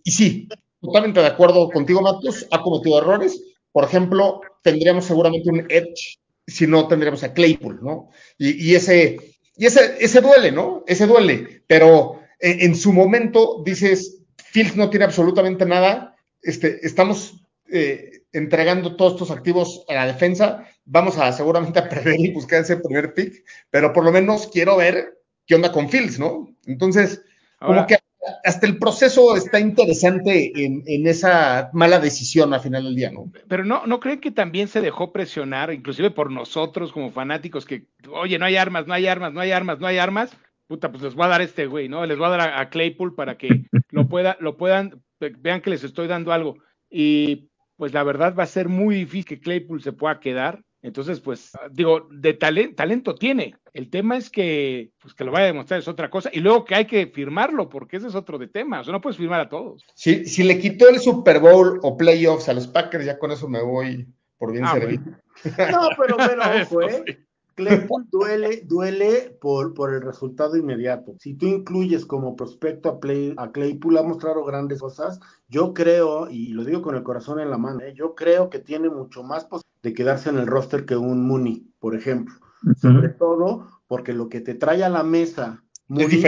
[0.03, 0.47] sí,
[0.81, 3.41] totalmente de acuerdo contigo, Matos, ha cometido errores.
[3.71, 8.09] Por ejemplo, tendríamos seguramente un edge si no tendríamos a Claypool, ¿no?
[8.37, 9.17] Y, ese,
[9.57, 10.83] y ese, ese duele, ¿no?
[10.87, 17.41] Ese duele, pero en, en, su momento dices, Fields no tiene absolutamente nada, este, estamos
[17.69, 22.61] eh, entregando todos estos activos a la defensa, vamos a seguramente a perder y buscar
[22.61, 26.49] ese primer pick, pero por lo menos quiero ver qué onda con Fields, ¿no?
[26.65, 27.21] Entonces,
[27.59, 27.97] Ahora, como que
[28.43, 33.31] hasta el proceso está interesante en, en, esa mala decisión al final del día, ¿no?
[33.47, 37.85] Pero no, ¿no creen que también se dejó presionar, inclusive por nosotros como fanáticos, que,
[38.11, 40.31] oye, no hay armas, no hay armas, no hay armas, no hay armas?
[40.67, 42.05] Puta, pues les voy a dar este güey, ¿no?
[42.05, 43.47] Les voy a dar a, a Claypool para que
[43.91, 45.01] lo, pueda, lo puedan,
[45.39, 46.57] vean que les estoy dando algo.
[46.89, 50.63] Y pues la verdad va a ser muy difícil que Claypool se pueda quedar.
[50.81, 53.55] Entonces, pues, digo, de talento, talento tiene.
[53.73, 56.29] El tema es que, pues, que lo vaya a demostrar es otra cosa.
[56.31, 58.81] Y luego que hay que firmarlo, porque ese es otro de tema.
[58.81, 59.83] O sea, no puedes firmar a todos.
[59.95, 63.47] Si, si le quitó el Super Bowl o playoffs a los Packers, ya con eso
[63.47, 65.03] me voy por bien ah, servido.
[65.03, 65.17] Bueno.
[65.71, 67.27] No, pero, pero, ojo, ¿eh?
[67.55, 71.15] Claypool duele, duele por, por el resultado inmediato.
[71.19, 75.19] Si tú incluyes como prospecto a, Play, a Claypool, ha mostrado grandes cosas.
[75.47, 77.93] Yo creo, y lo digo con el corazón en la mano, ¿eh?
[77.95, 81.71] yo creo que tiene mucho más posibilidad de quedarse en el roster que un Mooney,
[81.79, 82.35] por ejemplo.
[82.63, 82.75] Uh -huh.
[82.75, 86.23] Sobre todo porque lo que te trae a la mesa Mooney.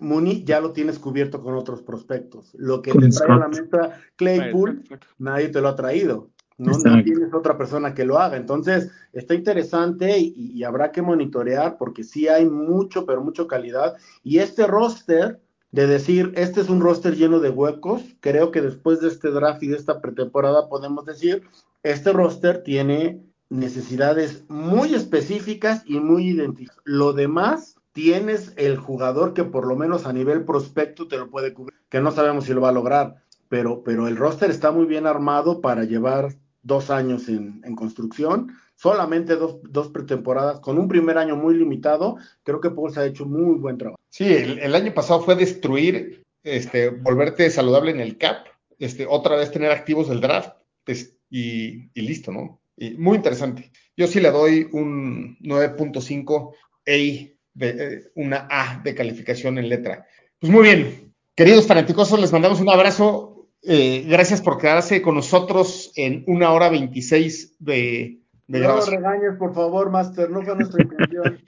[0.00, 2.54] Mooney ya lo tienes cubierto con otros prospectos.
[2.54, 4.84] Lo que te trae a la mesa Claypool,
[5.18, 6.30] nadie te lo ha traído.
[6.58, 8.36] No, no, tienes otra persona que lo haga.
[8.36, 13.96] Entonces, está interesante y, y, habrá que monitorear porque sí hay mucho, pero mucho calidad.
[14.22, 15.38] Y este roster,
[15.76, 19.62] de decir, este es un roster lleno de huecos, creo que después de este draft
[19.62, 21.42] y de esta pretemporada podemos decir,
[21.82, 23.20] este roster tiene
[23.50, 26.80] necesidades muy específicas y muy identificadas.
[26.84, 31.52] Lo demás, tienes el jugador que por lo menos a nivel prospecto te lo puede
[31.52, 33.16] cubrir, que no sabemos si lo va a lograr,
[33.50, 38.50] pero, pero el roster está muy bien armado para llevar dos años en, en construcción,
[38.76, 43.06] solamente dos, dos, pretemporadas, con un primer año muy limitado, creo que Paul se ha
[43.06, 43.98] hecho muy buen trabajo.
[44.10, 48.46] Sí, el, el año pasado fue destruir, este, volverte saludable en el cap,
[48.78, 50.52] este, otra vez tener activos el draft,
[50.84, 52.60] pues, y, y, listo, ¿no?
[52.76, 53.72] Y muy interesante.
[53.96, 56.52] Yo sí le doy un 9.5
[56.86, 60.06] A, de, eh, una A de calificación en letra.
[60.38, 63.48] Pues muy bien, queridos fanáticos, les mandamos un abrazo.
[63.62, 69.54] Eh, gracias por quedarse con nosotros en una hora 26 de, de no regañes, por
[69.54, 71.40] favor, Master, no fue nuestra intención.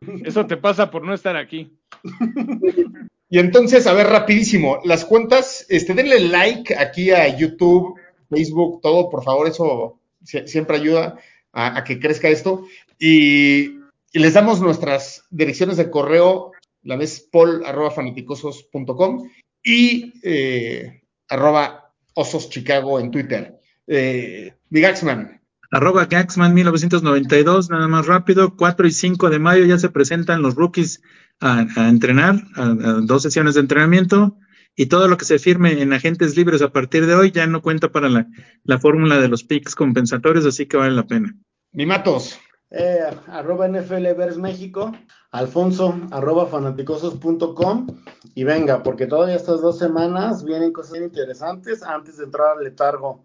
[0.24, 1.78] Eso te pasa por no estar aquí.
[3.28, 7.98] Y entonces, a ver, rapidísimo, las cuentas, este, denle like aquí a YouTube,
[8.28, 11.18] Facebook, todo, por favor, eso siempre ayuda
[11.52, 12.66] a, a que crezca esto.
[12.98, 13.78] Y,
[14.12, 16.52] y, les damos nuestras direcciones de correo,
[16.82, 19.30] la vez pol arroba fanaticosos.com
[19.62, 23.58] y eh, arroba osos Chicago en Twitter.
[23.86, 25.41] Eh, Gaxman.
[25.72, 30.54] Arroba Gaxman 1992, nada más rápido, 4 y 5 de mayo ya se presentan los
[30.54, 31.02] rookies
[31.40, 34.36] a, a entrenar, a, a, dos sesiones de entrenamiento
[34.76, 37.62] y todo lo que se firme en agentes libres a partir de hoy ya no
[37.62, 38.26] cuenta para la,
[38.64, 41.34] la fórmula de los picks compensatorios, así que vale la pena.
[41.72, 42.38] Mi Matos.
[42.70, 44.92] Eh, arroba NFL Vers México,
[45.30, 47.86] Alfonso, arroba fanaticosos.com
[48.34, 53.24] y venga, porque todavía estas dos semanas vienen cosas interesantes antes de entrar al letargo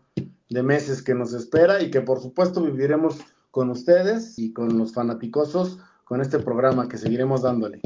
[0.50, 3.20] de meses que nos espera y que por supuesto viviremos
[3.52, 7.82] con ustedes y con los fanaticosos con este programa que seguiremos dándole.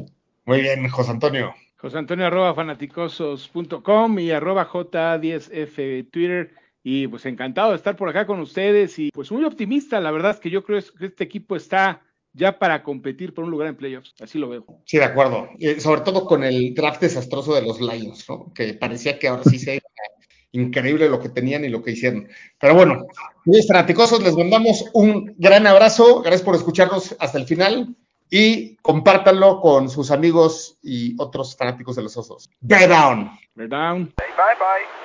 [0.46, 1.54] Muy bien, José Antonio.
[1.78, 6.54] José Antonio arroba fanaticosos.com y arroba J10F Twitter.
[6.84, 10.00] Y pues encantado de estar por acá con ustedes y pues muy optimista.
[10.00, 12.02] La verdad es que yo creo que este equipo está
[12.34, 14.14] ya para competir por un lugar en playoffs.
[14.22, 14.66] Así lo veo.
[14.86, 15.50] Sí, de acuerdo.
[15.60, 18.52] Eh, sobre todo con el draft desastroso de los Lions, ¿no?
[18.54, 19.84] Que parecía que ahora sí se iba
[20.52, 22.28] increíble lo que tenían y lo que hicieron.
[22.60, 23.06] Pero bueno,
[23.46, 26.22] mis fanaticosos, les mandamos un gran abrazo.
[26.22, 27.96] Gracias por escucharnos hasta el final
[28.30, 32.50] y compártanlo con sus amigos y otros fanáticos de los osos.
[32.62, 33.32] Bear down.
[33.56, 34.14] Bear down.
[34.18, 35.01] Bye bye.